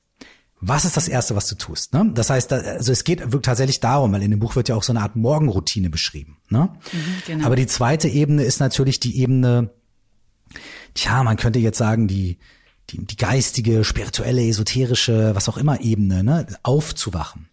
Was 0.61 0.85
ist 0.85 0.95
das 0.95 1.07
Erste, 1.07 1.35
was 1.35 1.47
du 1.47 1.55
tust? 1.55 1.93
Ne? 1.93 2.11
Das 2.13 2.29
heißt, 2.29 2.53
also 2.53 2.91
es 2.91 3.03
geht 3.03 3.23
tatsächlich 3.41 3.79
darum, 3.79 4.13
weil 4.13 4.21
in 4.21 4.31
dem 4.31 4.39
Buch 4.39 4.55
wird 4.55 4.69
ja 4.69 4.75
auch 4.75 4.83
so 4.83 4.93
eine 4.93 5.01
Art 5.01 5.15
Morgenroutine 5.15 5.89
beschrieben. 5.89 6.37
Ne? 6.49 6.69
Mhm, 6.93 6.99
genau. 7.25 7.45
Aber 7.47 7.55
die 7.55 7.67
zweite 7.67 8.07
Ebene 8.07 8.43
ist 8.43 8.59
natürlich 8.59 8.99
die 8.99 9.19
Ebene, 9.19 9.71
tja, 10.93 11.23
man 11.23 11.37
könnte 11.37 11.59
jetzt 11.59 11.77
sagen, 11.77 12.07
die, 12.07 12.37
die, 12.89 13.05
die 13.05 13.15
geistige, 13.15 13.83
spirituelle, 13.83 14.47
esoterische, 14.47 15.35
was 15.35 15.49
auch 15.49 15.57
immer 15.57 15.81
Ebene, 15.81 16.23
ne? 16.23 16.47
aufzuwachen. 16.63 17.47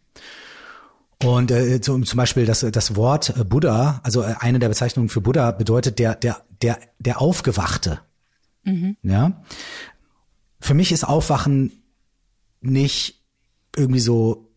Und 1.22 1.50
äh, 1.50 1.80
zum, 1.80 2.06
zum 2.06 2.16
Beispiel 2.16 2.46
das, 2.46 2.60
das 2.60 2.96
Wort 2.96 3.36
äh, 3.36 3.44
Buddha, 3.44 4.00
also 4.02 4.22
äh, 4.22 4.34
eine 4.38 4.58
der 4.58 4.68
Bezeichnungen 4.68 5.10
für 5.10 5.20
Buddha 5.20 5.50
bedeutet 5.50 5.98
der, 5.98 6.14
der, 6.14 6.42
der, 6.62 6.78
der 6.98 7.20
Aufgewachte. 7.20 8.00
Mhm. 8.64 8.96
Ja. 9.02 9.42
Für 10.60 10.74
mich 10.74 10.92
ist 10.92 11.04
Aufwachen 11.04 11.72
nicht 12.60 13.22
irgendwie 13.76 14.00
so 14.00 14.49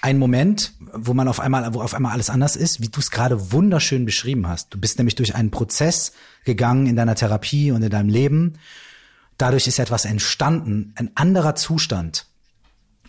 ein 0.00 0.18
Moment, 0.18 0.72
wo 0.92 1.14
man 1.14 1.28
auf 1.28 1.40
einmal, 1.40 1.74
wo 1.74 1.82
auf 1.82 1.94
einmal 1.94 2.12
alles 2.12 2.30
anders 2.30 2.56
ist, 2.56 2.80
wie 2.80 2.88
du 2.88 3.00
es 3.00 3.10
gerade 3.10 3.52
wunderschön 3.52 4.04
beschrieben 4.04 4.46
hast. 4.46 4.72
Du 4.72 4.78
bist 4.78 4.98
nämlich 4.98 5.14
durch 5.14 5.34
einen 5.34 5.50
Prozess 5.50 6.12
gegangen 6.44 6.86
in 6.86 6.96
deiner 6.96 7.14
Therapie 7.14 7.70
und 7.70 7.82
in 7.82 7.90
deinem 7.90 8.08
Leben. 8.08 8.54
Dadurch 9.38 9.66
ist 9.66 9.78
etwas 9.78 10.04
entstanden, 10.04 10.92
ein 10.96 11.10
anderer 11.14 11.54
Zustand. 11.54 12.26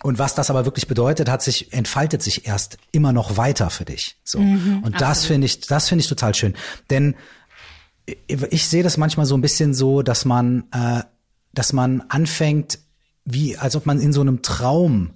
Und 0.04 0.20
was 0.20 0.36
das 0.36 0.50
aber 0.50 0.66
wirklich 0.66 0.88
bedeutet, 0.88 1.30
hat 1.30 1.42
sich 1.42 1.72
entfaltet 1.74 2.22
sich 2.22 2.48
erst 2.48 2.78
immer 2.92 3.14
noch 3.14 3.38
weiter 3.38 3.70
für 3.70 3.86
dich. 3.86 4.18
So. 4.24 4.40
Mhm, 4.40 4.84
und 4.84 5.00
das 5.00 5.26
finde 5.26 5.46
ich, 5.46 5.62
das 5.62 5.88
finde 5.88 6.02
ich 6.02 6.10
total 6.10 6.36
schön, 6.36 6.56
denn 6.90 7.16
ich 8.28 8.68
sehe 8.68 8.84
das 8.84 8.98
manchmal 8.98 9.26
so 9.26 9.36
ein 9.36 9.42
bisschen 9.42 9.74
so, 9.74 10.04
dass 10.04 10.26
man, 10.26 10.66
äh, 10.72 11.02
dass 11.54 11.74
man 11.74 12.02
anfängt, 12.02 12.80
wie 13.24 13.58
als 13.58 13.76
ob 13.76 13.88
man 13.88 14.00
in 14.00 14.14
so 14.14 14.22
einem 14.22 14.44
Traum 14.44 15.12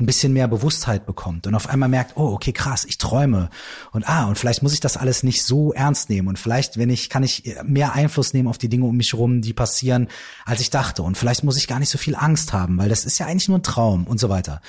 ein 0.00 0.06
bisschen 0.06 0.32
mehr 0.32 0.46
Bewusstheit 0.46 1.06
bekommt 1.06 1.46
und 1.46 1.54
auf 1.54 1.68
einmal 1.68 1.88
merkt, 1.88 2.16
oh, 2.16 2.32
okay, 2.32 2.52
krass, 2.52 2.84
ich 2.84 2.98
träume 2.98 3.50
und 3.90 4.08
ah, 4.08 4.26
und 4.26 4.38
vielleicht 4.38 4.62
muss 4.62 4.72
ich 4.72 4.80
das 4.80 4.96
alles 4.96 5.24
nicht 5.24 5.42
so 5.42 5.72
ernst 5.72 6.08
nehmen 6.08 6.28
und 6.28 6.38
vielleicht, 6.38 6.78
wenn 6.78 6.88
ich, 6.88 7.10
kann 7.10 7.24
ich 7.24 7.56
mehr 7.64 7.94
Einfluss 7.94 8.32
nehmen 8.32 8.48
auf 8.48 8.58
die 8.58 8.68
Dinge 8.68 8.84
um 8.84 8.96
mich 8.96 9.14
rum, 9.14 9.42
die 9.42 9.52
passieren, 9.52 10.08
als 10.44 10.60
ich 10.60 10.70
dachte 10.70 11.02
und 11.02 11.18
vielleicht 11.18 11.42
muss 11.42 11.56
ich 11.56 11.66
gar 11.66 11.80
nicht 11.80 11.90
so 11.90 11.98
viel 11.98 12.14
Angst 12.14 12.52
haben, 12.52 12.78
weil 12.78 12.88
das 12.88 13.04
ist 13.04 13.18
ja 13.18 13.26
eigentlich 13.26 13.48
nur 13.48 13.58
ein 13.58 13.64
Traum 13.64 14.06
und 14.06 14.20
so 14.20 14.28
weiter. 14.28 14.60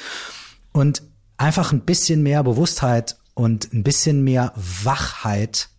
Und 0.71 1.03
einfach 1.37 1.71
ein 1.71 1.81
bisschen 1.81 2.23
mehr 2.23 2.43
Bewusstheit 2.43 3.17
und 3.35 3.71
ein 3.71 3.83
bisschen 3.83 4.23
mehr 4.23 4.53
Wachheit 4.55 5.69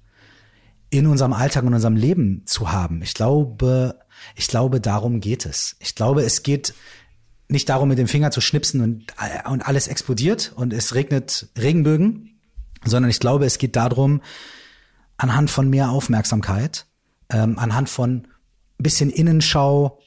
in 0.91 1.07
unserem 1.07 1.33
Alltag 1.33 1.65
und 1.65 1.75
unserem 1.75 1.97
Leben 1.97 2.43
zu 2.47 2.73
haben. 2.73 3.03
Ich 3.03 3.15
glaube, 3.15 3.99
ich 4.35 4.49
glaube, 4.49 4.81
darum 4.81 5.21
geht 5.21 5.47
es. 5.47 5.77
Ich 5.79 5.95
glaube, 5.95 6.23
es 6.23 6.43
geht 6.43 6.75
nicht 7.51 7.69
darum, 7.69 7.89
mit 7.89 7.99
dem 7.99 8.09
Finger 8.09 8.31
zu 8.31 8.41
schnipsen 8.41 8.81
und, 8.81 9.15
und 9.49 9.67
alles 9.67 9.89
explodiert 9.89 10.53
und 10.55 10.73
es 10.73 10.95
regnet 10.95 11.49
Regenbögen, 11.59 12.41
sondern 12.85 13.11
ich 13.11 13.21
glaube, 13.21 13.45
es 13.45 13.59
geht 13.59 13.77
darum, 13.77 14.21
anhand 15.17 15.51
von 15.51 15.69
mehr 15.69 15.91
Aufmerksamkeit, 15.91 16.87
ähm, 17.29 17.59
anhand 17.59 17.89
von 17.89 18.27
bisschen 18.79 19.11
Innenschau, 19.11 20.01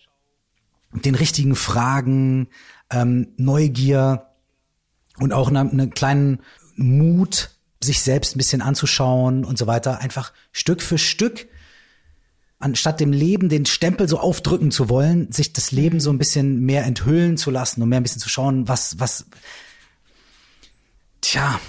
den 0.91 1.15
richtigen 1.15 1.55
Fragen, 1.55 2.47
ähm, 2.89 3.33
Neugier 3.37 4.27
und 5.17 5.33
auch 5.33 5.49
einen 5.49 5.69
eine 5.69 5.89
kleinen 5.89 6.41
Mut, 6.75 7.51
sich 7.83 8.01
selbst 8.01 8.35
ein 8.35 8.37
bisschen 8.37 8.61
anzuschauen 8.61 9.45
und 9.45 9.57
so 9.57 9.67
weiter, 9.67 9.99
einfach 9.99 10.33
Stück 10.51 10.81
für 10.81 10.97
Stück 10.97 11.47
anstatt 12.63 13.01
dem 13.01 13.11
Leben 13.11 13.49
den 13.49 13.65
Stempel 13.65 14.07
so 14.07 14.19
aufdrücken 14.19 14.71
zu 14.71 14.87
wollen, 14.87 15.31
sich 15.31 15.51
das 15.51 15.71
Leben 15.71 15.99
so 15.99 16.09
ein 16.09 16.17
bisschen 16.17 16.61
mehr 16.61 16.85
enthüllen 16.85 17.35
zu 17.35 17.51
lassen 17.51 17.81
und 17.81 17.89
mehr 17.89 17.99
ein 17.99 18.03
bisschen 18.03 18.21
zu 18.21 18.29
schauen, 18.29 18.67
was, 18.69 18.99
was, 18.99 19.25
tja, 21.19 21.59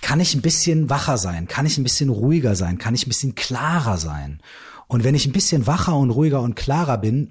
kann 0.00 0.20
ich 0.20 0.34
ein 0.34 0.40
bisschen 0.40 0.88
wacher 0.88 1.18
sein? 1.18 1.46
Kann 1.46 1.66
ich 1.66 1.76
ein 1.76 1.84
bisschen 1.84 2.08
ruhiger 2.08 2.56
sein? 2.56 2.78
Kann 2.78 2.94
ich 2.94 3.04
ein 3.04 3.10
bisschen 3.10 3.34
klarer 3.34 3.98
sein? 3.98 4.40
Und 4.86 5.04
wenn 5.04 5.14
ich 5.14 5.26
ein 5.26 5.32
bisschen 5.32 5.66
wacher 5.66 5.94
und 5.94 6.10
ruhiger 6.10 6.40
und 6.40 6.54
klarer 6.54 6.96
bin, 6.96 7.28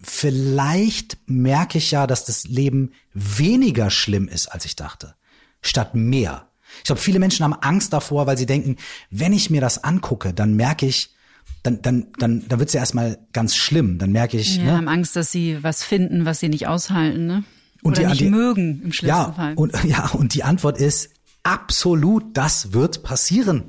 vielleicht 0.00 1.18
merke 1.26 1.76
ich 1.76 1.90
ja, 1.90 2.06
dass 2.06 2.24
das 2.24 2.44
Leben 2.44 2.92
weniger 3.12 3.90
schlimm 3.90 4.28
ist, 4.28 4.46
als 4.46 4.64
ich 4.64 4.76
dachte, 4.76 5.14
statt 5.60 5.94
mehr. 5.94 6.48
Ich 6.78 6.84
glaube, 6.84 7.00
viele 7.02 7.18
Menschen 7.18 7.44
haben 7.44 7.54
Angst 7.54 7.92
davor, 7.92 8.26
weil 8.26 8.38
sie 8.38 8.46
denken, 8.46 8.76
wenn 9.10 9.34
ich 9.34 9.50
mir 9.50 9.60
das 9.60 9.84
angucke, 9.84 10.32
dann 10.32 10.54
merke 10.54 10.86
ich, 10.86 11.10
dann, 11.62 11.82
dann, 11.82 12.06
dann, 12.18 12.44
dann 12.48 12.58
wird's 12.58 12.72
ja 12.72 12.80
erstmal 12.80 13.18
ganz 13.32 13.56
schlimm. 13.56 13.98
Dann 13.98 14.12
merke 14.12 14.36
ich. 14.36 14.56
Ja, 14.56 14.64
ne? 14.64 14.76
haben 14.76 14.88
Angst, 14.88 15.16
dass 15.16 15.32
sie 15.32 15.62
was 15.62 15.84
finden, 15.84 16.24
was 16.24 16.40
sie 16.40 16.48
nicht 16.48 16.66
aushalten, 16.66 17.26
ne? 17.26 17.44
Oder 17.82 18.02
die, 18.02 18.06
nicht 18.06 18.20
die, 18.20 18.30
mögen 18.30 18.82
im 18.82 18.92
schlimmsten 18.92 19.06
ja, 19.06 19.32
Fall. 19.32 19.54
Und, 19.54 19.72
ja, 19.84 20.08
und 20.10 20.34
die 20.34 20.44
Antwort 20.44 20.78
ist 20.78 21.10
absolut, 21.42 22.36
das 22.36 22.72
wird 22.72 23.02
passieren. 23.02 23.64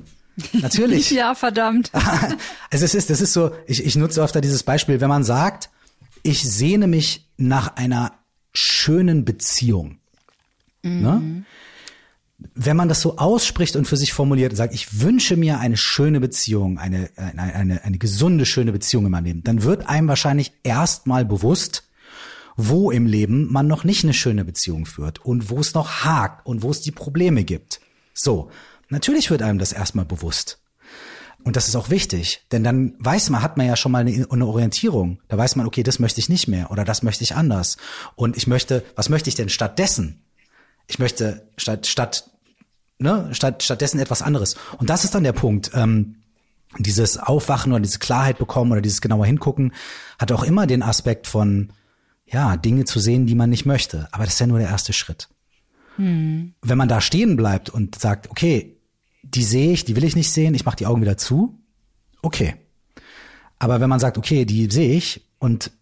Natürlich. 0.52 1.10
ja, 1.10 1.34
verdammt. 1.34 1.90
also 1.92 2.36
es 2.84 2.94
ist, 2.94 3.10
das 3.10 3.20
ist 3.20 3.32
so, 3.32 3.52
ich, 3.66 3.84
ich 3.84 3.96
nutze 3.96 4.22
öfter 4.22 4.40
dieses 4.40 4.62
Beispiel, 4.62 5.00
wenn 5.00 5.08
man 5.08 5.24
sagt, 5.24 5.70
ich 6.22 6.42
sehne 6.42 6.86
mich 6.86 7.28
nach 7.36 7.76
einer 7.76 8.12
schönen 8.52 9.24
Beziehung. 9.24 9.98
Ne? 10.82 10.90
Mhm. 10.90 11.02
Ne? 11.02 11.44
Wenn 12.54 12.76
man 12.76 12.88
das 12.88 13.00
so 13.00 13.18
ausspricht 13.18 13.76
und 13.76 13.86
für 13.86 13.96
sich 13.96 14.12
formuliert 14.12 14.52
und 14.52 14.56
sagt, 14.56 14.74
ich 14.74 15.00
wünsche 15.00 15.36
mir 15.36 15.58
eine 15.58 15.76
schöne 15.76 16.20
Beziehung, 16.20 16.78
eine, 16.78 17.10
eine, 17.16 17.54
eine, 17.54 17.84
eine 17.84 17.98
gesunde, 17.98 18.46
schöne 18.46 18.72
Beziehung 18.72 19.06
in 19.06 19.12
meinem 19.12 19.24
Leben, 19.24 19.44
dann 19.44 19.62
wird 19.62 19.88
einem 19.88 20.08
wahrscheinlich 20.08 20.52
erstmal 20.62 21.24
bewusst, 21.24 21.88
wo 22.56 22.90
im 22.90 23.06
Leben 23.06 23.50
man 23.50 23.66
noch 23.66 23.84
nicht 23.84 24.04
eine 24.04 24.14
schöne 24.14 24.44
Beziehung 24.44 24.86
führt 24.86 25.24
und 25.24 25.50
wo 25.50 25.60
es 25.60 25.74
noch 25.74 26.04
hakt 26.04 26.46
und 26.46 26.62
wo 26.62 26.70
es 26.70 26.80
die 26.80 26.90
Probleme 26.90 27.44
gibt. 27.44 27.80
So, 28.12 28.50
natürlich 28.88 29.30
wird 29.30 29.42
einem 29.42 29.58
das 29.58 29.72
erstmal 29.72 30.04
bewusst. 30.04 30.58
Und 31.42 31.56
das 31.56 31.68
ist 31.68 31.76
auch 31.76 31.88
wichtig, 31.88 32.44
denn 32.52 32.64
dann 32.64 32.94
weiß 32.98 33.30
man, 33.30 33.42
hat 33.42 33.56
man 33.56 33.66
ja 33.66 33.76
schon 33.76 33.92
mal 33.92 34.00
eine, 34.00 34.26
eine, 34.30 34.46
Orientierung. 34.46 35.20
Da 35.28 35.38
weiß 35.38 35.56
man, 35.56 35.66
okay, 35.66 35.82
das 35.82 35.98
möchte 35.98 36.20
ich 36.20 36.28
nicht 36.28 36.48
mehr 36.48 36.70
oder 36.70 36.84
das 36.84 37.02
möchte 37.02 37.24
ich 37.24 37.34
anders. 37.34 37.78
Und 38.14 38.36
ich 38.36 38.46
möchte, 38.46 38.84
was 38.94 39.08
möchte 39.08 39.30
ich 39.30 39.36
denn 39.36 39.48
stattdessen? 39.48 40.22
Ich 40.90 40.98
möchte 40.98 41.48
statt, 41.56 41.86
statt 41.86 42.30
ne, 42.98 43.28
statt, 43.32 43.62
stattdessen 43.62 43.98
etwas 43.98 44.22
anderes. 44.22 44.56
Und 44.78 44.90
das 44.90 45.04
ist 45.04 45.14
dann 45.14 45.24
der 45.24 45.32
Punkt. 45.32 45.70
Ähm, 45.74 46.16
dieses 46.78 47.16
Aufwachen 47.16 47.72
oder 47.72 47.80
diese 47.80 47.98
Klarheit 47.98 48.38
bekommen 48.38 48.70
oder 48.70 48.80
dieses 48.80 49.00
genauer 49.00 49.26
hingucken 49.26 49.72
hat 50.20 50.30
auch 50.30 50.44
immer 50.44 50.68
den 50.68 50.84
Aspekt 50.84 51.26
von, 51.26 51.72
ja, 52.26 52.56
Dinge 52.56 52.84
zu 52.84 53.00
sehen, 53.00 53.26
die 53.26 53.34
man 53.34 53.50
nicht 53.50 53.66
möchte. 53.66 54.08
Aber 54.12 54.24
das 54.24 54.34
ist 54.34 54.40
ja 54.40 54.46
nur 54.46 54.60
der 54.60 54.68
erste 54.68 54.92
Schritt. 54.92 55.28
Hm. 55.96 56.54
Wenn 56.62 56.78
man 56.78 56.88
da 56.88 57.00
stehen 57.00 57.36
bleibt 57.36 57.70
und 57.70 57.98
sagt, 57.98 58.30
okay, 58.30 58.76
die 59.22 59.42
sehe 59.42 59.72
ich, 59.72 59.84
die 59.84 59.96
will 59.96 60.04
ich 60.04 60.14
nicht 60.14 60.30
sehen, 60.30 60.54
ich 60.54 60.64
mache 60.64 60.76
die 60.76 60.86
Augen 60.86 61.02
wieder 61.02 61.16
zu, 61.16 61.58
okay. 62.22 62.54
Aber 63.58 63.80
wenn 63.80 63.90
man 63.90 64.00
sagt, 64.00 64.16
okay, 64.16 64.44
die 64.44 64.70
sehe 64.70 64.94
ich 64.94 65.28
und 65.38 65.72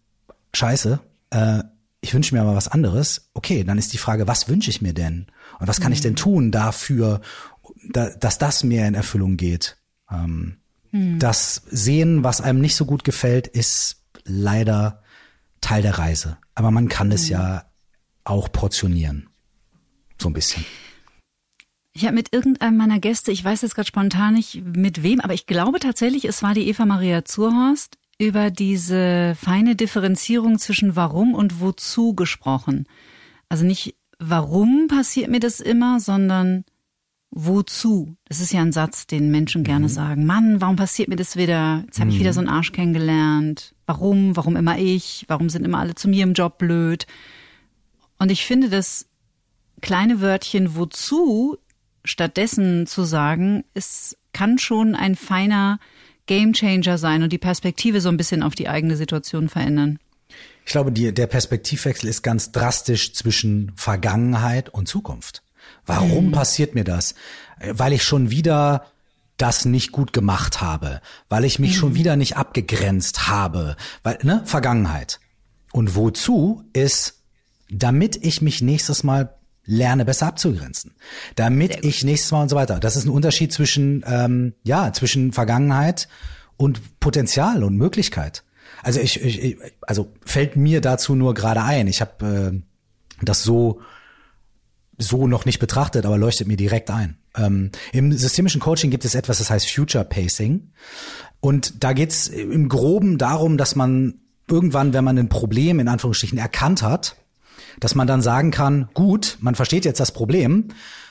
scheiße, 0.54 1.00
äh, 1.30 1.62
ich 2.00 2.14
wünsche 2.14 2.34
mir 2.34 2.40
aber 2.40 2.54
was 2.54 2.68
anderes, 2.68 3.30
okay, 3.34 3.64
dann 3.64 3.78
ist 3.78 3.92
die 3.92 3.98
Frage, 3.98 4.28
was 4.28 4.48
wünsche 4.48 4.70
ich 4.70 4.80
mir 4.80 4.94
denn? 4.94 5.26
Und 5.58 5.66
was 5.66 5.80
kann 5.80 5.88
mhm. 5.88 5.94
ich 5.94 6.00
denn 6.00 6.12
mhm. 6.12 6.16
tun 6.16 6.50
dafür, 6.52 7.20
da, 7.90 8.10
dass 8.10 8.38
das 8.38 8.64
mehr 8.64 8.86
in 8.86 8.94
Erfüllung 8.94 9.36
geht? 9.36 9.76
Ähm, 10.10 10.58
mhm. 10.92 11.18
Das 11.18 11.62
Sehen, 11.66 12.22
was 12.24 12.40
einem 12.40 12.60
nicht 12.60 12.76
so 12.76 12.84
gut 12.84 13.04
gefällt, 13.04 13.46
ist 13.48 14.04
leider 14.24 15.02
Teil 15.60 15.82
der 15.82 15.98
Reise. 15.98 16.38
Aber 16.54 16.70
man 16.70 16.88
kann 16.88 17.10
es 17.10 17.24
mhm. 17.24 17.32
ja 17.32 17.64
auch 18.24 18.52
portionieren. 18.52 19.28
So 20.20 20.28
ein 20.28 20.34
bisschen. 20.34 20.64
Ich 21.92 22.04
habe 22.04 22.14
mit 22.14 22.32
irgendeinem 22.32 22.76
meiner 22.76 23.00
Gäste, 23.00 23.32
ich 23.32 23.44
weiß 23.44 23.62
jetzt 23.62 23.74
gerade 23.74 23.88
spontan 23.88 24.34
nicht 24.34 24.62
mit 24.64 25.02
wem, 25.02 25.20
aber 25.20 25.34
ich 25.34 25.46
glaube 25.46 25.80
tatsächlich, 25.80 26.26
es 26.26 26.44
war 26.44 26.54
die 26.54 26.68
Eva 26.68 26.86
Maria 26.86 27.24
Zurhorst, 27.24 27.98
über 28.18 28.50
diese 28.50 29.36
feine 29.40 29.76
Differenzierung 29.76 30.58
zwischen 30.58 30.96
warum 30.96 31.34
und 31.34 31.60
wozu 31.60 32.14
gesprochen. 32.14 32.86
Also 33.48 33.64
nicht 33.64 33.94
warum 34.18 34.88
passiert 34.88 35.30
mir 35.30 35.40
das 35.40 35.60
immer, 35.60 36.00
sondern 36.00 36.64
wozu? 37.30 38.16
Das 38.26 38.40
ist 38.40 38.52
ja 38.52 38.62
ein 38.62 38.72
Satz, 38.72 39.06
den 39.06 39.30
Menschen 39.30 39.62
gerne 39.62 39.86
mhm. 39.86 39.90
sagen. 39.90 40.26
Mann, 40.26 40.60
warum 40.60 40.76
passiert 40.76 41.08
mir 41.08 41.16
das 41.16 41.36
wieder? 41.36 41.84
Jetzt 41.86 42.00
habe 42.00 42.10
ich 42.10 42.18
wieder 42.18 42.30
mhm. 42.30 42.34
so 42.34 42.40
einen 42.40 42.48
Arsch 42.48 42.72
kennengelernt. 42.72 43.74
Warum? 43.86 44.36
Warum 44.36 44.56
immer 44.56 44.78
ich? 44.78 45.24
Warum 45.28 45.48
sind 45.48 45.64
immer 45.64 45.78
alle 45.78 45.94
zu 45.94 46.08
mir 46.08 46.24
im 46.24 46.32
Job 46.32 46.58
blöd? 46.58 47.06
Und 48.18 48.30
ich 48.30 48.44
finde 48.44 48.68
das 48.68 49.06
kleine 49.80 50.20
Wörtchen 50.20 50.74
wozu 50.74 51.56
stattdessen 52.04 52.86
zu 52.86 53.04
sagen, 53.04 53.64
es 53.74 54.16
kann 54.32 54.58
schon 54.58 54.94
ein 54.94 55.14
feiner 55.14 55.78
Gamechanger 56.28 56.96
sein 56.98 57.24
und 57.24 57.32
die 57.32 57.38
Perspektive 57.38 58.00
so 58.00 58.08
ein 58.08 58.16
bisschen 58.16 58.44
auf 58.44 58.54
die 58.54 58.68
eigene 58.68 58.96
Situation 58.96 59.48
verändern. 59.48 59.98
Ich 60.64 60.72
glaube, 60.72 60.92
die, 60.92 61.12
der 61.12 61.26
Perspektivwechsel 61.26 62.08
ist 62.08 62.22
ganz 62.22 62.52
drastisch 62.52 63.14
zwischen 63.14 63.72
Vergangenheit 63.74 64.68
und 64.68 64.86
Zukunft. 64.86 65.42
Warum 65.86 66.26
mhm. 66.26 66.32
passiert 66.32 66.74
mir 66.74 66.84
das? 66.84 67.14
Weil 67.58 67.92
ich 67.92 68.04
schon 68.04 68.30
wieder 68.30 68.86
das 69.38 69.64
nicht 69.64 69.92
gut 69.92 70.12
gemacht 70.12 70.60
habe, 70.60 71.00
weil 71.28 71.44
ich 71.44 71.58
mich 71.58 71.76
mhm. 71.76 71.80
schon 71.80 71.94
wieder 71.94 72.16
nicht 72.16 72.36
abgegrenzt 72.36 73.28
habe, 73.28 73.76
weil 74.02 74.18
ne 74.22 74.42
Vergangenheit. 74.44 75.20
Und 75.72 75.96
wozu 75.96 76.64
ist, 76.72 77.22
damit 77.70 78.16
ich 78.16 78.42
mich 78.42 78.62
nächstes 78.62 79.04
Mal 79.04 79.37
lerne 79.68 80.06
besser 80.06 80.26
abzugrenzen, 80.26 80.94
damit 81.36 81.84
ich 81.84 82.02
nächstes 82.02 82.32
Mal 82.32 82.42
und 82.42 82.48
so 82.48 82.56
weiter. 82.56 82.80
Das 82.80 82.96
ist 82.96 83.04
ein 83.04 83.10
Unterschied 83.10 83.52
zwischen 83.52 84.02
ähm, 84.06 84.54
ja 84.64 84.92
zwischen 84.92 85.32
Vergangenheit 85.32 86.08
und 86.56 86.98
Potenzial 87.00 87.62
und 87.62 87.76
Möglichkeit. 87.76 88.44
Also 88.82 89.00
ich, 89.00 89.22
ich 89.22 89.58
also 89.82 90.10
fällt 90.24 90.56
mir 90.56 90.80
dazu 90.80 91.14
nur 91.14 91.34
gerade 91.34 91.62
ein. 91.62 91.86
Ich 91.86 92.00
habe 92.00 92.52
äh, 92.54 92.60
das 93.22 93.42
so 93.42 93.80
so 94.96 95.28
noch 95.28 95.44
nicht 95.44 95.58
betrachtet, 95.58 96.06
aber 96.06 96.16
leuchtet 96.16 96.48
mir 96.48 96.56
direkt 96.56 96.90
ein. 96.90 97.18
Ähm, 97.36 97.70
Im 97.92 98.10
systemischen 98.12 98.60
Coaching 98.60 98.90
gibt 98.90 99.04
es 99.04 99.14
etwas, 99.14 99.38
das 99.38 99.50
heißt 99.50 99.70
Future 99.70 100.04
Pacing. 100.04 100.72
Und 101.40 101.84
da 101.84 101.92
geht's 101.92 102.26
im 102.26 102.68
Groben 102.68 103.18
darum, 103.18 103.58
dass 103.58 103.76
man 103.76 104.14
irgendwann, 104.48 104.94
wenn 104.94 105.04
man 105.04 105.18
ein 105.18 105.28
Problem 105.28 105.78
in 105.78 105.88
Anführungsstrichen 105.88 106.38
erkannt 106.38 106.82
hat, 106.82 107.16
dass 107.80 107.94
man 107.94 108.06
dann 108.06 108.22
sagen 108.22 108.50
kann, 108.50 108.88
gut, 108.94 109.38
man 109.40 109.54
versteht 109.54 109.84
jetzt 109.84 110.00
das 110.00 110.12
Problem, 110.12 110.68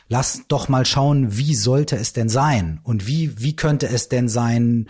lass 0.09 0.43
doch 0.47 0.69
mal 0.69 0.85
schauen, 0.85 1.37
wie 1.37 1.55
sollte 1.55 1.95
es 1.95 2.13
denn 2.13 2.29
sein? 2.29 2.79
Und 2.83 3.07
wie, 3.07 3.41
wie 3.41 3.55
könnte 3.55 3.87
es 3.87 4.09
denn 4.09 4.29
sein 4.29 4.87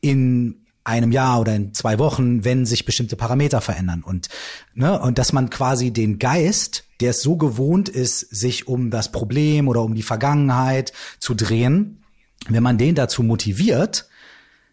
in 0.00 0.66
einem 0.84 1.12
Jahr 1.12 1.40
oder 1.40 1.54
in 1.54 1.72
zwei 1.72 1.98
Wochen, 1.98 2.44
wenn 2.44 2.66
sich 2.66 2.84
bestimmte 2.84 3.16
Parameter 3.16 3.60
verändern? 3.60 4.02
Und 4.02 4.28
ne 4.74 5.00
und 5.00 5.18
dass 5.18 5.32
man 5.32 5.50
quasi 5.50 5.92
den 5.92 6.18
Geist, 6.18 6.84
der 7.00 7.10
es 7.10 7.22
so 7.22 7.36
gewohnt 7.36 7.88
ist, 7.88 8.20
sich 8.20 8.68
um 8.68 8.90
das 8.90 9.10
Problem 9.10 9.68
oder 9.68 9.82
um 9.82 9.94
die 9.94 10.02
Vergangenheit 10.02 10.92
zu 11.18 11.34
drehen, 11.34 12.02
wenn 12.48 12.62
man 12.62 12.78
den 12.78 12.94
dazu 12.94 13.22
motiviert, 13.22 14.08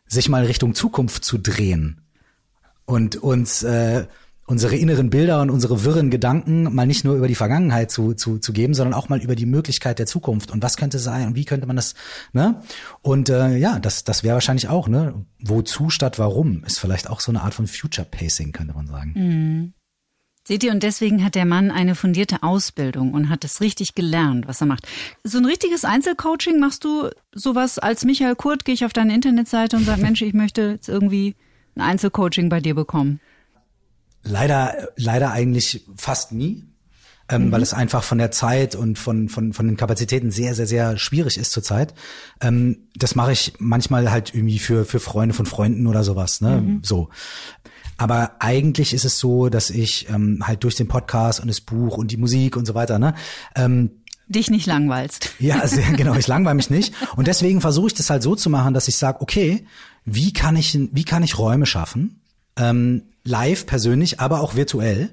sich 0.08 0.28
mal 0.28 0.46
Richtung 0.46 0.76
Zukunft 0.76 1.24
zu 1.24 1.38
drehen 1.38 2.02
und 2.86 3.16
uns 3.16 3.64
äh, 3.64 4.06
unsere 4.52 4.76
inneren 4.76 5.10
Bilder 5.10 5.42
und 5.42 5.50
unsere 5.50 5.86
wirren 5.86 6.10
Gedanken 6.10 6.64
mal 6.76 6.86
nicht 6.86 7.06
nur 7.06 7.16
über 7.16 7.30
die 7.30 7.36
Vergangenheit 7.36 7.90
zu, 7.90 8.14
zu, 8.14 8.38
zu 8.38 8.52
geben, 8.52 8.74
sondern 8.74 8.94
auch 8.94 9.08
mal 9.08 9.22
über 9.22 9.34
die 9.34 9.46
Möglichkeit 9.46 9.98
der 9.98 10.08
Zukunft 10.08 10.52
und 10.52 10.62
was 10.62 10.76
könnte 10.76 11.00
sein 11.00 11.28
und 11.28 11.36
wie 11.36 11.46
könnte 11.46 11.68
man 11.68 11.78
das, 11.78 11.96
ne? 12.34 12.62
Und 13.02 13.30
äh, 13.30 13.56
ja, 13.56 13.80
das, 13.80 14.04
das 14.04 14.26
wäre 14.26 14.34
wahrscheinlich 14.34 14.68
auch, 14.68 14.90
ne? 14.90 15.26
Wozu 15.40 15.90
statt 15.90 16.20
warum 16.20 16.66
ist 16.66 16.80
vielleicht 16.80 17.10
auch 17.10 17.22
so 17.22 17.32
eine 17.32 17.44
Art 17.44 17.54
von 17.54 17.66
Future 17.66 18.06
Pacing, 18.06 18.52
könnte 18.52 18.74
man 18.74 18.88
sagen. 18.88 19.14
Mhm. 19.16 19.74
Seht 20.46 20.66
ihr, 20.66 20.72
und 20.72 20.84
deswegen 20.84 21.24
hat 21.24 21.36
der 21.36 21.46
Mann 21.46 21.72
eine 21.72 21.96
fundierte 21.96 22.44
Ausbildung 22.44 23.14
und 23.14 23.30
hat 23.30 23.46
es 23.46 23.62
richtig 23.62 23.96
gelernt, 23.96 24.50
was 24.50 24.60
er 24.60 24.68
macht. 24.68 24.86
So 25.24 25.38
ein 25.38 25.46
richtiges 25.46 25.86
Einzelcoaching 25.86 26.60
machst 26.60 26.84
du 26.84 27.10
sowas 27.32 27.80
als 27.80 28.04
Michael 28.04 28.36
Kurt, 28.36 28.66
gehe 28.66 28.76
ich 28.76 28.84
auf 28.84 28.92
deine 28.92 29.16
Internetseite 29.16 29.78
und 29.78 29.86
sage, 29.86 30.02
Mensch, 30.02 30.22
ich 30.22 30.34
möchte 30.34 30.72
jetzt 30.72 30.90
irgendwie 30.90 31.36
ein 31.76 31.82
Einzelcoaching 31.82 32.50
bei 32.50 32.60
dir 32.60 32.76
bekommen. 32.76 33.22
Leider, 34.24 34.90
leider 34.96 35.32
eigentlich 35.32 35.86
fast 35.96 36.32
nie. 36.32 36.66
Ähm, 37.30 37.46
mhm. 37.46 37.52
weil 37.54 37.62
es 37.62 37.74
einfach 37.74 38.04
von 38.04 38.18
der 38.18 38.32
Zeit 38.32 38.76
und 38.76 39.00
von, 39.00 39.30
von, 39.30 39.54
von 39.54 39.66
den 39.66 39.78
Kapazitäten 39.78 40.32
sehr, 40.32 40.54
sehr, 40.54 40.68
sehr 40.68 40.98
schwierig 40.98 41.38
ist 41.38 41.54
zurzeit. 41.54 41.94
Ähm, 42.42 42.90
das 42.94 43.16
mache 43.16 43.32
ich 43.32 43.54
manchmal 43.58 44.12
halt 44.12 44.36
irgendwie 44.36 44.60
für, 44.60 44.84
für 44.84 45.00
Freunde 45.00 45.34
von 45.34 45.46
Freunden 45.46 45.88
oder 45.88 46.04
sowas, 46.04 46.42
ne? 46.42 46.60
Mhm. 46.60 46.82
So. 46.84 47.08
Aber 48.02 48.38
eigentlich 48.40 48.94
ist 48.94 49.06
es 49.06 49.20
so, 49.20 49.48
dass 49.48 49.70
ich 49.70 50.10
ähm, 50.10 50.46
halt 50.46 50.64
durch 50.64 50.76
den 50.76 50.88
Podcast 50.88 51.40
und 51.40 51.48
das 51.48 51.62
Buch 51.62 51.98
und 51.98 52.12
die 52.12 52.18
Musik 52.18 52.58
und 52.58 52.66
so 52.66 52.74
weiter, 52.74 52.98
ne, 52.98 53.14
ähm, 53.56 53.92
dich 54.28 54.50
nicht 54.50 54.66
langweilst. 54.66 55.30
Ja, 55.40 55.68
sehr, 55.68 55.92
genau, 55.92 56.16
ich 56.16 56.28
langweile 56.28 56.56
mich 56.56 56.70
nicht. 56.70 56.94
Und 57.16 57.28
deswegen 57.28 57.62
versuche 57.62 57.88
ich 57.88 57.94
das 57.94 58.10
halt 58.10 58.24
so 58.24 58.36
zu 58.36 58.50
machen, 58.50 58.74
dass 58.74 58.88
ich 58.88 58.96
sage, 58.96 59.22
okay, 59.22 59.66
wie 60.04 60.34
kann 60.34 60.56
ich, 60.56 60.78
wie 60.92 61.04
kann 61.04 61.22
ich 61.22 61.38
Räume 61.38 61.66
schaffen, 61.66 62.21
ähm, 62.58 63.04
live 63.24 63.66
persönlich, 63.66 64.20
aber 64.20 64.42
auch 64.42 64.56
virtuell, 64.56 65.10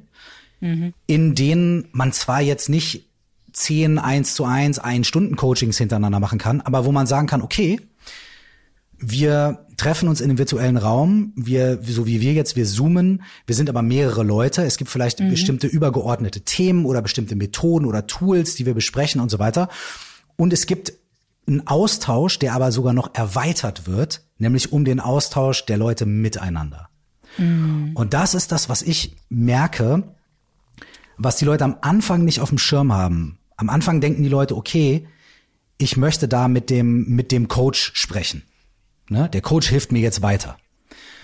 mhm. 0.60 0.92
in 1.06 1.34
denen 1.34 1.88
man 1.92 2.12
zwar 2.12 2.40
jetzt 2.40 2.68
nicht 2.68 3.08
zehn 3.52 3.98
eins 3.98 4.34
zu 4.34 4.44
eins 4.44 4.78
ein 4.78 5.04
Stunden 5.04 5.36
Coachings 5.36 5.78
hintereinander 5.78 6.20
machen 6.20 6.38
kann, 6.38 6.60
aber 6.60 6.84
wo 6.84 6.92
man 6.92 7.06
sagen 7.06 7.26
kann, 7.26 7.42
okay, 7.42 7.80
wir 9.00 9.66
treffen 9.76 10.08
uns 10.08 10.20
in 10.20 10.28
einem 10.28 10.38
virtuellen 10.38 10.76
Raum, 10.76 11.32
wir, 11.36 11.80
so 11.82 12.06
wie 12.06 12.20
wir 12.20 12.32
jetzt, 12.32 12.56
wir 12.56 12.66
zoomen, 12.66 13.22
wir 13.46 13.54
sind 13.54 13.68
aber 13.68 13.82
mehrere 13.82 14.24
Leute, 14.24 14.64
es 14.64 14.76
gibt 14.76 14.90
vielleicht 14.90 15.20
mhm. 15.20 15.30
bestimmte 15.30 15.66
übergeordnete 15.66 16.40
Themen 16.40 16.84
oder 16.84 17.00
bestimmte 17.00 17.36
Methoden 17.36 17.86
oder 17.86 18.06
Tools, 18.06 18.56
die 18.56 18.66
wir 18.66 18.74
besprechen 18.74 19.20
und 19.20 19.30
so 19.30 19.38
weiter. 19.38 19.68
Und 20.36 20.52
es 20.52 20.66
gibt 20.66 20.92
einen 21.46 21.66
Austausch, 21.66 22.38
der 22.38 22.54
aber 22.54 22.72
sogar 22.72 22.92
noch 22.92 23.14
erweitert 23.14 23.86
wird, 23.86 24.22
nämlich 24.38 24.72
um 24.72 24.84
den 24.84 25.00
Austausch 25.00 25.64
der 25.64 25.78
Leute 25.78 26.04
miteinander. 26.04 26.87
Mhm. 27.38 27.92
Und 27.94 28.14
das 28.14 28.34
ist 28.34 28.52
das, 28.52 28.68
was 28.68 28.82
ich 28.82 29.16
merke, 29.28 30.14
was 31.16 31.36
die 31.36 31.44
Leute 31.44 31.64
am 31.64 31.76
Anfang 31.80 32.24
nicht 32.24 32.40
auf 32.40 32.50
dem 32.50 32.58
Schirm 32.58 32.92
haben. 32.92 33.38
Am 33.56 33.68
Anfang 33.70 34.00
denken 34.00 34.22
die 34.22 34.28
Leute, 34.28 34.56
okay, 34.56 35.06
ich 35.78 35.96
möchte 35.96 36.28
da 36.28 36.48
mit 36.48 36.70
dem, 36.70 37.06
mit 37.08 37.32
dem 37.32 37.48
Coach 37.48 37.92
sprechen. 37.94 38.42
Ne? 39.08 39.28
Der 39.28 39.40
Coach 39.40 39.68
hilft 39.68 39.92
mir 39.92 40.00
jetzt 40.00 40.22
weiter. 40.22 40.58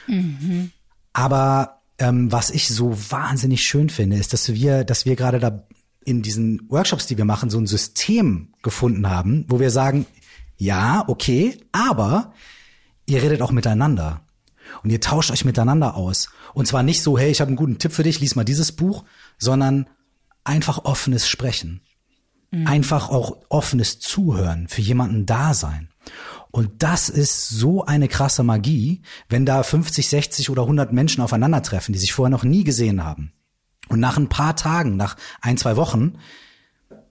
Mhm. 0.07 0.71
Aber 1.13 1.83
ähm, 1.99 2.33
was 2.33 2.51
ich 2.51 2.69
so 2.69 2.97
wahnsinnig 3.11 3.63
schön 3.63 3.91
finde, 3.91 4.17
ist, 4.17 4.33
dass 4.33 4.53
wir, 4.53 4.85
dass 4.85 5.05
wir 5.05 5.17
gerade 5.17 5.39
da 5.39 5.65
in 6.05 6.23
diesen 6.23 6.69
Workshops, 6.71 7.07
die 7.07 7.17
wir 7.17 7.25
machen, 7.25 7.51
so 7.51 7.59
ein 7.59 7.67
System 7.67 8.53
gefunden 8.63 9.09
haben, 9.09 9.45
wo 9.49 9.61
wir 9.61 9.71
sagen, 9.71 10.07
ja, 10.57 11.05
okay, 11.09 11.59
aber 11.73 12.33
ihr 13.07 13.23
redet 13.23 13.43
auch 13.43 13.53
miteinander. 13.53 14.21
Und 14.83 14.91
ihr 14.91 15.01
tauscht 15.01 15.31
euch 15.31 15.45
miteinander 15.45 15.97
aus. 15.97 16.31
Und 16.53 16.67
zwar 16.67 16.83
nicht 16.83 17.03
so, 17.03 17.19
hey, 17.19 17.31
ich 17.31 17.41
habe 17.41 17.49
einen 17.49 17.57
guten 17.57 17.79
Tipp 17.79 17.93
für 17.93 18.03
dich, 18.03 18.21
lies 18.21 18.37
mal 18.37 18.45
dieses 18.45 18.73
Buch, 18.73 19.05
sondern 19.39 19.89
einfach 20.45 20.85
offenes 20.85 21.29
Sprechen. 21.29 21.83
Mhm. 22.51 22.67
Einfach 22.67 23.09
auch 23.09 23.39
offenes 23.49 23.99
Zuhören, 23.99 24.69
für 24.69 24.83
jemanden 24.83 25.27
da 25.27 25.55
sein. 25.55 25.89
Und 26.51 26.83
das 26.83 27.09
ist 27.09 27.49
so 27.49 27.85
eine 27.85 28.07
krasse 28.07 28.45
Magie, 28.45 29.03
wenn 29.29 29.45
da 29.45 29.63
50, 29.63 30.09
60 30.09 30.51
oder 30.51 30.63
100 30.63 30.93
Menschen 30.93 31.23
aufeinandertreffen, 31.23 31.93
die 31.93 31.99
sich 31.99 32.13
vorher 32.13 32.31
noch 32.31 32.45
nie 32.45 32.63
gesehen 32.63 33.03
haben. 33.03 33.33
Und 33.89 34.01
nach 34.01 34.17
ein 34.17 34.29
paar 34.29 34.55
Tagen, 34.55 34.97
nach 34.97 35.17
ein, 35.41 35.57
zwei 35.57 35.77
Wochen, 35.77 36.15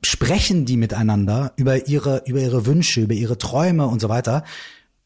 sprechen 0.01 0.65
die 0.65 0.77
miteinander 0.77 1.53
über 1.55 1.87
ihre, 1.87 2.23
über 2.25 2.39
ihre 2.39 2.65
Wünsche, 2.65 3.01
über 3.01 3.13
ihre 3.13 3.37
Träume 3.37 3.87
und 3.87 3.99
so 3.99 4.09
weiter, 4.09 4.43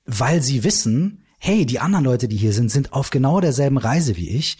weil 0.05 0.41
sie 0.41 0.63
wissen, 0.63 1.23
hey, 1.37 1.65
die 1.65 1.79
anderen 1.79 2.05
Leute, 2.05 2.27
die 2.27 2.37
hier 2.37 2.53
sind, 2.53 2.71
sind 2.71 2.93
auf 2.93 3.09
genau 3.09 3.39
derselben 3.39 3.77
Reise 3.77 4.17
wie 4.17 4.29
ich. 4.29 4.57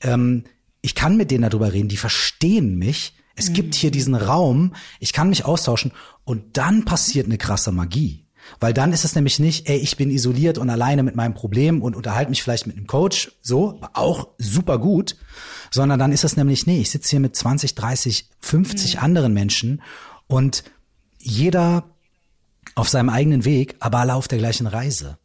Ähm, 0.00 0.44
ich 0.82 0.94
kann 0.94 1.16
mit 1.16 1.30
denen 1.30 1.48
darüber 1.48 1.72
reden, 1.72 1.88
die 1.88 1.96
verstehen 1.96 2.76
mich. 2.76 3.14
Es 3.36 3.50
mhm. 3.50 3.54
gibt 3.54 3.74
hier 3.74 3.90
diesen 3.90 4.14
Raum, 4.14 4.74
ich 4.98 5.12
kann 5.12 5.28
mich 5.28 5.44
austauschen 5.44 5.92
und 6.24 6.56
dann 6.56 6.84
passiert 6.84 7.26
eine 7.26 7.38
krasse 7.38 7.72
Magie. 7.72 8.24
Weil 8.58 8.72
dann 8.72 8.92
ist 8.92 9.04
es 9.04 9.14
nämlich 9.14 9.38
nicht, 9.38 9.68
ey, 9.68 9.78
ich 9.78 9.96
bin 9.96 10.10
isoliert 10.10 10.58
und 10.58 10.70
alleine 10.70 11.02
mit 11.02 11.14
meinem 11.14 11.34
Problem 11.34 11.82
und 11.82 11.94
unterhalte 11.94 12.30
mich 12.30 12.42
vielleicht 12.42 12.66
mit 12.66 12.76
einem 12.76 12.86
Coach, 12.86 13.30
so, 13.42 13.80
auch 13.92 14.28
super 14.38 14.78
gut, 14.78 15.16
sondern 15.70 15.98
dann 15.98 16.10
ist 16.10 16.24
es 16.24 16.36
nämlich, 16.36 16.66
nee, 16.66 16.80
ich 16.80 16.90
sitze 16.90 17.10
hier 17.10 17.20
mit 17.20 17.36
20, 17.36 17.74
30, 17.74 18.28
50 18.40 18.94
mhm. 18.94 19.00
anderen 19.02 19.34
Menschen 19.34 19.82
und 20.26 20.64
jeder 21.18 21.84
auf 22.74 22.88
seinem 22.88 23.10
eigenen 23.10 23.44
Weg, 23.44 23.76
aber 23.78 23.98
alle 23.98 24.14
auf 24.14 24.26
der 24.26 24.38
gleichen 24.38 24.66
Reise. 24.66 25.18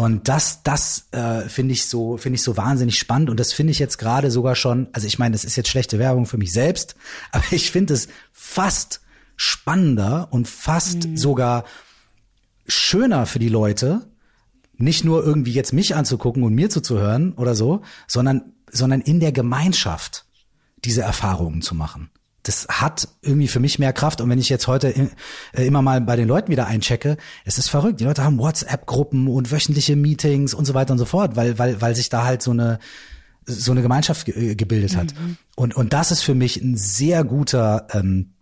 Und 0.00 0.28
das, 0.28 0.62
das 0.62 1.08
äh, 1.10 1.42
finde 1.42 1.74
ich 1.74 1.84
so, 1.84 2.16
finde 2.16 2.36
ich 2.36 2.42
so 2.42 2.56
wahnsinnig 2.56 2.98
spannend. 2.98 3.28
Und 3.28 3.38
das 3.38 3.52
finde 3.52 3.72
ich 3.72 3.78
jetzt 3.78 3.98
gerade 3.98 4.30
sogar 4.30 4.54
schon, 4.54 4.88
also 4.92 5.06
ich 5.06 5.18
meine, 5.18 5.34
das 5.34 5.44
ist 5.44 5.56
jetzt 5.56 5.68
schlechte 5.68 5.98
Werbung 5.98 6.24
für 6.24 6.38
mich 6.38 6.54
selbst, 6.54 6.94
aber 7.32 7.44
ich 7.50 7.70
finde 7.70 7.92
es 7.92 8.08
fast 8.32 9.02
spannender 9.36 10.28
und 10.30 10.48
fast 10.48 11.06
mhm. 11.06 11.18
sogar 11.18 11.64
schöner 12.66 13.26
für 13.26 13.40
die 13.40 13.50
Leute, 13.50 14.08
nicht 14.78 15.04
nur 15.04 15.22
irgendwie 15.22 15.52
jetzt 15.52 15.74
mich 15.74 15.94
anzugucken 15.94 16.44
und 16.44 16.54
mir 16.54 16.70
zuzuhören 16.70 17.34
oder 17.34 17.54
so, 17.54 17.82
sondern, 18.06 18.54
sondern 18.70 19.02
in 19.02 19.20
der 19.20 19.32
Gemeinschaft 19.32 20.24
diese 20.82 21.02
Erfahrungen 21.02 21.60
zu 21.60 21.74
machen 21.74 22.08
das 22.50 22.66
hat 22.68 23.06
irgendwie 23.22 23.46
für 23.46 23.60
mich 23.60 23.78
mehr 23.78 23.92
Kraft. 23.92 24.20
Und 24.20 24.28
wenn 24.28 24.40
ich 24.40 24.48
jetzt 24.48 24.66
heute 24.66 24.88
äh, 24.88 25.64
immer 25.64 25.82
mal 25.82 26.00
bei 26.00 26.16
den 26.16 26.26
Leuten 26.26 26.50
wieder 26.50 26.66
einchecke, 26.66 27.16
es 27.44 27.58
ist 27.58 27.68
verrückt. 27.68 28.00
Die 28.00 28.04
Leute 28.04 28.24
haben 28.24 28.38
WhatsApp-Gruppen 28.38 29.28
und 29.28 29.52
wöchentliche 29.52 29.94
Meetings 29.94 30.52
und 30.52 30.64
so 30.64 30.74
weiter 30.74 30.92
und 30.92 30.98
so 30.98 31.04
fort, 31.04 31.36
weil, 31.36 31.58
weil, 31.60 31.80
weil 31.80 31.94
sich 31.94 32.08
da 32.08 32.24
halt 32.24 32.42
so 32.42 32.50
eine, 32.50 32.80
so 33.46 33.70
eine 33.70 33.82
Gemeinschaft 33.82 34.26
ge 34.26 34.56
gebildet 34.56 34.96
hat. 34.96 35.14
Mhm. 35.14 35.36
Und, 35.54 35.76
und 35.76 35.92
das 35.92 36.10
ist 36.10 36.22
für 36.22 36.34
mich 36.34 36.56
ein 36.56 36.76
sehr 36.76 37.22
guter 37.22 37.86
ähm, 37.92 38.32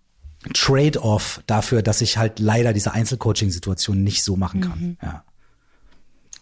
Trade-off 0.54 1.42
dafür, 1.46 1.82
dass 1.82 2.00
ich 2.00 2.16
halt 2.16 2.38
leider 2.38 2.72
diese 2.72 2.92
Einzelcoaching-Situation 2.92 4.02
nicht 4.02 4.24
so 4.24 4.36
machen 4.36 4.62
kann. 4.62 4.80
Mhm. 4.80 4.96
Ja. 5.02 5.24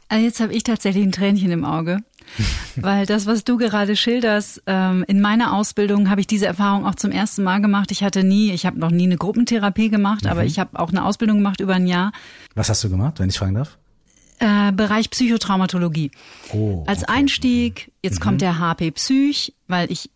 Also 0.09 0.25
jetzt 0.25 0.39
habe 0.39 0.55
ich 0.55 0.63
tatsächlich 0.63 1.03
ein 1.03 1.11
Tränchen 1.11 1.51
im 1.51 1.65
Auge. 1.65 1.99
weil 2.77 3.07
das, 3.07 3.27
was 3.27 3.45
du 3.45 3.57
gerade 3.57 3.97
schilderst, 3.97 4.63
ähm, 4.67 5.05
in 5.09 5.21
meiner 5.21 5.53
Ausbildung 5.55 6.11
habe 6.11 6.21
ich 6.21 6.27
diese 6.27 6.47
Erfahrung 6.47 6.87
auch 6.87 6.95
zum 6.95 7.11
ersten 7.11 7.43
Mal 7.43 7.61
gemacht. 7.61 7.91
Ich 7.91 8.03
hatte 8.03 8.25
nie, 8.25 8.53
ich 8.53 8.67
habe 8.67 8.79
noch 8.79 8.91
nie 8.91 9.05
eine 9.05 9.17
Gruppentherapie 9.17 9.89
gemacht, 9.89 10.25
mhm. 10.25 10.31
aber 10.31 10.45
ich 10.45 10.59
habe 10.59 10.79
auch 10.79 10.91
eine 10.91 11.05
Ausbildung 11.05 11.39
gemacht 11.39 11.61
über 11.61 11.75
ein 11.75 11.87
Jahr. 11.87 12.13
Was 12.55 12.69
hast 12.69 12.83
du 12.85 12.91
gemacht, 12.91 13.19
wenn 13.19 13.29
ich 13.29 13.39
fragen 13.39 13.55
darf? 13.55 13.79
Äh, 14.39 14.73
Bereich 14.73 15.11
Psychotraumatologie. 15.11 16.11
Oh, 16.53 16.85
Als 16.87 17.05
okay. 17.05 17.13
Einstieg, 17.13 17.93
jetzt 18.03 18.21
mhm. 18.21 18.23
kommt 18.23 18.41
der 18.43 18.59
HP 18.59 18.91
Psych, 18.91 19.55
weil 19.67 19.91
ich 19.91 20.11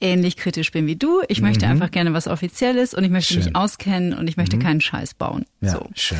ähnlich 0.00 0.36
kritisch 0.36 0.70
bin 0.70 0.86
wie 0.86 0.96
du. 0.96 1.22
Ich 1.28 1.40
möchte 1.40 1.66
mhm. 1.66 1.72
einfach 1.72 1.90
gerne 1.90 2.12
was 2.12 2.28
Offizielles 2.28 2.94
und 2.94 3.02
ich 3.04 3.10
möchte 3.10 3.34
schön. 3.34 3.44
mich 3.44 3.56
auskennen 3.56 4.14
und 4.14 4.28
ich 4.28 4.36
möchte 4.36 4.56
mhm. 4.56 4.62
keinen 4.62 4.80
Scheiß 4.80 5.14
bauen. 5.14 5.44
Ja, 5.60 5.72
so. 5.72 5.88
schön. 5.94 6.18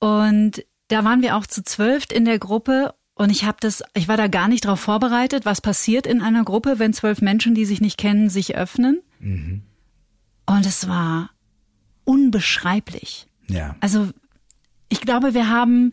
Und 0.00 0.64
da 0.88 1.04
waren 1.04 1.22
wir 1.22 1.36
auch 1.36 1.46
zu 1.46 1.62
zwölf 1.62 2.06
in 2.10 2.24
der 2.24 2.38
Gruppe 2.38 2.94
und 3.20 3.28
ich 3.28 3.44
habe 3.44 3.58
das, 3.60 3.82
ich 3.92 4.08
war 4.08 4.16
da 4.16 4.28
gar 4.28 4.48
nicht 4.48 4.64
darauf 4.64 4.80
vorbereitet, 4.80 5.44
was 5.44 5.60
passiert 5.60 6.06
in 6.06 6.22
einer 6.22 6.42
Gruppe, 6.42 6.78
wenn 6.78 6.94
zwölf 6.94 7.20
Menschen, 7.20 7.54
die 7.54 7.66
sich 7.66 7.82
nicht 7.82 7.98
kennen, 7.98 8.30
sich 8.30 8.56
öffnen. 8.56 9.02
Mhm. 9.18 9.60
Und 10.46 10.64
es 10.64 10.88
war 10.88 11.28
unbeschreiblich. 12.04 13.26
Ja. 13.46 13.76
Also 13.80 14.08
ich 14.88 15.02
glaube, 15.02 15.34
wir 15.34 15.50
haben 15.50 15.92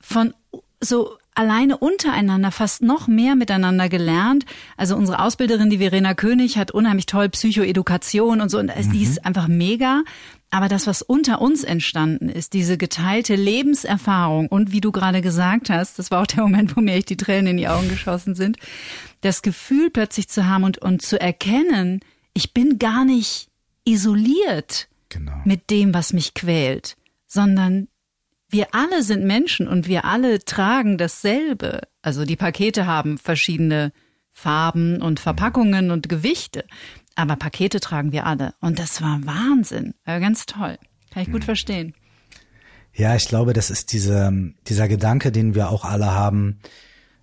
von 0.00 0.32
so 0.80 1.18
alleine 1.34 1.76
untereinander 1.76 2.50
fast 2.50 2.80
noch 2.80 3.06
mehr 3.06 3.36
miteinander 3.36 3.90
gelernt. 3.90 4.46
Also 4.78 4.96
unsere 4.96 5.20
Ausbilderin, 5.20 5.68
die 5.68 5.78
Verena 5.78 6.14
König, 6.14 6.56
hat 6.56 6.70
unheimlich 6.70 7.04
toll 7.04 7.28
Psychoedukation 7.28 8.40
und 8.40 8.48
so. 8.48 8.58
Und 8.58 8.74
mhm. 8.74 8.92
die 8.92 9.02
ist 9.02 9.26
einfach 9.26 9.46
mega. 9.46 10.04
Aber 10.50 10.68
das, 10.68 10.86
was 10.86 11.02
unter 11.02 11.40
uns 11.40 11.64
entstanden 11.64 12.28
ist, 12.28 12.52
diese 12.52 12.78
geteilte 12.78 13.34
Lebenserfahrung 13.34 14.48
und 14.48 14.72
wie 14.72 14.80
du 14.80 14.92
gerade 14.92 15.20
gesagt 15.20 15.70
hast, 15.70 15.98
das 15.98 16.10
war 16.10 16.22
auch 16.22 16.26
der 16.26 16.42
Moment, 16.42 16.76
wo 16.76 16.80
mir 16.80 16.94
echt 16.94 17.10
die 17.10 17.16
Tränen 17.16 17.48
in 17.48 17.56
die 17.56 17.68
Augen 17.68 17.88
geschossen 17.88 18.34
sind, 18.34 18.56
das 19.22 19.42
Gefühl 19.42 19.90
plötzlich 19.90 20.28
zu 20.28 20.46
haben 20.46 20.64
und, 20.64 20.78
und 20.78 21.02
zu 21.02 21.20
erkennen, 21.20 22.00
ich 22.32 22.54
bin 22.54 22.78
gar 22.78 23.04
nicht 23.04 23.48
isoliert 23.84 24.88
genau. 25.08 25.40
mit 25.44 25.70
dem, 25.70 25.94
was 25.94 26.12
mich 26.12 26.34
quält, 26.34 26.96
sondern 27.26 27.88
wir 28.48 28.68
alle 28.72 29.02
sind 29.02 29.24
Menschen 29.24 29.66
und 29.66 29.88
wir 29.88 30.04
alle 30.04 30.38
tragen 30.44 30.98
dasselbe. 30.98 31.80
Also 32.02 32.24
die 32.24 32.36
Pakete 32.36 32.86
haben 32.86 33.18
verschiedene 33.18 33.92
Farben 34.30 35.02
und 35.02 35.18
Verpackungen 35.18 35.90
und 35.90 36.08
Gewichte. 36.08 36.64
Aber 37.16 37.36
Pakete 37.36 37.80
tragen 37.80 38.12
wir 38.12 38.26
alle. 38.26 38.54
Und 38.60 38.78
das 38.78 39.02
war 39.02 39.18
Wahnsinn. 39.24 39.94
War 40.04 40.20
ganz 40.20 40.46
toll. 40.46 40.78
Kann 41.10 41.22
ich 41.22 41.32
gut 41.32 41.42
hm. 41.42 41.46
verstehen. 41.46 41.94
Ja, 42.92 43.14
ich 43.14 43.26
glaube, 43.26 43.52
das 43.52 43.70
ist 43.70 43.92
diese, 43.92 44.32
dieser 44.68 44.88
Gedanke, 44.88 45.32
den 45.32 45.54
wir 45.54 45.70
auch 45.70 45.84
alle 45.84 46.12
haben, 46.12 46.60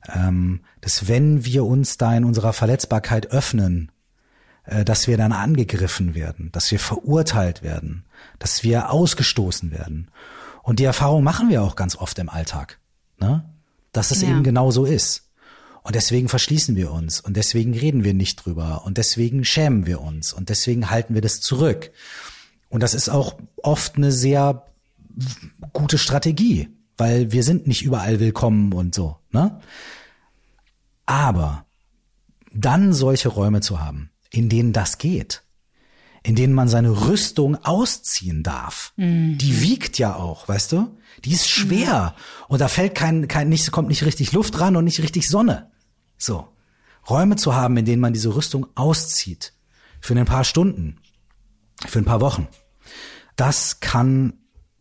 ähm, 0.07 0.61
dass 0.81 1.07
wenn 1.07 1.45
wir 1.45 1.65
uns 1.65 1.97
da 1.97 2.15
in 2.15 2.25
unserer 2.25 2.53
Verletzbarkeit 2.53 3.27
öffnen, 3.27 3.91
äh, 4.65 4.83
dass 4.83 5.07
wir 5.07 5.17
dann 5.17 5.31
angegriffen 5.31 6.15
werden, 6.15 6.51
dass 6.51 6.71
wir 6.71 6.79
verurteilt 6.79 7.63
werden, 7.63 8.05
dass 8.39 8.63
wir 8.63 8.91
ausgestoßen 8.91 9.71
werden. 9.71 10.09
Und 10.61 10.79
die 10.79 10.85
Erfahrung 10.85 11.23
machen 11.23 11.49
wir 11.49 11.61
auch 11.61 11.75
ganz 11.75 11.95
oft 11.95 12.17
im 12.19 12.29
Alltag, 12.29 12.79
ne? 13.19 13.43
dass 13.91 14.11
es 14.11 14.21
ja. 14.21 14.29
eben 14.29 14.43
genau 14.43 14.71
so 14.71 14.85
ist. 14.85 15.29
Und 15.83 15.95
deswegen 15.95 16.29
verschließen 16.29 16.77
wir 16.77 16.91
uns 16.91 17.19
und 17.19 17.35
deswegen 17.35 17.73
reden 17.73 18.05
wir 18.05 18.13
nicht 18.13 18.37
drüber 18.37 18.83
und 18.85 18.97
deswegen 18.97 19.43
schämen 19.43 19.85
wir 19.85 19.99
uns 19.99 20.31
und 20.31 20.47
deswegen 20.47 20.89
halten 20.89 21.13
wir 21.13 21.21
das 21.21 21.41
zurück. 21.41 21.91
Und 22.69 22.81
das 22.81 22.93
ist 22.93 23.09
auch 23.09 23.37
oft 23.57 23.97
eine 23.97 24.11
sehr 24.11 24.65
gute 25.73 25.97
Strategie, 25.97 26.69
weil 26.97 27.33
wir 27.33 27.43
sind 27.43 27.67
nicht 27.67 27.83
überall 27.83 28.21
willkommen 28.21 28.71
und 28.71 28.95
so, 28.95 29.17
ne? 29.31 29.59
Aber 31.05 31.65
dann 32.53 32.93
solche 32.93 33.27
Räume 33.27 33.59
zu 33.59 33.81
haben, 33.81 34.09
in 34.31 34.47
denen 34.47 34.71
das 34.71 34.97
geht, 34.97 35.43
in 36.23 36.35
denen 36.35 36.53
man 36.53 36.69
seine 36.69 37.07
Rüstung 37.07 37.57
ausziehen 37.57 38.41
darf. 38.41 38.93
Mhm. 38.95 39.37
Die 39.37 39.61
wiegt 39.61 39.97
ja 39.97 40.15
auch, 40.15 40.47
weißt 40.47 40.71
du? 40.71 40.97
Die 41.25 41.33
ist 41.33 41.49
schwer 41.49 42.15
und 42.47 42.61
da 42.61 42.69
fällt 42.69 42.95
kein, 42.95 43.27
kein 43.27 43.49
nicht, 43.49 43.69
kommt 43.71 43.89
nicht 43.89 44.05
richtig 44.05 44.31
Luft 44.31 44.59
ran 44.61 44.77
und 44.77 44.85
nicht 44.85 45.01
richtig 45.01 45.27
Sonne. 45.27 45.72
So. 46.17 46.47
Räume 47.09 47.35
zu 47.35 47.53
haben, 47.53 47.75
in 47.77 47.85
denen 47.85 48.01
man 48.01 48.13
diese 48.13 48.35
Rüstung 48.35 48.67
auszieht. 48.75 49.53
Für 49.99 50.15
ein 50.15 50.25
paar 50.25 50.43
Stunden. 50.43 50.97
Für 51.85 51.99
ein 51.99 52.05
paar 52.05 52.21
Wochen. 52.21 52.47
Das 53.35 53.79
kann 53.79 54.33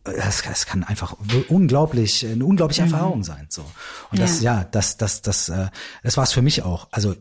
das, 0.03 0.43
das 0.43 0.65
kann 0.65 0.83
einfach 0.83 1.15
unglaublich 1.47 2.25
eine 2.25 2.43
unglaubliche 2.43 2.81
mhm. 2.81 2.91
Erfahrung 2.91 3.23
sein 3.23 3.45
so 3.47 3.63
und 4.11 4.19
das 4.19 4.41
ja, 4.41 4.57
ja 4.57 4.63
das 4.65 4.97
das 4.97 5.21
das 5.21 5.47
äh, 5.47 5.67
das 6.03 6.17
war 6.17 6.25
es 6.25 6.33
für 6.33 6.41
mich 6.41 6.61
auch 6.63 6.89
also 6.91 7.15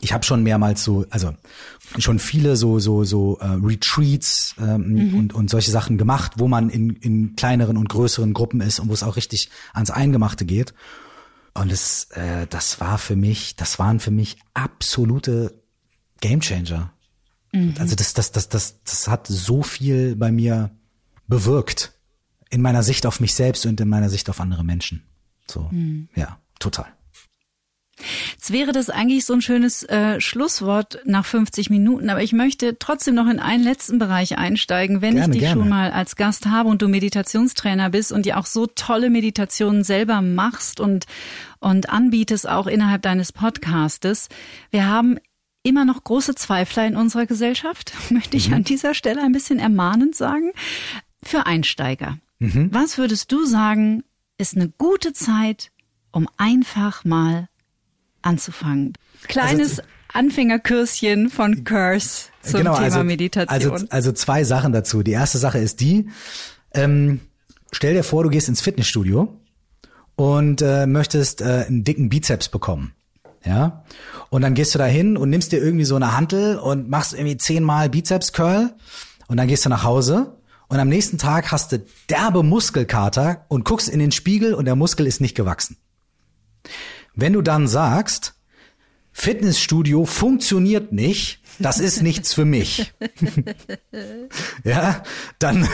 ich 0.00 0.12
habe 0.12 0.24
schon 0.24 0.42
mehrmals 0.42 0.84
so, 0.84 1.06
also 1.10 1.34
schon 1.98 2.18
viele 2.18 2.56
so 2.56 2.78
so 2.78 3.04
so 3.04 3.38
äh, 3.40 3.46
Retreats 3.62 4.54
ähm, 4.58 5.10
mhm. 5.10 5.18
und 5.18 5.34
und 5.34 5.50
solche 5.50 5.70
Sachen 5.70 5.98
gemacht, 5.98 6.32
wo 6.36 6.48
man 6.48 6.68
in 6.68 6.90
in 6.96 7.36
kleineren 7.36 7.76
und 7.76 7.88
größeren 7.88 8.32
Gruppen 8.32 8.60
ist 8.60 8.78
und 8.78 8.88
wo 8.88 8.92
es 8.92 9.02
auch 9.02 9.16
richtig 9.16 9.50
ans 9.72 9.90
Eingemachte 9.90 10.44
geht. 10.44 10.74
Und 11.56 11.72
es, 11.72 12.04
äh, 12.12 12.46
das 12.48 12.80
war 12.80 12.98
für 12.98 13.16
mich, 13.16 13.56
das 13.56 13.78
waren 13.78 14.00
für 14.00 14.10
mich 14.10 14.36
absolute 14.54 15.62
Gamechanger. 16.20 16.92
Mhm. 17.52 17.74
Also 17.78 17.96
das, 17.96 18.14
das, 18.14 18.32
das, 18.32 18.48
das, 18.48 18.82
das 18.82 19.08
hat 19.08 19.26
so 19.26 19.62
viel 19.62 20.16
bei 20.16 20.30
mir 20.30 20.70
bewirkt 21.26 21.92
in 22.50 22.62
meiner 22.62 22.82
Sicht 22.82 23.06
auf 23.06 23.20
mich 23.20 23.34
selbst 23.34 23.66
und 23.66 23.80
in 23.80 23.88
meiner 23.88 24.08
Sicht 24.08 24.30
auf 24.30 24.40
andere 24.40 24.64
Menschen. 24.64 25.02
So, 25.48 25.68
mhm. 25.70 26.08
ja, 26.14 26.38
total. 26.58 26.86
Jetzt 28.34 28.52
wäre 28.52 28.72
das 28.72 28.90
eigentlich 28.90 29.24
so 29.24 29.32
ein 29.32 29.40
schönes 29.40 29.82
äh, 29.84 30.20
Schlusswort 30.20 30.98
nach 31.06 31.24
50 31.24 31.70
Minuten, 31.70 32.10
aber 32.10 32.22
ich 32.22 32.34
möchte 32.34 32.78
trotzdem 32.78 33.14
noch 33.14 33.26
in 33.26 33.40
einen 33.40 33.64
letzten 33.64 33.98
Bereich 33.98 34.36
einsteigen, 34.36 35.00
wenn 35.00 35.14
gerne, 35.14 35.34
ich 35.34 35.40
dich 35.40 35.48
gerne. 35.48 35.62
schon 35.62 35.68
mal 35.70 35.90
als 35.90 36.14
Gast 36.16 36.46
habe 36.46 36.68
und 36.68 36.82
du 36.82 36.88
Meditationstrainer 36.88 37.88
bist 37.88 38.12
und 38.12 38.26
dir 38.26 38.36
auch 38.38 38.46
so 38.46 38.66
tolle 38.66 39.08
Meditationen 39.08 39.82
selber 39.82 40.20
machst 40.20 40.78
und, 40.78 41.06
und 41.60 41.90
anbietest 41.90 42.48
auch 42.48 42.66
innerhalb 42.66 43.02
deines 43.02 43.32
Podcastes. 43.32 44.28
Wir 44.70 44.86
haben 44.86 45.18
immer 45.62 45.84
noch 45.84 46.04
große 46.04 46.34
Zweifler 46.34 46.86
in 46.86 46.96
unserer 46.96 47.26
Gesellschaft, 47.26 47.92
möchte 48.10 48.36
ich 48.36 48.48
mhm. 48.48 48.54
an 48.54 48.64
dieser 48.64 48.94
Stelle 48.94 49.22
ein 49.22 49.32
bisschen 49.32 49.58
ermahnend 49.58 50.14
sagen. 50.14 50.52
Für 51.22 51.46
Einsteiger. 51.46 52.18
Mhm. 52.38 52.68
Was 52.72 52.98
würdest 52.98 53.32
du 53.32 53.46
sagen, 53.46 54.04
ist 54.38 54.54
eine 54.54 54.68
gute 54.68 55.12
Zeit, 55.12 55.72
um 56.12 56.28
einfach 56.36 57.04
mal 57.04 57.48
anzufangen. 58.22 58.92
Kleines 59.26 59.80
also, 59.80 59.90
Anfängerkürschen 60.12 61.30
von 61.30 61.64
Curse 61.64 62.28
zum 62.42 62.58
genau, 62.58 62.74
Thema 62.74 62.84
also, 62.84 63.04
Meditation. 63.04 63.72
Also, 63.72 63.86
also 63.88 64.12
zwei 64.12 64.44
Sachen 64.44 64.72
dazu. 64.72 65.02
Die 65.02 65.12
erste 65.12 65.38
Sache 65.38 65.58
ist 65.58 65.80
die, 65.80 66.08
ähm, 66.74 67.20
stell 67.72 67.94
dir 67.94 68.04
vor, 68.04 68.22
du 68.22 68.30
gehst 68.30 68.48
ins 68.48 68.60
Fitnessstudio 68.60 69.36
und 70.16 70.62
äh, 70.62 70.86
möchtest 70.86 71.40
äh, 71.40 71.66
einen 71.66 71.84
dicken 71.84 72.08
Bizeps 72.08 72.48
bekommen. 72.48 72.94
Ja. 73.44 73.84
Und 74.30 74.42
dann 74.42 74.54
gehst 74.54 74.74
du 74.74 74.78
da 74.78 74.86
hin 74.86 75.16
und 75.16 75.30
nimmst 75.30 75.52
dir 75.52 75.62
irgendwie 75.62 75.84
so 75.84 75.94
eine 75.94 76.16
Hantel 76.16 76.58
und 76.58 76.90
machst 76.90 77.14
irgendwie 77.14 77.36
zehnmal 77.36 77.88
Bizeps 77.88 78.32
Curl 78.32 78.74
und 79.28 79.36
dann 79.36 79.46
gehst 79.46 79.64
du 79.64 79.68
nach 79.68 79.84
Hause 79.84 80.36
und 80.68 80.80
am 80.80 80.88
nächsten 80.88 81.18
Tag 81.18 81.52
hast 81.52 81.72
du 81.72 81.84
derbe 82.10 82.42
Muskelkater 82.42 83.44
und 83.48 83.64
guckst 83.64 83.88
in 83.88 84.00
den 84.00 84.10
Spiegel 84.10 84.54
und 84.54 84.64
der 84.64 84.74
Muskel 84.74 85.06
ist 85.06 85.20
nicht 85.20 85.36
gewachsen. 85.36 85.76
Wenn 87.14 87.34
du 87.34 87.42
dann 87.42 87.68
sagst, 87.68 88.34
Fitnessstudio 89.18 90.04
funktioniert 90.04 90.92
nicht, 90.92 91.40
das 91.58 91.80
ist 91.80 92.02
nichts 92.02 92.34
für 92.34 92.44
mich. 92.44 92.92
ja, 94.62 95.02
dann, 95.38 95.66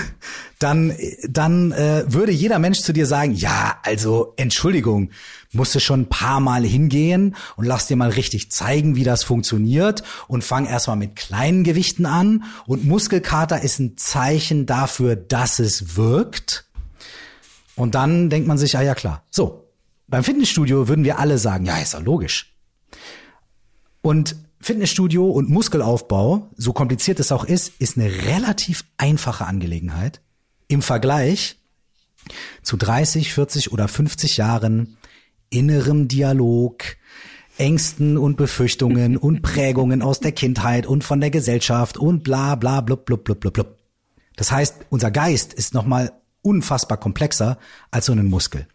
dann, 0.61 0.97
dann 1.29 1.73
äh, 1.73 2.05
würde 2.07 2.31
jeder 2.31 2.61
Mensch 2.61 2.83
zu 2.83 2.93
dir 2.93 3.05
sagen, 3.05 3.35
ja, 3.35 3.81
also 3.83 4.33
Entschuldigung, 4.37 5.11
musst 5.53 5.75
du 5.75 5.81
schon 5.81 6.03
ein 6.03 6.09
paar 6.09 6.39
Mal 6.39 6.65
hingehen 6.65 7.35
und 7.57 7.65
lass 7.65 7.89
dir 7.89 7.97
mal 7.97 8.11
richtig 8.11 8.53
zeigen, 8.53 8.95
wie 8.95 9.03
das 9.03 9.25
funktioniert 9.25 10.05
und 10.29 10.45
fang 10.45 10.65
erstmal 10.65 10.97
mit 10.97 11.17
kleinen 11.17 11.65
Gewichten 11.65 12.07
an 12.07 12.45
und 12.65 12.85
Muskelkater 12.85 13.61
ist 13.61 13.81
ein 13.81 13.97
Zeichen 13.97 14.67
dafür, 14.67 15.17
dass 15.17 15.59
es 15.59 15.97
wirkt. 15.97 16.65
Und 17.75 17.97
dann 17.97 18.31
denkt 18.31 18.47
man 18.47 18.57
sich, 18.57 18.79
ah 18.79 18.83
ja 18.83 18.95
klar, 18.95 19.25
so, 19.31 19.69
beim 20.07 20.23
Fitnessstudio 20.23 20.87
würden 20.87 21.05
wir 21.05 21.19
alle 21.19 21.39
sagen, 21.39 21.67
ja, 21.67 21.79
ist 21.79 21.95
ja 21.95 21.99
logisch. 21.99 22.52
Und 24.03 24.37
Fitnessstudio 24.61 25.29
und 25.29 25.49
Muskelaufbau, 25.49 26.51
so 26.57 26.73
kompliziert 26.73 27.19
es 27.21 27.33
auch 27.33 27.45
ist, 27.45 27.73
ist 27.81 27.97
eine 27.97 28.11
relativ 28.27 28.85
einfache 28.97 29.47
Angelegenheit 29.47 30.21
im 30.69 30.83
Vergleich 30.83 31.59
zu 32.63 32.77
30, 32.77 33.33
40 33.33 33.73
oder 33.73 33.89
50 33.89 34.37
Jahren 34.37 34.97
innerem 35.51 36.09
Dialog, 36.09 36.85
Ängsten 37.59 38.17
und 38.17 38.37
Befürchtungen 38.37 39.17
und 39.17 39.43
Prägungen 39.43 40.03
aus 40.03 40.21
der 40.21 40.33
Kindheit 40.33 40.87
und 40.87 41.05
von 41.05 41.21
der 41.21 41.31
Gesellschaft 41.31 41.97
und 41.97 42.23
bla 42.23 42.55
bla 42.55 42.81
blub 42.81 43.05
blub 43.05 43.25
blub 43.25 43.41
blub 43.41 43.55
blub. 43.55 43.79
Das 44.37 44.51
heißt, 44.51 44.87
unser 44.91 45.11
Geist 45.11 45.53
ist 45.53 45.75
nochmal 45.75 46.13
unfassbar 46.41 46.99
komplexer 46.99 47.59
als 47.91 48.07
so 48.07 48.13
ein 48.13 48.27
Muskel. 48.27 48.67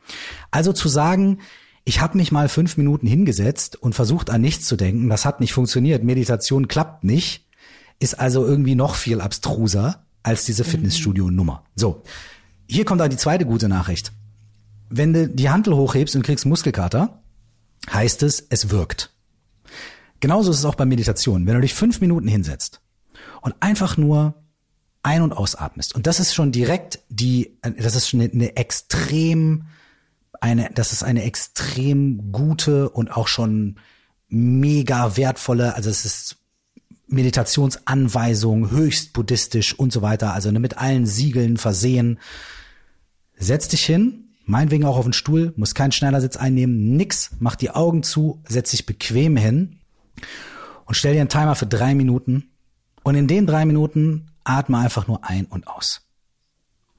Also 0.52 0.74
zu 0.74 0.88
sagen, 0.88 1.40
Ich 1.88 2.02
habe 2.02 2.18
mich 2.18 2.34
mal 2.34 2.50
fünf 2.50 2.76
Minuten 2.76 3.08
hingesetzt 3.08 3.78
und 3.78 3.96
versucht 3.96 4.30
an 4.30 4.42
nichts 4.42 4.66
zu 4.66 4.76
denken. 4.76 5.08
Das 5.08 5.24
hat 5.24 5.40
nicht 5.40 5.54
funktioniert. 5.54 6.04
Meditation 6.04 6.68
klappt 6.68 7.06
nicht. 7.06 7.48
Ist 7.98 8.20
also 8.20 8.46
irgendwie 8.46 8.76
noch 8.76 8.96
viel 8.96 9.22
abstruser 9.22 10.06
als 10.22 10.44
diese 10.44 10.66
Fitnessstudio-Nummer. 10.66 11.64
So, 11.78 12.04
hier 12.68 12.84
kommt 12.84 13.00
dann 13.00 13.10
die 13.10 13.16
zweite 13.16 13.46
gute 13.46 13.70
Nachricht. 13.70 14.12
Wenn 14.90 15.14
du 15.14 15.30
die 15.30 15.50
Handel 15.50 15.78
hochhebst 15.78 16.14
und 16.18 16.24
kriegst 16.24 16.46
Muskelkater, 16.46 17.24
heißt 17.90 18.22
es, 18.24 18.46
es 18.50 18.70
wirkt. 18.70 19.14
Genauso 20.20 20.52
ist 20.52 20.60
es 20.60 20.66
auch 20.66 20.76
bei 20.76 20.86
Meditation. 20.86 21.48
Wenn 21.48 21.56
du 21.56 21.62
dich 21.62 21.74
fünf 21.74 22.02
Minuten 22.02 22.28
hinsetzt 22.28 22.82
und 23.42 23.56
einfach 23.62 23.96
nur 23.96 24.34
ein- 25.04 25.22
und 25.22 25.32
ausatmest, 25.32 25.96
und 25.96 26.06
das 26.06 26.20
ist 26.20 26.36
schon 26.36 26.52
direkt 26.52 27.00
die, 27.08 27.58
das 27.62 27.96
ist 27.96 28.10
schon 28.10 28.20
eine, 28.20 28.30
eine 28.34 28.58
extrem, 28.58 29.68
eine, 30.42 30.70
das 30.74 30.94
ist 30.94 31.04
eine 31.04 31.24
extrem 31.24 32.32
gute 32.32 32.90
und 32.90 33.12
auch 33.12 33.28
schon 33.28 33.78
mega 34.30 35.18
wertvolle, 35.18 35.76
also 35.76 35.90
es 35.90 36.06
ist 36.06 36.38
Meditationsanweisung, 37.08 38.72
höchst 38.72 39.14
buddhistisch 39.14 39.74
und 39.74 39.94
so 39.94 40.02
weiter, 40.02 40.34
also 40.34 40.52
mit 40.52 40.78
allen 40.78 41.06
Siegeln 41.06 41.58
versehen. 41.58 42.20
Setz 43.38 43.70
dich 43.70 43.86
hin, 43.86 44.26
meinetwegen 44.46 44.86
auch 44.86 44.98
auf 44.98 45.06
den 45.06 45.14
Stuhl, 45.14 45.54
muss 45.56 45.74
keinen 45.74 45.94
Schneidersitz 45.94 46.36
einnehmen, 46.36 46.98
nix, 46.98 47.32
mach 47.40 47.56
die 47.56 47.72
Augen 47.72 48.04
zu, 48.04 48.42
setz 48.48 48.72
dich 48.72 48.86
bequem 48.86 49.38
hin 49.38 49.80
und 50.86 50.96
stell 50.96 51.14
dir 51.14 51.22
einen 51.22 51.30
Timer 51.30 51.56
für 51.56 51.68
drei 51.68 51.96
Minuten. 51.96 52.52
Und 53.04 53.16
in 53.16 53.28
den 53.28 53.48
drei 53.48 53.66
Minuten 53.66 54.32
atme 54.44 54.80
einfach 54.80 55.08
nur 55.08 55.24
ein 55.24 55.46
und 55.46 55.68
aus. 55.68 56.07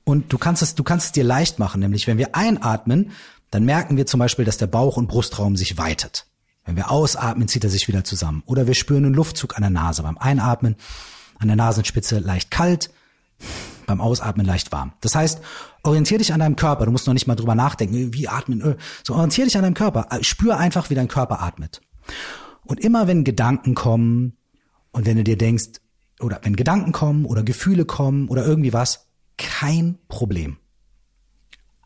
Und 0.08 0.32
du 0.32 0.38
kannst 0.38 0.62
es, 0.62 0.74
du 0.74 0.84
kannst 0.84 1.04
es 1.04 1.12
dir 1.12 1.22
leicht 1.22 1.58
machen, 1.58 1.82
nämlich 1.82 2.06
wenn 2.06 2.16
wir 2.16 2.34
einatmen, 2.34 3.10
dann 3.50 3.66
merken 3.66 3.98
wir 3.98 4.06
zum 4.06 4.20
Beispiel, 4.20 4.46
dass 4.46 4.56
der 4.56 4.66
Bauch- 4.66 4.96
und 4.96 5.06
Brustraum 5.06 5.54
sich 5.54 5.76
weitet. 5.76 6.24
Wenn 6.64 6.76
wir 6.76 6.90
ausatmen, 6.90 7.46
zieht 7.46 7.62
er 7.62 7.68
sich 7.68 7.88
wieder 7.88 8.04
zusammen. 8.04 8.42
Oder 8.46 8.66
wir 8.66 8.72
spüren 8.72 9.04
einen 9.04 9.12
Luftzug 9.12 9.56
an 9.56 9.60
der 9.60 9.70
Nase. 9.70 10.02
Beim 10.02 10.16
Einatmen 10.16 10.76
an 11.38 11.48
der 11.48 11.58
Nasenspitze 11.58 12.20
leicht 12.20 12.50
kalt, 12.50 12.88
beim 13.84 14.00
Ausatmen 14.00 14.46
leicht 14.46 14.72
warm. 14.72 14.94
Das 15.02 15.14
heißt, 15.14 15.42
orientier 15.82 16.16
dich 16.16 16.32
an 16.32 16.40
deinem 16.40 16.56
Körper. 16.56 16.86
Du 16.86 16.90
musst 16.90 17.06
noch 17.06 17.12
nicht 17.12 17.26
mal 17.26 17.36
drüber 17.36 17.54
nachdenken, 17.54 18.14
wie 18.14 18.28
atmen. 18.28 18.76
So 19.04 19.12
orientier 19.12 19.44
dich 19.44 19.58
an 19.58 19.62
deinem 19.62 19.74
Körper. 19.74 20.08
Spür 20.22 20.56
einfach, 20.56 20.88
wie 20.88 20.94
dein 20.94 21.08
Körper 21.08 21.42
atmet. 21.42 21.82
Und 22.64 22.80
immer 22.80 23.08
wenn 23.08 23.24
Gedanken 23.24 23.74
kommen 23.74 24.38
und 24.90 25.04
wenn 25.04 25.18
du 25.18 25.24
dir 25.24 25.36
denkst, 25.36 25.82
oder 26.18 26.40
wenn 26.44 26.56
Gedanken 26.56 26.92
kommen 26.92 27.26
oder 27.26 27.42
Gefühle 27.42 27.84
kommen 27.84 28.28
oder 28.28 28.46
irgendwie 28.46 28.72
was, 28.72 29.07
kein 29.38 29.98
Problem. 30.08 30.58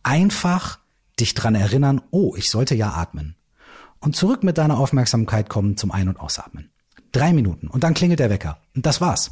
Einfach 0.02 0.80
dich 1.20 1.34
dran 1.34 1.54
erinnern, 1.54 2.02
oh, 2.10 2.34
ich 2.36 2.50
sollte 2.50 2.74
ja 2.74 2.92
atmen. 2.92 3.36
Und 4.00 4.16
zurück 4.16 4.42
mit 4.42 4.58
deiner 4.58 4.78
Aufmerksamkeit 4.78 5.48
kommen 5.48 5.76
zum 5.76 5.92
Ein- 5.92 6.08
und 6.08 6.18
Ausatmen. 6.18 6.70
Drei 7.12 7.32
Minuten 7.32 7.68
und 7.68 7.84
dann 7.84 7.94
klingelt 7.94 8.18
der 8.18 8.30
Wecker. 8.30 8.58
Und 8.74 8.86
das 8.86 9.00
war's. 9.00 9.30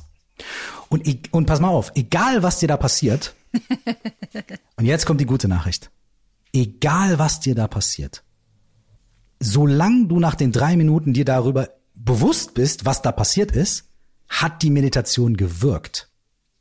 Und, 0.88 1.32
und 1.32 1.46
pass 1.46 1.60
mal 1.60 1.68
auf, 1.68 1.92
egal 1.94 2.42
was 2.42 2.58
dir 2.58 2.68
da 2.68 2.76
passiert, 2.76 3.34
und 4.76 4.84
jetzt 4.84 5.06
kommt 5.06 5.20
die 5.20 5.26
gute 5.26 5.48
Nachricht. 5.48 5.90
Egal 6.52 7.18
was 7.18 7.40
dir 7.40 7.54
da 7.54 7.66
passiert, 7.66 8.22
solange 9.40 10.06
du 10.06 10.20
nach 10.20 10.34
den 10.34 10.52
drei 10.52 10.76
Minuten 10.76 11.12
dir 11.12 11.24
darüber 11.24 11.68
bewusst 11.94 12.54
bist, 12.54 12.84
was 12.84 13.02
da 13.02 13.12
passiert 13.12 13.52
ist, 13.52 13.88
hat 14.28 14.62
die 14.62 14.70
Meditation 14.70 15.36
gewirkt. 15.36 16.09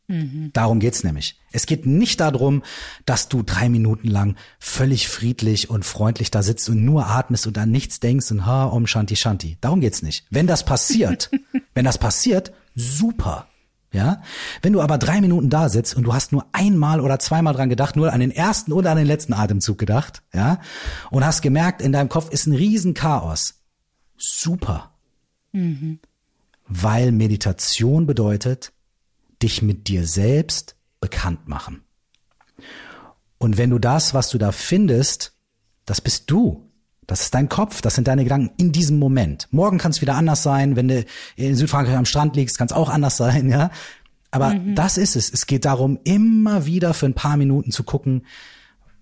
Mhm. 0.10 0.50
Darum 0.54 0.80
geht's 0.80 1.04
nämlich. 1.04 1.40
Es 1.52 1.68
geht 1.68 1.86
nicht 1.86 2.20
darum, 2.20 2.64
dass 3.06 3.30
du 3.30 3.44
drei 3.44 3.70
Minuten 3.70 4.08
lang 4.08 4.36
völlig 4.60 5.08
friedlich 5.08 5.70
und 5.70 5.86
freundlich 5.86 6.32
da 6.32 6.42
sitzt 6.42 6.68
und 6.68 6.84
nur 6.84 7.08
atmest 7.08 7.46
und 7.46 7.58
an 7.60 7.70
nichts 7.70 8.00
denkst 8.00 8.32
und 8.32 8.46
ha, 8.48 8.66
um 8.66 8.88
Shanti 8.88 9.16
Shanti. 9.16 9.58
Darum 9.62 9.82
geht's 9.82 10.02
nicht. 10.02 10.26
Wenn 10.32 10.48
das 10.48 10.66
passiert, 10.66 11.30
wenn 11.76 11.86
das 11.86 12.00
passiert, 12.00 12.52
super. 12.74 13.48
Ja, 13.92 14.22
wenn 14.62 14.74
du 14.74 14.82
aber 14.82 15.00
drei 15.00 15.20
Minuten 15.20 15.50
da 15.50 15.68
sitzt 15.68 15.96
und 15.96 16.04
du 16.04 16.14
hast 16.14 16.32
nur 16.32 16.46
einmal 16.52 17.02
oder 17.02 17.18
zweimal 17.18 17.56
dran 17.56 17.70
gedacht, 17.70 17.96
nur 17.96 18.14
an 18.14 18.20
den 18.20 18.30
ersten 18.30 18.72
oder 18.72 18.92
an 18.92 18.98
den 18.98 19.08
letzten 19.08 19.34
Atemzug 19.34 19.80
gedacht, 19.80 20.22
ja, 20.32 20.60
und 21.10 21.26
hast 21.26 21.42
gemerkt, 21.42 21.82
in 21.82 21.92
deinem 21.92 22.10
Kopf 22.10 22.30
ist 22.30 22.46
ein 22.46 22.54
riesen 22.54 22.94
Chaos. 22.94 23.56
Super. 24.16 24.92
Mhm. 25.54 26.00
Weil 26.68 27.12
Meditation 27.12 28.06
bedeutet, 28.06 28.74
dich 29.42 29.62
mit 29.62 29.88
dir 29.88 30.06
selbst 30.06 30.76
bekannt 31.00 31.48
machen. 31.48 31.84
Und 33.38 33.58
wenn 33.58 33.70
du 33.70 33.80
das, 33.80 34.14
was 34.14 34.30
du 34.30 34.38
da 34.38 34.52
findest, 34.52 35.34
das 35.86 36.02
bist 36.02 36.30
du. 36.30 36.70
Das 37.08 37.22
ist 37.22 37.34
dein 37.34 37.50
Kopf, 37.50 37.82
das 37.82 37.96
sind 37.96 38.08
deine 38.08 38.24
Gedanken 38.24 38.52
in 38.58 38.72
diesem 38.72 39.00
Moment. 39.00 39.48
Morgen 39.50 39.80
kann 39.80 39.90
es 39.90 40.02
wieder 40.02 40.14
anders 40.14 40.44
sein, 40.44 40.76
wenn 40.76 40.88
du 40.88 41.04
in 41.36 41.56
Südfrankreich 41.56 41.96
am 41.96 42.06
Strand 42.06 42.36
liegst, 42.36 42.60
kann 42.60 42.68
es 42.68 42.74
auch 42.74 42.90
anders 42.90 43.18
sein, 43.18 43.50
ja. 43.52 43.72
Aber 44.30 44.54
mhm. 44.54 44.76
das 44.76 44.98
ist 44.98 45.16
es. 45.16 45.34
Es 45.34 45.48
geht 45.48 45.66
darum, 45.66 46.00
immer 46.04 46.68
wieder 46.68 46.94
für 46.94 47.08
ein 47.08 47.16
paar 47.16 47.36
Minuten 47.36 47.72
zu 47.72 47.84
gucken, 47.84 48.28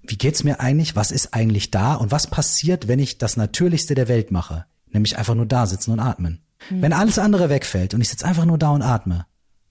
wie 0.04 0.18
geht's 0.18 0.46
mir 0.46 0.62
eigentlich, 0.62 0.96
was 0.96 1.12
ist 1.12 1.34
eigentlich 1.34 1.70
da 1.70 1.96
und 1.96 2.12
was 2.12 2.28
passiert, 2.28 2.88
wenn 2.88 3.00
ich 3.00 3.18
das 3.18 3.36
Natürlichste 3.36 3.94
der 3.94 4.08
Welt 4.08 4.32
mache, 4.32 4.66
nämlich 4.90 5.18
einfach 5.18 5.36
nur 5.36 5.46
da 5.46 5.66
sitzen 5.66 5.92
und 5.92 6.00
atmen. 6.00 6.40
Mhm. 6.70 6.82
Wenn 6.82 6.94
alles 6.94 7.20
andere 7.20 7.50
wegfällt 7.50 7.94
und 7.94 8.00
ich 8.00 8.08
sitze 8.08 8.26
einfach 8.26 8.46
nur 8.46 8.58
da 8.58 8.70
und 8.70 8.84
atme, 8.84 9.26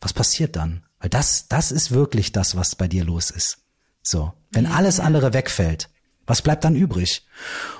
was 0.06 0.12
passiert 0.12 0.54
dann? 0.54 0.84
Weil 1.00 1.10
das, 1.10 1.48
das 1.48 1.72
ist 1.72 1.90
wirklich 1.90 2.30
das, 2.30 2.54
was 2.54 2.76
bei 2.76 2.86
dir 2.86 3.04
los 3.04 3.32
ist. 3.32 3.58
So. 4.02 4.32
Wenn 4.52 4.66
ja, 4.66 4.70
alles 4.70 5.00
andere 5.00 5.34
wegfällt, 5.34 5.90
was 6.28 6.42
bleibt 6.42 6.62
dann 6.62 6.76
übrig? 6.76 7.26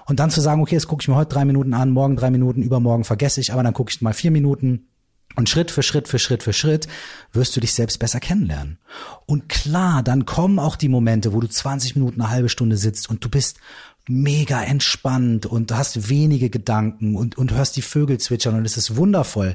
Und 0.06 0.18
dann 0.18 0.30
zu 0.30 0.40
sagen, 0.40 0.60
okay, 0.60 0.74
jetzt 0.74 0.88
gucke 0.88 1.02
ich 1.02 1.08
mir 1.08 1.14
heute 1.14 1.32
drei 1.32 1.44
Minuten 1.44 1.72
an, 1.72 1.90
morgen 1.90 2.16
drei 2.16 2.32
Minuten, 2.32 2.64
übermorgen 2.64 3.04
vergesse 3.04 3.40
ich, 3.40 3.52
aber 3.52 3.62
dann 3.62 3.74
gucke 3.74 3.92
ich 3.92 4.02
mal 4.02 4.12
vier 4.12 4.32
Minuten. 4.32 4.88
Und 5.36 5.48
Schritt 5.48 5.70
für 5.70 5.84
Schritt 5.84 6.08
für 6.08 6.18
Schritt 6.18 6.42
für 6.42 6.52
Schritt 6.52 6.88
wirst 7.32 7.54
du 7.54 7.60
dich 7.60 7.74
selbst 7.74 8.00
besser 8.00 8.18
kennenlernen. 8.18 8.80
Und 9.24 9.48
klar, 9.48 10.02
dann 10.02 10.26
kommen 10.26 10.58
auch 10.58 10.74
die 10.74 10.88
Momente, 10.88 11.32
wo 11.32 11.38
du 11.38 11.46
20 11.48 11.94
Minuten, 11.94 12.20
eine 12.20 12.30
halbe 12.30 12.48
Stunde 12.48 12.76
sitzt 12.76 13.08
und 13.08 13.24
du 13.24 13.28
bist 13.28 13.60
mega 14.08 14.62
entspannt 14.64 15.46
und 15.46 15.70
du 15.70 15.76
hast 15.76 16.08
wenige 16.08 16.50
Gedanken 16.50 17.14
und, 17.14 17.38
und 17.38 17.52
hörst 17.52 17.76
die 17.76 17.82
Vögel 17.82 18.18
zwitschern 18.18 18.56
und 18.56 18.64
es 18.64 18.76
ist 18.76 18.96
wundervoll. 18.96 19.54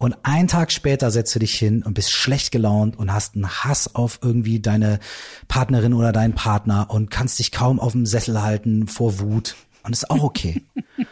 Und 0.00 0.16
einen 0.22 0.48
Tag 0.48 0.72
später 0.72 1.10
setzt 1.10 1.34
du 1.34 1.40
dich 1.40 1.52
hin 1.52 1.82
und 1.82 1.92
bist 1.92 2.10
schlecht 2.10 2.52
gelaunt 2.52 2.98
und 2.98 3.12
hast 3.12 3.34
einen 3.34 3.50
Hass 3.50 3.94
auf 3.94 4.20
irgendwie 4.22 4.58
deine 4.58 4.98
Partnerin 5.46 5.92
oder 5.92 6.10
deinen 6.10 6.34
Partner 6.34 6.88
und 6.88 7.10
kannst 7.10 7.38
dich 7.38 7.52
kaum 7.52 7.78
auf 7.78 7.92
dem 7.92 8.06
Sessel 8.06 8.40
halten 8.40 8.88
vor 8.88 9.18
Wut. 9.20 9.56
Und 9.82 9.92
ist 9.92 10.10
auch 10.10 10.22
okay. 10.22 10.62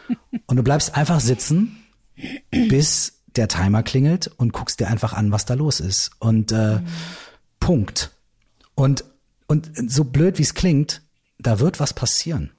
und 0.47 0.57
du 0.57 0.63
bleibst 0.63 0.97
einfach 0.97 1.19
sitzen, 1.19 1.85
bis 2.49 3.21
der 3.35 3.47
Timer 3.47 3.83
klingelt 3.83 4.25
und 4.25 4.53
guckst 4.53 4.79
dir 4.79 4.87
einfach 4.87 5.13
an, 5.13 5.31
was 5.31 5.45
da 5.45 5.53
los 5.53 5.81
ist. 5.81 6.09
Und 6.17 6.51
äh, 6.51 6.79
mhm. 6.79 6.87
Punkt. 7.59 8.09
Und, 8.73 9.03
und 9.45 9.69
so 9.87 10.03
blöd 10.03 10.39
wie 10.39 10.43
es 10.43 10.55
klingt, 10.55 11.03
da 11.37 11.59
wird 11.59 11.79
was 11.79 11.93
passieren. 11.93 12.53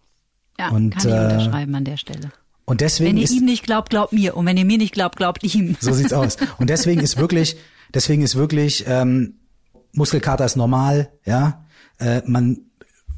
Ja, 0.61 0.69
und, 0.69 0.91
kann 0.91 1.09
ich 1.09 1.13
äh, 1.13 1.25
unterschreiben 1.25 1.75
an 1.75 1.85
der 1.85 1.97
Stelle. 1.97 2.31
Und 2.71 2.81
deswegen 2.83 3.11
wenn 3.11 3.17
ihr 3.17 3.25
ist, 3.25 3.33
ihm 3.33 3.45
nicht 3.47 3.65
glaubt, 3.65 3.91
glaubt 3.91 4.13
mir. 4.13 4.37
Und 4.37 4.47
wenn 4.47 4.57
ihr 4.57 4.65
mir 4.65 4.79
nicht 4.79 4.95
glaubt, 4.95 5.17
glaubt 5.17 5.43
ihm. 5.43 5.77
So 5.81 5.93
sieht's 5.93 6.13
aus. 6.13 6.37
Und 6.59 6.71
deswegen 6.71 7.01
ist 7.01 7.19
wirklich, 7.19 7.57
deswegen 7.95 8.23
ist 8.23 8.37
wirklich 8.37 8.85
ähm, 8.87 9.41
Muskelkater 9.93 10.45
ist 10.45 10.55
normal, 10.55 11.11
ja. 11.25 11.65
Äh, 11.99 12.23
man 12.27 12.59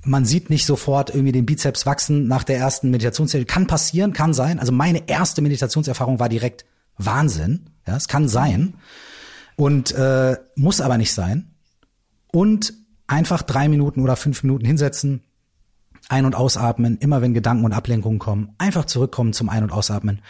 man 0.04 0.24
sieht 0.24 0.48
nicht 0.48 0.64
sofort 0.64 1.10
irgendwie 1.10 1.32
den 1.32 1.44
Bizeps 1.44 1.84
wachsen 1.84 2.28
nach 2.28 2.44
der 2.44 2.56
ersten 2.56 2.90
Meditationserfahrung. 2.90 3.46
Kann 3.46 3.66
passieren, 3.66 4.14
kann 4.14 4.32
sein. 4.32 4.58
Also 4.58 4.72
meine 4.72 5.06
erste 5.06 5.42
Meditationserfahrung 5.42 6.18
war 6.18 6.30
direkt 6.30 6.64
Wahnsinn. 6.96 7.66
Ja, 7.86 7.96
es 7.96 8.08
kann 8.08 8.28
sein 8.28 8.72
und 9.56 9.92
äh, 9.92 10.38
muss 10.56 10.80
aber 10.80 10.96
nicht 10.96 11.12
sein. 11.12 11.50
Und 12.32 12.72
einfach 13.06 13.42
drei 13.42 13.68
Minuten 13.68 14.00
oder 14.00 14.16
fünf 14.16 14.44
Minuten 14.44 14.64
hinsetzen, 14.64 15.22
ein- 16.12 16.26
und 16.26 16.34
ausatmen, 16.34 16.98
immer 16.98 17.22
wenn 17.22 17.32
Gedanken 17.32 17.64
und 17.64 17.72
Ablenkungen 17.72 18.18
kommen, 18.18 18.54
einfach 18.58 18.84
zurückkommen 18.84 19.32
zum 19.32 19.48
Ein- 19.48 19.64
und 19.64 19.72
Ausatmen. 19.72 20.20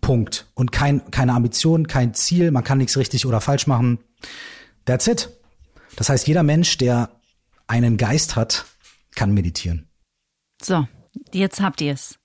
Punkt. 0.00 0.46
Und 0.54 0.70
kein, 0.72 1.10
keine 1.10 1.34
Ambition, 1.34 1.88
kein 1.88 2.14
Ziel, 2.14 2.52
man 2.52 2.64
kann 2.64 2.78
nichts 2.78 2.96
richtig 2.96 3.26
oder 3.26 3.40
falsch 3.40 3.66
machen. 3.66 3.98
That's 4.84 5.08
it. 5.08 5.28
Das 5.96 6.08
heißt, 6.08 6.28
jeder 6.28 6.44
Mensch, 6.44 6.78
der 6.78 7.10
einen 7.66 7.96
Geist 7.96 8.36
hat, 8.36 8.66
kann 9.16 9.34
meditieren. 9.34 9.88
So, 10.62 10.86
jetzt 11.32 11.60
habt 11.60 11.80
ihr 11.80 11.92
es. 11.92 12.18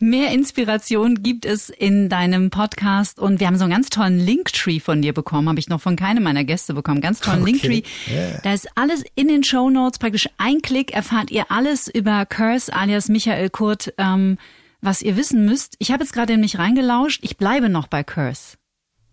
Mehr 0.00 0.30
Inspiration 0.32 1.22
gibt 1.22 1.44
es 1.44 1.70
in 1.70 2.08
deinem 2.08 2.50
Podcast 2.50 3.18
und 3.18 3.40
wir 3.40 3.46
haben 3.46 3.56
so 3.56 3.64
einen 3.64 3.72
ganz 3.72 3.90
tollen 3.90 4.18
Linktree 4.18 4.78
von 4.78 5.02
dir 5.02 5.12
bekommen, 5.12 5.48
habe 5.48 5.58
ich 5.58 5.68
noch 5.68 5.80
von 5.80 5.96
keinem 5.96 6.22
meiner 6.22 6.44
Gäste 6.44 6.74
bekommen. 6.74 7.00
Ganz 7.00 7.20
tollen 7.20 7.42
okay. 7.42 7.50
Linktree. 7.50 7.82
Yeah. 8.08 8.40
Da 8.44 8.52
ist 8.52 8.68
alles 8.76 9.02
in 9.14 9.28
den 9.28 9.42
Show 9.42 9.70
Notes, 9.70 9.98
praktisch 9.98 10.28
ein 10.38 10.62
Klick 10.62 10.92
erfahrt 10.92 11.30
ihr 11.30 11.50
alles 11.50 11.88
über 11.88 12.26
Curse 12.26 12.72
alias 12.72 13.08
Michael 13.08 13.50
Kurt, 13.50 13.92
ähm, 13.98 14.38
was 14.80 15.02
ihr 15.02 15.16
wissen 15.16 15.44
müsst. 15.44 15.74
Ich 15.78 15.90
habe 15.90 16.04
jetzt 16.04 16.12
gerade 16.12 16.32
nämlich 16.32 16.58
reingelauscht, 16.58 17.20
ich 17.24 17.36
bleibe 17.36 17.68
noch 17.68 17.88
bei 17.88 18.04
Curse. 18.04 18.56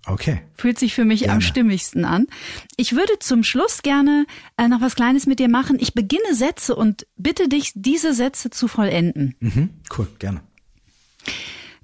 Okay. 0.07 0.41
Fühlt 0.53 0.77
sich 0.77 0.93
für 0.93 1.05
mich 1.05 1.21
Gerne. 1.21 1.33
am 1.33 1.41
stimmigsten 1.41 2.05
an. 2.05 2.27
Ich 2.77 2.93
würde 2.93 3.17
zum 3.19 3.43
Schluss 3.43 3.81
gerne 3.81 4.27
äh, 4.57 4.67
noch 4.67 4.81
was 4.81 4.95
Kleines 4.95 5.25
mit 5.25 5.39
dir 5.39 5.49
machen. 5.49 5.77
Ich 5.79 5.93
beginne 5.93 6.35
Sätze 6.35 6.75
und 6.75 7.07
bitte 7.17 7.49
dich, 7.49 7.71
diese 7.73 8.13
Sätze 8.13 8.51
zu 8.51 8.67
vollenden. 8.67 9.35
Mhm. 9.39 9.69
Cool, 9.97 10.07
gerne. 10.19 10.41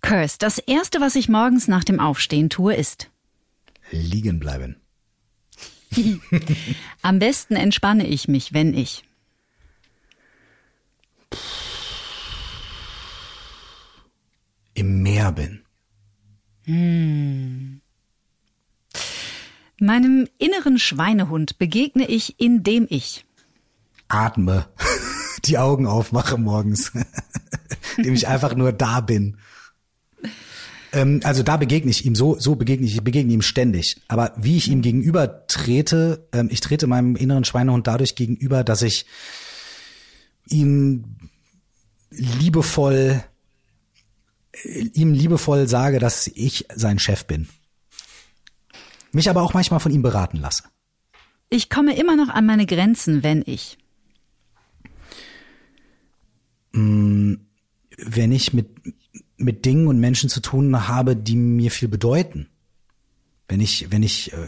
Curse, 0.01 0.37
das 0.39 0.57
Erste, 0.57 0.99
was 0.99 1.15
ich 1.15 1.29
morgens 1.29 1.67
nach 1.67 1.83
dem 1.83 1.99
Aufstehen 1.99 2.49
tue, 2.49 2.75
ist. 2.75 3.09
Liegen 3.91 4.39
bleiben. 4.39 4.77
Am 7.01 7.19
besten 7.19 7.55
entspanne 7.55 8.07
ich 8.07 8.27
mich, 8.27 8.53
wenn 8.53 8.73
ich. 8.73 9.03
Im 14.73 15.03
Meer 15.03 15.31
bin. 15.31 15.61
Meinem 19.79 20.27
inneren 20.37 20.79
Schweinehund 20.79 21.57
begegne 21.57 22.07
ich, 22.07 22.39
indem 22.39 22.87
ich. 22.89 23.25
Atme. 24.07 24.67
Die 25.45 25.57
Augen 25.57 25.87
aufmache 25.87 26.37
morgens. 26.37 26.91
Indem 27.97 28.13
ich 28.13 28.27
einfach 28.27 28.55
nur 28.55 28.71
da 28.71 29.01
bin. 29.01 29.37
Ähm, 30.93 31.21
also 31.23 31.43
da 31.43 31.57
begegne 31.57 31.89
ich 31.89 32.05
ihm, 32.05 32.15
so, 32.15 32.37
so 32.39 32.55
begegne 32.55 32.85
ich, 32.85 32.95
ich 32.95 33.03
begegne 33.03 33.33
ihm 33.33 33.41
ständig. 33.41 34.01
Aber 34.07 34.33
wie 34.37 34.57
ich 34.57 34.69
ihm 34.69 34.81
gegenüber 34.81 35.47
trete, 35.47 36.27
ähm, 36.33 36.49
ich 36.51 36.61
trete 36.61 36.87
meinem 36.87 37.15
inneren 37.15 37.45
Schweinehund 37.45 37.87
dadurch 37.87 38.15
gegenüber, 38.15 38.63
dass 38.63 38.81
ich 38.81 39.05
ihm 40.47 41.05
liebevoll, 42.09 43.23
ihm 44.93 45.13
liebevoll 45.13 45.67
sage, 45.67 45.99
dass 45.99 46.27
ich 46.27 46.65
sein 46.75 46.99
Chef 46.99 47.25
bin. 47.25 47.47
Mich 49.13 49.29
aber 49.29 49.41
auch 49.41 49.53
manchmal 49.53 49.79
von 49.79 49.91
ihm 49.91 50.01
beraten 50.01 50.37
lasse. 50.37 50.63
Ich 51.49 51.69
komme 51.69 51.97
immer 51.97 52.15
noch 52.15 52.29
an 52.29 52.45
meine 52.45 52.65
Grenzen, 52.65 53.23
wenn 53.23 53.43
ich. 53.45 53.77
Wenn 56.73 58.31
ich 58.31 58.53
mit, 58.53 58.69
mit 59.37 59.65
Dingen 59.65 59.87
und 59.87 59.99
Menschen 59.99 60.29
zu 60.29 60.41
tun 60.41 60.87
habe, 60.87 61.15
die 61.15 61.35
mir 61.35 61.71
viel 61.71 61.87
bedeuten. 61.87 62.47
Wenn 63.47 63.59
ich, 63.59 63.91
wenn 63.91 64.01
ich 64.01 64.31
äh, 64.31 64.47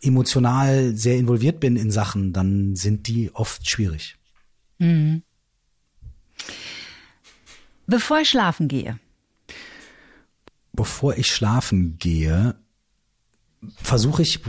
emotional 0.00 0.94
sehr 0.94 1.16
involviert 1.16 1.58
bin 1.58 1.76
in 1.76 1.90
Sachen, 1.90 2.32
dann 2.32 2.76
sind 2.76 3.08
die 3.08 3.34
oft 3.34 3.68
schwierig. 3.68 4.16
Bevor 7.86 8.20
ich 8.20 8.30
schlafen 8.30 8.68
gehe. 8.68 9.00
Bevor 10.72 11.16
ich 11.16 11.32
schlafen 11.32 11.98
gehe, 11.98 12.54
versuche 13.76 14.22
ich 14.22 14.40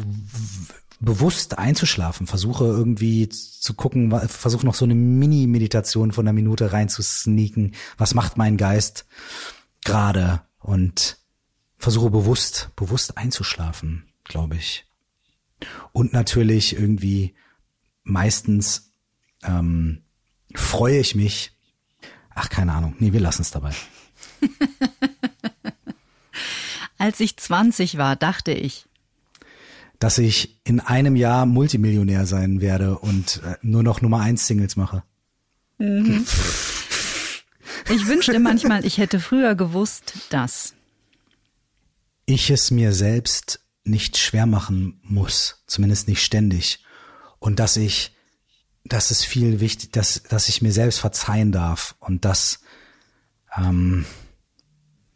bewusst 1.05 1.57
einzuschlafen, 1.57 2.27
versuche 2.27 2.65
irgendwie 2.65 3.29
zu 3.29 3.73
gucken, 3.75 4.11
versuche 4.27 4.65
noch 4.65 4.75
so 4.75 4.85
eine 4.85 4.95
Mini-Meditation 4.95 6.11
von 6.11 6.25
einer 6.25 6.33
Minute 6.33 6.73
rein 6.73 6.89
zu 6.89 7.01
sneaken. 7.01 7.73
Was 7.97 8.13
macht 8.13 8.37
mein 8.37 8.57
Geist 8.57 9.05
gerade? 9.83 10.41
Und 10.59 11.19
versuche 11.77 12.09
bewusst, 12.09 12.71
bewusst 12.75 13.17
einzuschlafen, 13.17 14.07
glaube 14.23 14.55
ich. 14.55 14.85
Und 15.93 16.11
natürlich 16.11 16.75
irgendwie 16.75 17.35
meistens 18.03 18.91
ähm, 19.43 20.01
freue 20.55 20.99
ich 20.99 21.13
mich. 21.15 21.51
Ach, 22.33 22.49
keine 22.49 22.73
Ahnung. 22.73 22.95
Nee, 22.99 23.13
wir 23.13 23.19
lassen 23.19 23.43
es 23.43 23.51
dabei. 23.51 23.73
Als 26.97 27.19
ich 27.19 27.37
20 27.37 27.97
war, 27.97 28.15
dachte 28.15 28.51
ich. 28.51 28.87
Dass 29.99 30.17
ich 30.17 30.59
in 30.63 30.79
einem 30.79 31.15
Jahr 31.15 31.45
Multimillionär 31.45 32.25
sein 32.25 32.61
werde 32.61 32.99
und 32.99 33.41
äh, 33.43 33.55
nur 33.61 33.83
noch 33.83 34.01
Nummer 34.01 34.21
eins 34.21 34.47
Singles 34.47 34.75
mache. 34.75 35.03
Ich 37.89 38.07
wünschte 38.07 38.39
manchmal, 38.39 38.85
ich 38.85 38.97
hätte 38.97 39.19
früher 39.19 39.55
gewusst, 39.55 40.13
dass. 40.29 40.73
Ich 42.25 42.49
es 42.49 42.71
mir 42.71 42.93
selbst 42.93 43.59
nicht 43.83 44.17
schwer 44.17 44.47
machen 44.47 44.99
muss, 45.03 45.63
zumindest 45.67 46.07
nicht 46.07 46.23
ständig. 46.23 46.83
Und 47.39 47.59
dass 47.59 47.77
ich, 47.77 48.15
das 48.83 49.11
ist 49.11 49.23
viel 49.23 49.59
wichtig, 49.59 49.91
dass, 49.91 50.23
dass 50.23 50.49
ich 50.49 50.61
mir 50.61 50.71
selbst 50.71 50.99
verzeihen 50.99 51.51
darf 51.51 51.95
und 51.99 52.25
dass, 52.25 52.61
ähm, 53.55 54.05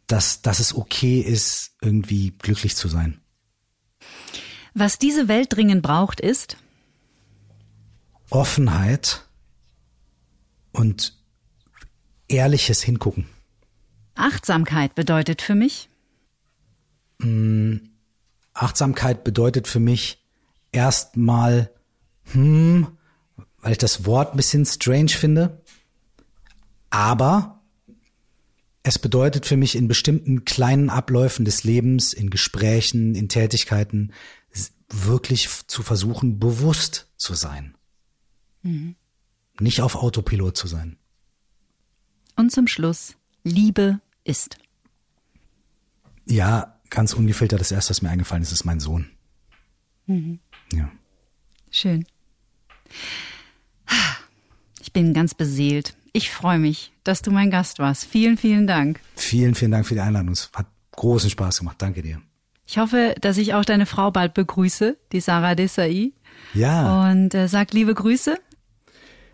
dass, 0.06 0.42
dass 0.42 0.60
es 0.60 0.74
okay 0.74 1.20
ist, 1.20 1.72
irgendwie 1.80 2.30
glücklich 2.38 2.76
zu 2.76 2.88
sein. 2.88 3.20
Was 4.74 4.98
diese 4.98 5.28
Welt 5.28 5.48
dringend 5.52 5.82
braucht, 5.82 6.20
ist. 6.20 6.56
Offenheit 8.30 9.24
und 10.72 11.16
ehrliches 12.28 12.82
Hingucken. 12.82 13.26
Achtsamkeit 14.14 14.94
bedeutet 14.94 15.42
für 15.42 15.54
mich. 15.54 15.88
Achtsamkeit 18.54 19.24
bedeutet 19.24 19.66
für 19.66 19.80
mich 19.80 20.24
erstmal, 20.72 21.70
hm, 22.32 22.86
weil 23.60 23.72
ich 23.72 23.78
das 23.78 24.06
Wort 24.06 24.32
ein 24.32 24.36
bisschen 24.36 24.64
strange 24.64 25.10
finde, 25.10 25.62
aber 26.90 27.60
es 28.82 28.98
bedeutet 28.98 29.44
für 29.44 29.56
mich 29.56 29.76
in 29.76 29.88
bestimmten 29.88 30.44
kleinen 30.44 30.88
Abläufen 30.88 31.44
des 31.44 31.64
Lebens, 31.64 32.14
in 32.14 32.30
Gesprächen, 32.30 33.14
in 33.14 33.28
Tätigkeiten, 33.28 34.12
wirklich 34.90 35.48
zu 35.66 35.82
versuchen, 35.82 36.38
bewusst 36.38 37.08
zu 37.16 37.34
sein. 37.34 37.74
Nicht 39.58 39.80
auf 39.80 39.94
Autopilot 39.96 40.56
zu 40.56 40.66
sein. 40.66 40.96
Und 42.36 42.52
zum 42.52 42.66
Schluss. 42.66 43.16
Liebe 43.42 44.00
ist. 44.24 44.58
Ja, 46.26 46.78
ganz 46.90 47.14
ungefiltert, 47.14 47.60
das 47.60 47.72
erste, 47.72 47.90
was 47.90 48.02
mir 48.02 48.10
eingefallen 48.10 48.42
ist, 48.42 48.52
ist 48.52 48.64
mein 48.64 48.80
Sohn. 48.80 49.10
Ja. 50.72 50.90
Schön. 51.70 52.04
Ich 54.80 54.92
bin 54.92 55.14
ganz 55.14 55.34
beseelt. 55.34 55.96
Ich 56.12 56.30
freue 56.30 56.58
mich, 56.58 56.92
dass 57.04 57.22
du 57.22 57.30
mein 57.30 57.50
Gast 57.50 57.78
warst. 57.78 58.04
Vielen, 58.04 58.36
vielen 58.36 58.66
Dank. 58.66 59.00
Vielen, 59.14 59.54
vielen 59.54 59.70
Dank 59.70 59.86
für 59.86 59.94
die 59.94 60.00
Einladung. 60.00 60.32
Es 60.32 60.50
hat 60.52 60.66
großen 60.92 61.30
Spaß 61.30 61.60
gemacht. 61.60 61.76
Danke 61.80 62.02
dir. 62.02 62.20
Ich 62.70 62.78
hoffe, 62.78 63.16
dass 63.20 63.36
ich 63.36 63.52
auch 63.54 63.64
deine 63.64 63.84
Frau 63.84 64.12
bald 64.12 64.32
begrüße, 64.32 64.96
die 65.10 65.20
Sarah 65.20 65.56
Desai. 65.56 66.12
Ja, 66.54 67.10
Und 67.10 67.34
äh, 67.34 67.48
sag 67.48 67.72
liebe 67.72 67.92
Grüße. 67.92 68.38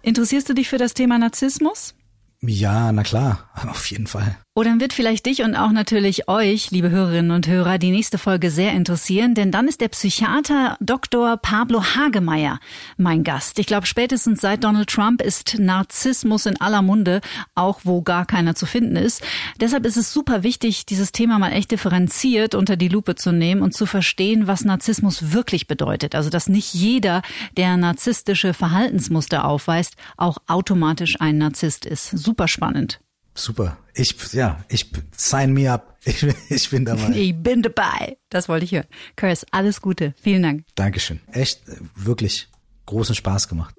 Interessierst 0.01 0.49
du 0.49 0.55
dich 0.55 0.71
für 0.71 0.79
das 0.79 0.95
Thema 0.95 1.19
Narzissmus? 1.19 1.95
ja, 2.41 2.91
na 2.93 3.03
klar, 3.03 3.51
auf 3.69 3.91
jeden 3.91 4.07
Fall. 4.07 4.39
Oh, 4.59 4.63
dann 4.63 4.81
wird 4.81 4.95
vielleicht 4.95 5.27
dich 5.27 5.43
und 5.43 5.55
auch 5.55 5.71
natürlich 5.71 6.31
euch, 6.31 6.71
liebe 6.71 6.89
Hörerinnen 6.89 7.31
und 7.31 7.47
Hörer, 7.47 7.77
die 7.77 7.91
nächste 7.91 8.17
Folge 8.17 8.51
sehr 8.51 8.73
interessieren, 8.73 9.35
denn 9.35 9.51
dann 9.51 9.69
ist 9.69 9.83
der 9.83 9.89
Psychiater 9.89 10.79
Dr. 10.81 11.37
Pablo 11.37 11.85
Hagemeyer 11.85 12.59
mein 12.97 13.23
Gast. 13.23 13.59
Ich 13.59 13.67
glaube, 13.67 13.87
spätestens 13.87 14.41
seit 14.41 14.65
Donald 14.65 14.89
Trump 14.89 15.21
ist 15.21 15.59
Narzissmus 15.59 16.47
in 16.47 16.59
aller 16.59 16.81
Munde, 16.81 17.21
auch 17.55 17.81
wo 17.85 18.01
gar 18.01 18.25
keiner 18.25 18.55
zu 18.55 18.65
finden 18.65 18.97
ist. 18.97 19.23
Deshalb 19.61 19.85
ist 19.85 19.99
es 19.99 20.11
super 20.11 20.43
wichtig, 20.43 20.87
dieses 20.87 21.13
Thema 21.13 21.39
mal 21.39 21.53
echt 21.53 21.71
differenziert 21.71 22.55
unter 22.55 22.79
die 22.79 22.89
Lupe 22.89 23.15
zu 23.15 23.33
nehmen 23.33 23.61
und 23.61 23.75
zu 23.75 23.85
verstehen, 23.85 24.47
was 24.47 24.65
Narzissmus 24.65 25.35
wirklich 25.35 25.67
bedeutet. 25.67 26.15
Also, 26.15 26.31
dass 26.31 26.49
nicht 26.49 26.73
jeder, 26.73 27.21
der 27.59 27.77
narzisstische 27.77 28.55
Verhaltensmuster 28.55 29.45
aufweist, 29.45 29.97
auch 30.17 30.39
automatisch 30.47 31.21
ein 31.21 31.37
Narzisst 31.37 31.85
ist. 31.85 32.09
Super 32.09 32.49
spannend. 32.49 33.01
Super. 33.37 33.77
Ich, 33.95 34.33
ja, 34.33 34.65
ich, 34.69 34.91
sign 35.17 35.53
me 35.53 35.71
up. 35.71 35.95
Ich, 36.07 36.23
ich 36.23 36.71
bin 36.71 36.85
dabei. 36.85 37.11
Ich 37.17 37.35
bin 37.35 37.63
dabei. 37.63 38.17
Das 38.29 38.49
wollte 38.49 38.65
ich 38.65 38.73
hören. 38.73 38.87
Curse, 39.17 39.45
alles 39.51 39.81
Gute. 39.81 40.15
Vielen 40.23 40.45
Dank. 40.45 40.65
Dankeschön. 40.77 41.21
Echt, 41.33 41.69
äh, 41.69 41.79
wirklich 41.97 42.49
großen 42.87 43.17
Spaß 43.17 43.49
gemacht. 43.49 43.75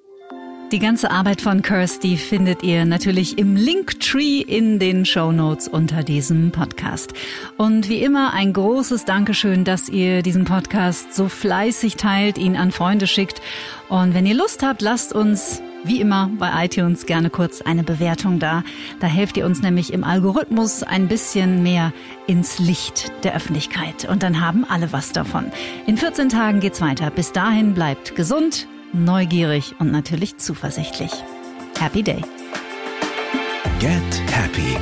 Die 0.70 0.80
ganze 0.80 1.10
Arbeit 1.10 1.40
von 1.40 1.62
Kirsty 1.62 2.18
findet 2.18 2.62
ihr 2.62 2.84
natürlich 2.84 3.38
im 3.38 3.56
Linktree 3.56 4.42
in 4.42 4.78
den 4.78 5.06
Show 5.06 5.32
Notes 5.32 5.66
unter 5.66 6.02
diesem 6.02 6.50
Podcast. 6.50 7.14
Und 7.56 7.88
wie 7.88 8.02
immer 8.02 8.34
ein 8.34 8.52
großes 8.52 9.06
Dankeschön, 9.06 9.64
dass 9.64 9.88
ihr 9.88 10.20
diesen 10.20 10.44
Podcast 10.44 11.14
so 11.14 11.30
fleißig 11.30 11.96
teilt, 11.96 12.36
ihn 12.36 12.54
an 12.54 12.70
Freunde 12.70 13.06
schickt. 13.06 13.40
Und 13.88 14.12
wenn 14.12 14.26
ihr 14.26 14.34
Lust 14.34 14.62
habt, 14.62 14.82
lasst 14.82 15.14
uns 15.14 15.62
wie 15.84 16.02
immer 16.02 16.30
bei 16.38 16.66
iTunes 16.66 17.06
gerne 17.06 17.30
kurz 17.30 17.62
eine 17.62 17.82
Bewertung 17.82 18.38
da. 18.38 18.62
Da 19.00 19.06
helft 19.06 19.38
ihr 19.38 19.46
uns 19.46 19.62
nämlich 19.62 19.90
im 19.94 20.04
Algorithmus 20.04 20.82
ein 20.82 21.08
bisschen 21.08 21.62
mehr 21.62 21.94
ins 22.26 22.58
Licht 22.58 23.10
der 23.24 23.34
Öffentlichkeit. 23.34 24.06
Und 24.06 24.22
dann 24.22 24.42
haben 24.42 24.66
alle 24.68 24.92
was 24.92 25.12
davon. 25.12 25.46
In 25.86 25.96
14 25.96 26.28
Tagen 26.28 26.60
geht's 26.60 26.82
weiter. 26.82 27.08
Bis 27.08 27.32
dahin 27.32 27.72
bleibt 27.72 28.16
gesund, 28.16 28.68
neugierig 28.92 29.74
und 29.78 29.90
natürlich 29.92 30.38
zuversichtlich. 30.38 31.12
Happy 31.78 32.02
Day. 32.02 32.22
Get 33.80 34.22
Happy. 34.32 34.76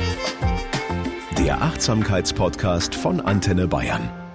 Der 1.37 1.61
Achtsamkeitspodcast 1.61 2.95
von 2.95 3.21
Antenne 3.21 3.67
Bayern. 3.67 4.26